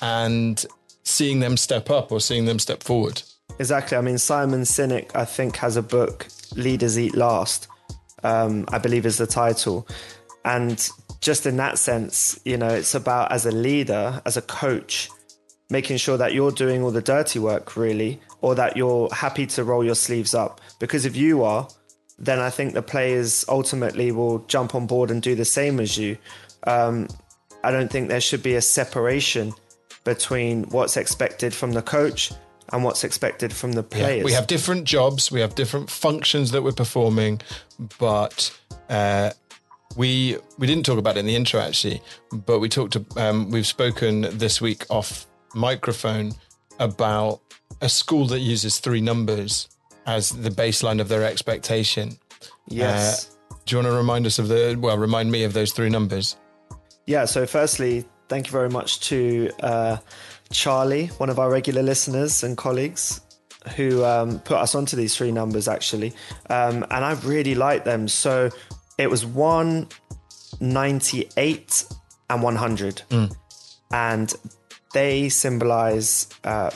and 0.00 0.64
seeing 1.02 1.40
them 1.40 1.56
step 1.56 1.90
up 1.90 2.10
or 2.10 2.20
seeing 2.20 2.46
them 2.46 2.58
step 2.58 2.82
forward. 2.82 3.22
Exactly. 3.58 3.98
I 3.98 4.00
mean, 4.00 4.16
Simon 4.16 4.62
Sinek, 4.62 5.14
I 5.14 5.24
think, 5.24 5.56
has 5.56 5.76
a 5.76 5.82
book 5.82 6.26
Leaders 6.56 6.98
Eat 6.98 7.14
Last, 7.14 7.68
um, 8.22 8.66
I 8.68 8.78
believe 8.78 9.06
is 9.06 9.18
the 9.18 9.26
title. 9.26 9.86
And 10.44 10.88
just 11.20 11.46
in 11.46 11.56
that 11.56 11.78
sense, 11.78 12.40
you 12.44 12.56
know, 12.56 12.68
it's 12.68 12.94
about 12.94 13.32
as 13.32 13.46
a 13.46 13.50
leader, 13.50 14.22
as 14.24 14.36
a 14.36 14.42
coach, 14.42 15.10
making 15.68 15.98
sure 15.98 16.16
that 16.16 16.32
you're 16.32 16.50
doing 16.50 16.82
all 16.82 16.90
the 16.90 17.02
dirty 17.02 17.38
work, 17.38 17.76
really, 17.76 18.20
or 18.40 18.54
that 18.54 18.76
you're 18.76 19.08
happy 19.12 19.46
to 19.46 19.64
roll 19.64 19.84
your 19.84 19.94
sleeves 19.94 20.34
up. 20.34 20.60
Because 20.78 21.04
if 21.04 21.16
you 21.16 21.42
are, 21.44 21.68
then 22.18 22.38
I 22.38 22.50
think 22.50 22.74
the 22.74 22.82
players 22.82 23.44
ultimately 23.48 24.12
will 24.12 24.40
jump 24.40 24.74
on 24.74 24.86
board 24.86 25.10
and 25.10 25.22
do 25.22 25.34
the 25.34 25.44
same 25.44 25.80
as 25.80 25.96
you. 25.96 26.18
Um, 26.64 27.08
I 27.62 27.70
don't 27.70 27.90
think 27.90 28.08
there 28.08 28.20
should 28.20 28.42
be 28.42 28.54
a 28.54 28.62
separation 28.62 29.52
between 30.04 30.64
what's 30.64 30.96
expected 30.96 31.54
from 31.54 31.72
the 31.72 31.82
coach 31.82 32.32
and 32.72 32.84
what's 32.84 33.04
expected 33.04 33.52
from 33.52 33.72
the 33.72 33.82
players. 33.82 34.18
Yeah, 34.18 34.24
we 34.24 34.32
have 34.32 34.46
different 34.46 34.84
jobs, 34.84 35.30
we 35.30 35.40
have 35.40 35.54
different 35.54 35.90
functions 35.90 36.50
that 36.52 36.62
we're 36.62 36.72
performing, 36.72 37.40
but 37.98 38.56
uh, 38.88 39.30
we 39.96 40.36
we 40.58 40.66
didn't 40.66 40.86
talk 40.86 40.98
about 40.98 41.16
it 41.16 41.20
in 41.20 41.26
the 41.26 41.36
intro 41.36 41.60
actually, 41.60 42.00
but 42.32 42.60
we 42.60 42.68
talked. 42.68 42.96
Um, 43.16 43.50
we've 43.50 43.66
spoken 43.66 44.22
this 44.38 44.60
week 44.60 44.84
off 44.88 45.26
microphone 45.54 46.32
about 46.78 47.40
a 47.80 47.88
school 47.88 48.26
that 48.26 48.40
uses 48.40 48.78
three 48.78 49.00
numbers 49.00 49.68
as 50.06 50.30
the 50.30 50.50
baseline 50.50 51.00
of 51.00 51.08
their 51.08 51.24
expectation. 51.24 52.18
Yes. 52.68 53.36
Uh, 53.50 53.54
do 53.66 53.76
you 53.76 53.82
want 53.82 53.92
to 53.92 53.96
remind 53.96 54.26
us 54.26 54.38
of 54.38 54.48
the? 54.48 54.76
Well, 54.78 54.96
remind 54.96 55.30
me 55.30 55.44
of 55.44 55.52
those 55.52 55.72
three 55.72 55.90
numbers. 55.90 56.36
Yeah. 57.06 57.24
So, 57.24 57.46
firstly, 57.46 58.04
thank 58.28 58.46
you 58.46 58.52
very 58.52 58.70
much 58.70 59.00
to. 59.08 59.50
Uh, 59.60 59.96
Charlie, 60.52 61.06
one 61.18 61.30
of 61.30 61.38
our 61.38 61.50
regular 61.50 61.82
listeners 61.82 62.42
and 62.42 62.56
colleagues, 62.56 63.20
who 63.76 64.04
um, 64.04 64.38
put 64.40 64.56
us 64.56 64.74
onto 64.74 64.96
these 64.96 65.16
three 65.16 65.32
numbers 65.32 65.68
actually, 65.68 66.12
um, 66.48 66.84
and 66.90 67.04
I 67.04 67.12
really 67.24 67.54
like 67.54 67.84
them. 67.84 68.08
So 68.08 68.50
it 68.98 69.10
was 69.10 69.24
one, 69.24 69.88
ninety-eight, 70.60 71.84
and 72.28 72.42
one 72.42 72.56
hundred, 72.56 73.02
mm. 73.10 73.34
and 73.92 74.34
they 74.92 75.28
symbolize 75.28 76.28
uh, 76.44 76.70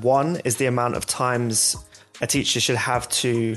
one 0.00 0.40
is 0.44 0.56
the 0.56 0.66
amount 0.66 0.96
of 0.96 1.06
times 1.06 1.76
a 2.20 2.26
teacher 2.26 2.60
should 2.60 2.76
have 2.76 3.08
to 3.08 3.56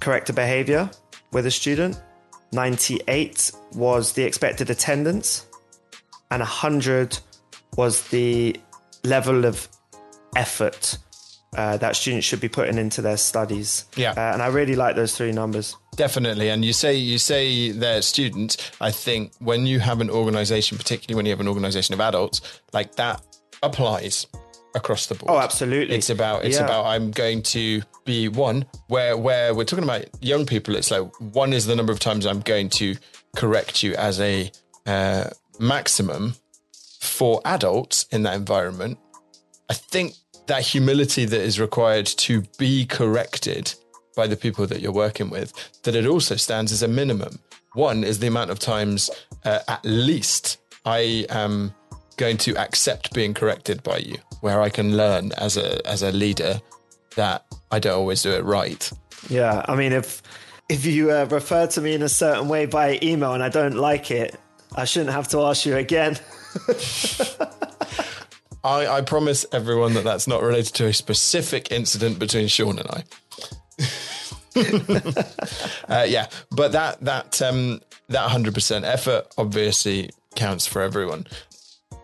correct 0.00 0.28
a 0.30 0.32
behavior 0.32 0.90
with 1.32 1.46
a 1.46 1.50
student. 1.50 2.00
98 2.52 3.52
was 3.74 4.12
the 4.12 4.22
expected 4.24 4.68
attendance, 4.68 5.46
and 6.30 6.40
100 6.40 7.18
was 7.76 8.06
the 8.08 8.54
level 9.04 9.44
of 9.44 9.68
effort 10.36 10.98
uh, 11.56 11.76
that 11.76 11.96
students 11.96 12.26
should 12.26 12.40
be 12.40 12.48
putting 12.48 12.78
into 12.78 13.02
their 13.02 13.16
studies. 13.16 13.84
Yeah. 13.96 14.12
Uh, 14.12 14.32
and 14.32 14.42
I 14.42 14.46
really 14.46 14.74
like 14.74 14.96
those 14.96 15.16
three 15.16 15.32
numbers. 15.32 15.76
Definitely, 15.96 16.48
and 16.48 16.64
you 16.64 16.72
say 16.72 16.94
you 16.94 17.18
say 17.18 17.70
they're 17.70 18.00
students. 18.00 18.56
I 18.80 18.90
think 18.90 19.32
when 19.40 19.66
you 19.66 19.78
have 19.80 20.00
an 20.00 20.08
organisation, 20.08 20.78
particularly 20.78 21.16
when 21.16 21.26
you 21.26 21.30
have 21.32 21.40
an 21.40 21.48
organisation 21.48 21.92
of 21.92 22.00
adults, 22.00 22.40
like 22.72 22.94
that 22.96 23.22
applies 23.62 24.26
across 24.74 25.06
the 25.06 25.14
board. 25.14 25.30
Oh, 25.30 25.38
absolutely. 25.38 25.94
It's 25.96 26.08
about 26.08 26.46
it's 26.46 26.56
Yeah. 26.56 26.64
about 26.64 26.86
I'm 26.86 27.10
going 27.10 27.42
to 27.42 27.82
be 28.06 28.28
one 28.28 28.64
where 28.88 29.18
where 29.18 29.54
we're 29.54 29.64
talking 29.64 29.84
about 29.84 30.06
young 30.22 30.46
people. 30.46 30.74
It's 30.76 30.90
like 30.90 31.02
one 31.20 31.52
is 31.52 31.66
the 31.66 31.76
number 31.76 31.92
of 31.92 32.00
times 32.00 32.24
I'm 32.24 32.40
going 32.40 32.70
to 32.70 32.96
correct 33.36 33.82
you 33.82 33.94
as 33.96 34.18
a 34.20 34.50
uh, 34.86 35.24
maximum 35.60 36.34
for 37.02 37.40
adults 37.44 38.06
in 38.12 38.22
that 38.22 38.34
environment. 38.34 38.96
I 39.68 39.74
think 39.74 40.14
that 40.46 40.62
humility 40.62 41.24
that 41.24 41.40
is 41.40 41.58
required 41.58 42.06
to 42.06 42.42
be 42.58 42.86
corrected 42.86 43.74
by 44.14 44.28
the 44.28 44.36
people 44.36 44.66
that 44.68 44.80
you're 44.80 44.92
working 44.92 45.28
with, 45.28 45.52
that 45.82 45.96
it 45.96 46.06
also 46.06 46.36
stands 46.36 46.70
as 46.70 46.82
a 46.82 46.88
minimum. 46.88 47.40
One 47.74 48.04
is 48.04 48.20
the 48.20 48.28
amount 48.28 48.50
of 48.50 48.60
times, 48.60 49.10
uh, 49.44 49.60
at 49.66 49.84
least, 49.84 50.58
I 50.84 51.26
am 51.28 51.74
going 52.18 52.36
to 52.38 52.56
accept 52.56 53.12
being 53.14 53.34
corrected 53.34 53.82
by 53.82 53.98
you, 53.98 54.18
where 54.40 54.60
I 54.60 54.68
can 54.68 54.96
learn 54.96 55.32
as 55.32 55.56
a 55.56 55.84
as 55.86 56.02
a 56.02 56.12
leader 56.12 56.60
that 57.16 57.44
I 57.72 57.78
don't 57.78 57.98
always 57.98 58.22
do 58.22 58.30
it 58.30 58.44
right. 58.44 58.92
Yeah, 59.28 59.64
I 59.66 59.74
mean, 59.74 59.92
if 59.92 60.22
if 60.68 60.86
you 60.86 61.10
uh, 61.10 61.26
refer 61.30 61.66
to 61.68 61.80
me 61.80 61.94
in 61.94 62.02
a 62.02 62.08
certain 62.08 62.48
way 62.48 62.66
by 62.66 62.98
email 63.02 63.32
and 63.32 63.42
I 63.42 63.48
don't 63.48 63.74
like 63.74 64.10
it, 64.10 64.38
I 64.76 64.84
shouldn't 64.84 65.12
have 65.12 65.28
to 65.28 65.40
ask 65.40 65.66
you 65.66 65.76
again. 65.76 66.18
I, 68.64 68.86
I 68.86 69.00
promise 69.00 69.44
everyone 69.52 69.94
that 69.94 70.04
that's 70.04 70.28
not 70.28 70.42
related 70.42 70.74
to 70.74 70.86
a 70.86 70.92
specific 70.92 71.72
incident 71.72 72.18
between 72.18 72.48
Sean 72.48 72.78
and 72.78 72.88
I. 72.90 73.04
uh, 75.88 76.04
yeah, 76.06 76.28
but 76.50 76.72
that 76.72 77.00
that 77.00 77.40
um, 77.42 77.80
that 78.08 78.30
hundred 78.30 78.54
percent 78.54 78.84
effort 78.84 79.26
obviously 79.38 80.10
counts 80.34 80.66
for 80.66 80.82
everyone. 80.82 81.26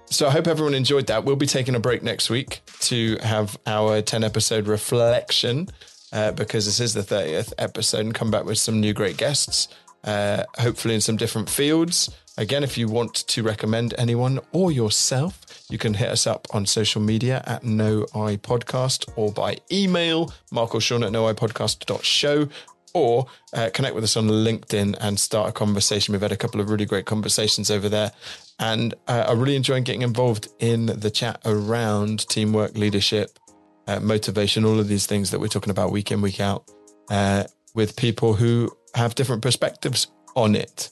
So 0.06 0.26
I 0.26 0.30
hope 0.30 0.46
everyone 0.46 0.74
enjoyed 0.74 1.06
that. 1.08 1.24
We'll 1.24 1.36
be 1.36 1.46
taking 1.46 1.74
a 1.74 1.80
break 1.80 2.02
next 2.02 2.30
week 2.30 2.60
to 2.80 3.18
have 3.18 3.58
our 3.66 4.00
ten 4.00 4.24
episode 4.24 4.66
reflection 4.66 5.68
uh, 6.12 6.32
because 6.32 6.64
this 6.64 6.80
is 6.80 6.94
the 6.94 7.02
thirtieth 7.02 7.52
episode, 7.58 8.00
and 8.00 8.14
come 8.14 8.30
back 8.30 8.44
with 8.44 8.58
some 8.58 8.80
new 8.80 8.94
great 8.94 9.18
guests, 9.18 9.68
uh, 10.04 10.44
hopefully 10.58 10.94
in 10.94 11.00
some 11.00 11.16
different 11.16 11.48
fields. 11.48 12.10
Again, 12.36 12.62
if 12.62 12.78
you 12.78 12.88
want 12.88 13.14
to 13.14 13.42
recommend 13.42 13.94
anyone 13.98 14.38
or 14.52 14.70
yourself, 14.70 15.40
you 15.70 15.76
can 15.76 15.94
hit 15.94 16.08
us 16.08 16.26
up 16.26 16.46
on 16.52 16.66
social 16.66 17.02
media 17.02 17.42
at 17.46 17.64
No 17.64 18.02
I 18.14 18.36
Podcast 18.36 19.10
or 19.16 19.32
by 19.32 19.58
email, 19.72 20.32
Mark 20.52 20.74
or 20.74 20.80
Sean 20.80 21.02
at 21.02 21.10
noipodcast.show 21.10 22.48
or 22.94 23.26
uh, 23.52 23.70
connect 23.74 23.94
with 23.94 24.04
us 24.04 24.16
on 24.16 24.28
LinkedIn 24.28 24.96
and 25.00 25.18
start 25.18 25.48
a 25.48 25.52
conversation. 25.52 26.12
We've 26.12 26.22
had 26.22 26.32
a 26.32 26.36
couple 26.36 26.60
of 26.60 26.70
really 26.70 26.86
great 26.86 27.06
conversations 27.06 27.70
over 27.70 27.88
there. 27.88 28.12
And 28.58 28.94
uh, 29.06 29.26
I'm 29.28 29.38
really 29.40 29.56
enjoying 29.56 29.84
getting 29.84 30.02
involved 30.02 30.48
in 30.58 30.86
the 30.86 31.10
chat 31.10 31.40
around 31.44 32.28
teamwork, 32.28 32.76
leadership, 32.76 33.38
uh, 33.86 34.00
motivation, 34.00 34.64
all 34.64 34.78
of 34.78 34.88
these 34.88 35.06
things 35.06 35.30
that 35.30 35.40
we're 35.40 35.48
talking 35.48 35.70
about 35.70 35.92
week 35.92 36.10
in, 36.10 36.20
week 36.20 36.40
out 36.40 36.70
uh, 37.10 37.44
with 37.74 37.96
people 37.96 38.34
who 38.34 38.70
have 38.98 39.14
different 39.14 39.42
perspectives 39.42 40.08
on 40.36 40.54
it. 40.54 40.90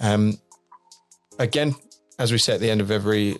Um, 0.00 0.38
again, 1.38 1.74
as 2.18 2.32
we 2.32 2.38
say 2.38 2.54
at 2.54 2.60
the 2.60 2.70
end 2.70 2.80
of 2.80 2.90
every 2.90 3.38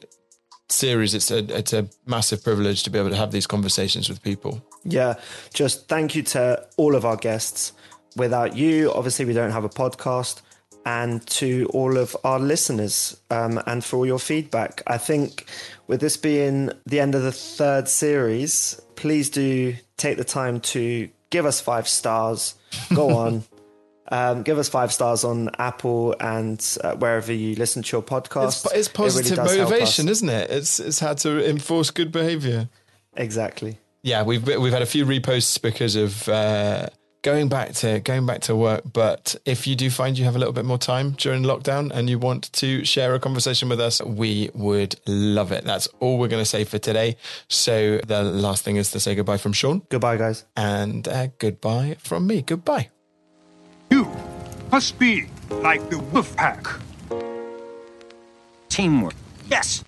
series, 0.68 1.14
it's 1.14 1.30
a 1.30 1.38
it's 1.56 1.72
a 1.72 1.88
massive 2.06 2.42
privilege 2.42 2.82
to 2.84 2.90
be 2.90 2.98
able 2.98 3.10
to 3.10 3.16
have 3.16 3.32
these 3.32 3.46
conversations 3.46 4.08
with 4.08 4.22
people. 4.22 4.64
Yeah, 4.84 5.14
just 5.52 5.88
thank 5.88 6.14
you 6.14 6.22
to 6.34 6.66
all 6.76 6.94
of 6.94 7.04
our 7.04 7.16
guests. 7.16 7.72
Without 8.16 8.56
you, 8.56 8.92
obviously, 8.92 9.24
we 9.24 9.32
don't 9.32 9.52
have 9.52 9.64
a 9.64 9.68
podcast. 9.68 10.42
And 10.84 11.24
to 11.28 11.70
all 11.72 11.96
of 11.96 12.16
our 12.24 12.40
listeners 12.40 13.16
um, 13.30 13.62
and 13.68 13.84
for 13.84 13.98
all 13.98 14.06
your 14.06 14.18
feedback. 14.18 14.82
I 14.88 14.98
think 14.98 15.46
with 15.86 16.00
this 16.00 16.16
being 16.16 16.70
the 16.86 16.98
end 16.98 17.14
of 17.14 17.22
the 17.22 17.30
third 17.30 17.86
series, 17.86 18.82
please 18.96 19.30
do 19.30 19.76
take 19.96 20.16
the 20.16 20.24
time 20.24 20.58
to 20.58 21.08
give 21.30 21.46
us 21.46 21.60
five 21.60 21.86
stars. 21.86 22.56
Go 22.92 23.16
on. 23.16 23.44
Um, 24.12 24.42
give 24.42 24.58
us 24.58 24.68
five 24.68 24.92
stars 24.92 25.24
on 25.24 25.50
Apple 25.58 26.14
and 26.20 26.60
uh, 26.84 26.94
wherever 26.96 27.32
you 27.32 27.54
listen 27.56 27.82
to 27.82 27.96
your 27.96 28.02
podcast. 28.02 28.66
It's, 28.66 28.74
it's 28.74 28.88
It 28.88 28.98
really 28.98 29.08
positive 29.08 29.38
help 29.38 29.48
us. 29.48 29.56
motivation, 29.56 30.08
isn't 30.08 30.28
it? 30.28 30.50
It's 30.50 30.78
it's 30.78 31.00
how 31.00 31.14
to 31.14 31.48
enforce 31.48 31.90
good 31.90 32.12
behavior. 32.12 32.68
Exactly. 33.16 33.78
Yeah, 34.02 34.22
we've 34.22 34.46
we've 34.46 34.72
had 34.72 34.82
a 34.82 34.86
few 34.86 35.06
reposts 35.06 35.60
because 35.62 35.96
of 35.96 36.28
uh, 36.28 36.88
going 37.22 37.48
back 37.48 37.72
to 37.74 38.00
going 38.00 38.26
back 38.26 38.40
to 38.42 38.56
work. 38.56 38.82
But 38.92 39.36
if 39.44 39.66
you 39.66 39.76
do 39.76 39.88
find 39.90 40.18
you 40.18 40.24
have 40.24 40.36
a 40.36 40.38
little 40.38 40.52
bit 40.52 40.64
more 40.64 40.78
time 40.78 41.12
during 41.12 41.42
lockdown 41.44 41.90
and 41.92 42.10
you 42.10 42.18
want 42.18 42.52
to 42.54 42.84
share 42.84 43.14
a 43.14 43.20
conversation 43.20 43.68
with 43.68 43.80
us, 43.80 44.02
we 44.02 44.50
would 44.54 44.96
love 45.06 45.52
it. 45.52 45.64
That's 45.64 45.86
all 46.00 46.18
we're 46.18 46.28
going 46.28 46.42
to 46.42 46.48
say 46.50 46.64
for 46.64 46.78
today. 46.78 47.16
So 47.48 47.98
the 48.06 48.22
last 48.22 48.64
thing 48.64 48.76
is 48.76 48.90
to 48.90 49.00
say 49.00 49.14
goodbye 49.14 49.38
from 49.38 49.52
Sean 49.52 49.82
Goodbye, 49.88 50.16
guys. 50.16 50.44
and 50.56 51.06
uh, 51.08 51.28
goodbye 51.38 51.96
from 52.00 52.26
me. 52.26 52.42
Goodbye. 52.42 52.88
You 53.92 54.08
must 54.70 54.98
be 54.98 55.26
like 55.50 55.90
the 55.90 55.98
wolf 55.98 56.34
pack. 56.34 56.66
Teamwork. 58.70 59.12
Yes, 59.50 59.84